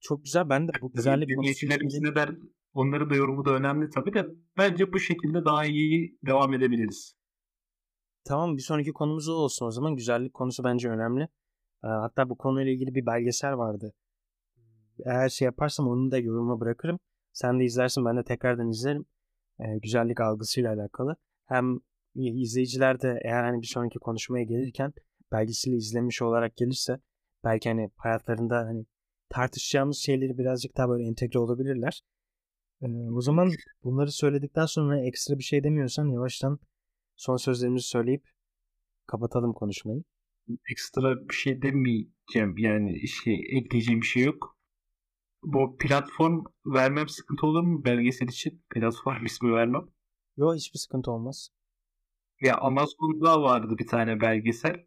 Çok 0.00 0.24
güzel. 0.24 0.48
Ben 0.48 0.68
de 0.68 0.72
bu 0.80 0.92
güzellik 0.92 1.28
Dinleyicilerimiz 1.28 2.00
ne 2.00 2.14
der? 2.14 2.30
Onları 2.76 3.10
da 3.10 3.14
yorumu 3.14 3.44
da 3.44 3.50
önemli 3.50 3.90
tabii 3.90 4.14
de 4.14 4.26
bence 4.58 4.92
bu 4.92 4.98
şekilde 4.98 5.44
daha 5.44 5.64
iyi 5.64 6.18
devam 6.26 6.54
edebiliriz. 6.54 7.14
Tamam 8.24 8.56
bir 8.56 8.62
sonraki 8.62 8.92
konumuz 8.92 9.28
o 9.28 9.32
olsun 9.32 9.66
o 9.66 9.70
zaman. 9.70 9.96
Güzellik 9.96 10.34
konusu 10.34 10.64
bence 10.64 10.88
önemli. 10.88 11.22
Ee, 11.84 11.86
hatta 11.86 12.28
bu 12.28 12.36
konuyla 12.36 12.72
ilgili 12.72 12.94
bir 12.94 13.06
belgesel 13.06 13.56
vardı. 13.56 13.92
Eğer 15.04 15.28
şey 15.28 15.46
yaparsam 15.46 15.88
onu 15.88 16.10
da 16.10 16.18
yoruma 16.18 16.60
bırakırım. 16.60 16.98
Sen 17.32 17.60
de 17.60 17.64
izlersin 17.64 18.04
ben 18.04 18.16
de 18.16 18.24
tekrardan 18.24 18.70
izlerim. 18.70 19.06
Ee, 19.60 19.78
güzellik 19.82 20.20
algısıyla 20.20 20.72
alakalı. 20.72 21.16
Hem 21.46 21.78
izleyiciler 22.14 23.00
de 23.00 23.20
eğer 23.24 23.44
hani 23.44 23.62
bir 23.62 23.66
sonraki 23.66 23.98
konuşmaya 23.98 24.44
gelirken 24.44 24.92
belgeseli 25.32 25.76
izlemiş 25.76 26.22
olarak 26.22 26.56
gelirse 26.56 27.00
belki 27.44 27.68
hani 27.68 27.90
hayatlarında 27.96 28.56
hani 28.56 28.86
tartışacağımız 29.28 29.96
şeyleri 29.96 30.38
birazcık 30.38 30.76
daha 30.76 30.88
böyle 30.88 31.04
entegre 31.04 31.38
olabilirler. 31.38 32.02
Ee, 32.82 33.10
o 33.10 33.20
zaman 33.20 33.52
bunları 33.84 34.12
söyledikten 34.12 34.66
sonra 34.66 35.06
ekstra 35.06 35.38
bir 35.38 35.42
şey 35.42 35.64
demiyorsan 35.64 36.08
yavaştan 36.08 36.58
son 37.16 37.36
sözlerimizi 37.36 37.86
söyleyip 37.88 38.28
kapatalım 39.06 39.52
konuşmayı. 39.52 40.02
Ekstra 40.70 41.28
bir 41.28 41.34
şey 41.34 41.62
demeyeceğim. 41.62 42.58
Yani 42.58 43.08
şey 43.08 43.44
ekleyeceğim 43.50 44.00
bir 44.00 44.06
şey 44.06 44.24
yok. 44.24 44.56
Bu 45.42 45.76
platform 45.78 46.44
vermem 46.66 47.08
sıkıntı 47.08 47.46
olur 47.46 47.62
mu 47.62 47.84
belgesel 47.84 48.28
için? 48.28 48.62
Platform 48.70 49.24
ismi 49.26 49.52
vermem. 49.52 49.82
Yok 50.36 50.54
hiçbir 50.54 50.78
sıkıntı 50.78 51.10
olmaz. 51.10 51.48
Ya 52.40 52.56
Amazon'da 52.56 53.42
vardı 53.42 53.74
bir 53.78 53.86
tane 53.86 54.20
belgesel. 54.20 54.86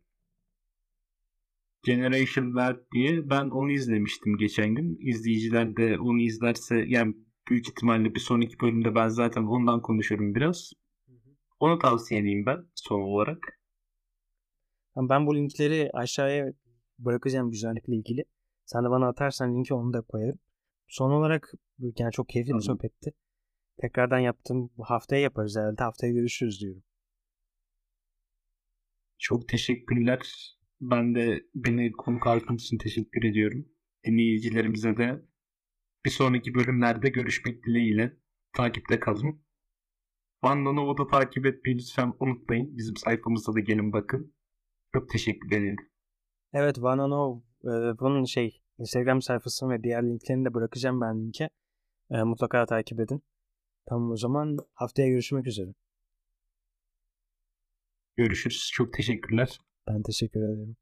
Generation 1.84 2.46
Wealth 2.46 2.92
diye. 2.92 3.30
Ben 3.30 3.50
onu 3.50 3.72
izlemiştim 3.72 4.38
geçen 4.38 4.76
gün. 4.76 4.98
İzleyiciler 5.02 5.76
de 5.78 6.00
onu 6.00 6.22
izlerse 6.22 6.86
yani 6.88 7.16
büyük 7.50 7.70
ihtimalle 7.70 8.16
bir 8.16 8.20
sonraki 8.20 8.60
bölümde 8.60 8.96
ben 8.96 9.08
zaten 9.08 9.44
ondan 9.44 9.82
konuşurum 9.82 10.36
biraz. 10.36 10.74
Onu 11.60 11.80
tavsiye 11.80 12.22
edeyim 12.22 12.46
ben 12.46 12.58
son 12.76 13.02
olarak. 13.02 13.38
Ben 14.98 15.28
bu 15.28 15.36
linkleri 15.36 15.90
aşağıya 15.94 16.54
bırakacağım 17.00 17.52
güzellikle 17.52 17.96
ilgili. 17.96 18.26
Sen 18.66 18.84
de 18.84 18.90
bana 18.90 19.08
atarsan 19.08 19.56
linki 19.56 19.74
onu 19.74 19.94
da 19.94 20.02
koyarım. 20.02 20.40
Son 20.88 21.12
olarak 21.12 21.52
yani 21.80 22.12
çok 22.12 22.30
keyifli 22.30 22.54
bir 22.54 22.60
sohbetti. 22.60 23.12
Tekrardan 23.82 24.20
yaptım. 24.20 24.70
Bu 24.78 24.84
haftaya 24.84 25.22
yaparız 25.22 25.58
herhalde. 25.58 25.84
Haftaya 25.84 26.14
görüşürüz 26.14 26.62
diyorum. 26.62 26.84
Çok 29.18 29.48
teşekkürler. 29.48 30.56
Ben 30.82 31.16
de 31.16 31.44
beni 31.56 31.92
konuk 31.92 32.28
aldığınız 32.28 32.64
için 32.64 32.78
teşekkür 32.78 33.24
ediyorum. 33.24 33.66
Dinleyicilerimize 34.06 34.98
de 34.98 35.22
bir 36.10 36.14
sonraki 36.14 36.54
bölümlerde 36.54 37.10
görüşmek 37.10 37.64
dileğiyle 37.64 38.18
takipte 38.54 39.00
kalın. 39.00 39.42
Vandan'ı 40.44 40.98
da 40.98 41.08
takip 41.08 41.46
etmeyi 41.46 41.78
lütfen 41.78 42.14
unutmayın. 42.20 42.78
Bizim 42.78 42.96
sayfamızda 42.98 43.54
da 43.54 43.60
gelin 43.60 43.94
bakın. 43.94 44.34
Çok 44.94 45.10
teşekkür 45.10 45.48
ederim. 45.48 45.76
Evet 46.54 46.82
Vanano 46.82 47.44
e, 47.64 47.70
bunun 48.00 48.26
şey 48.26 48.62
Instagram 48.80 49.22
sayfasını 49.22 49.70
ve 49.70 49.84
diğer 49.84 50.04
linklerini 50.04 50.46
de 50.46 50.54
bırakacağım 50.54 51.02
ben 51.02 51.26
linke. 51.26 51.50
E, 52.12 52.24
mutlaka 52.24 52.66
takip 52.66 53.00
edin. 53.00 53.24
Tamam 53.86 54.12
o 54.12 54.18
zaman 54.18 54.58
haftaya 54.74 55.10
görüşmek 55.10 55.48
üzere. 55.48 55.74
Görüşürüz. 58.18 58.70
Çok 58.74 58.94
teşekkürler. 58.94 59.60
Ben 59.88 60.02
teşekkür 60.04 60.40
ederim. 60.40 60.76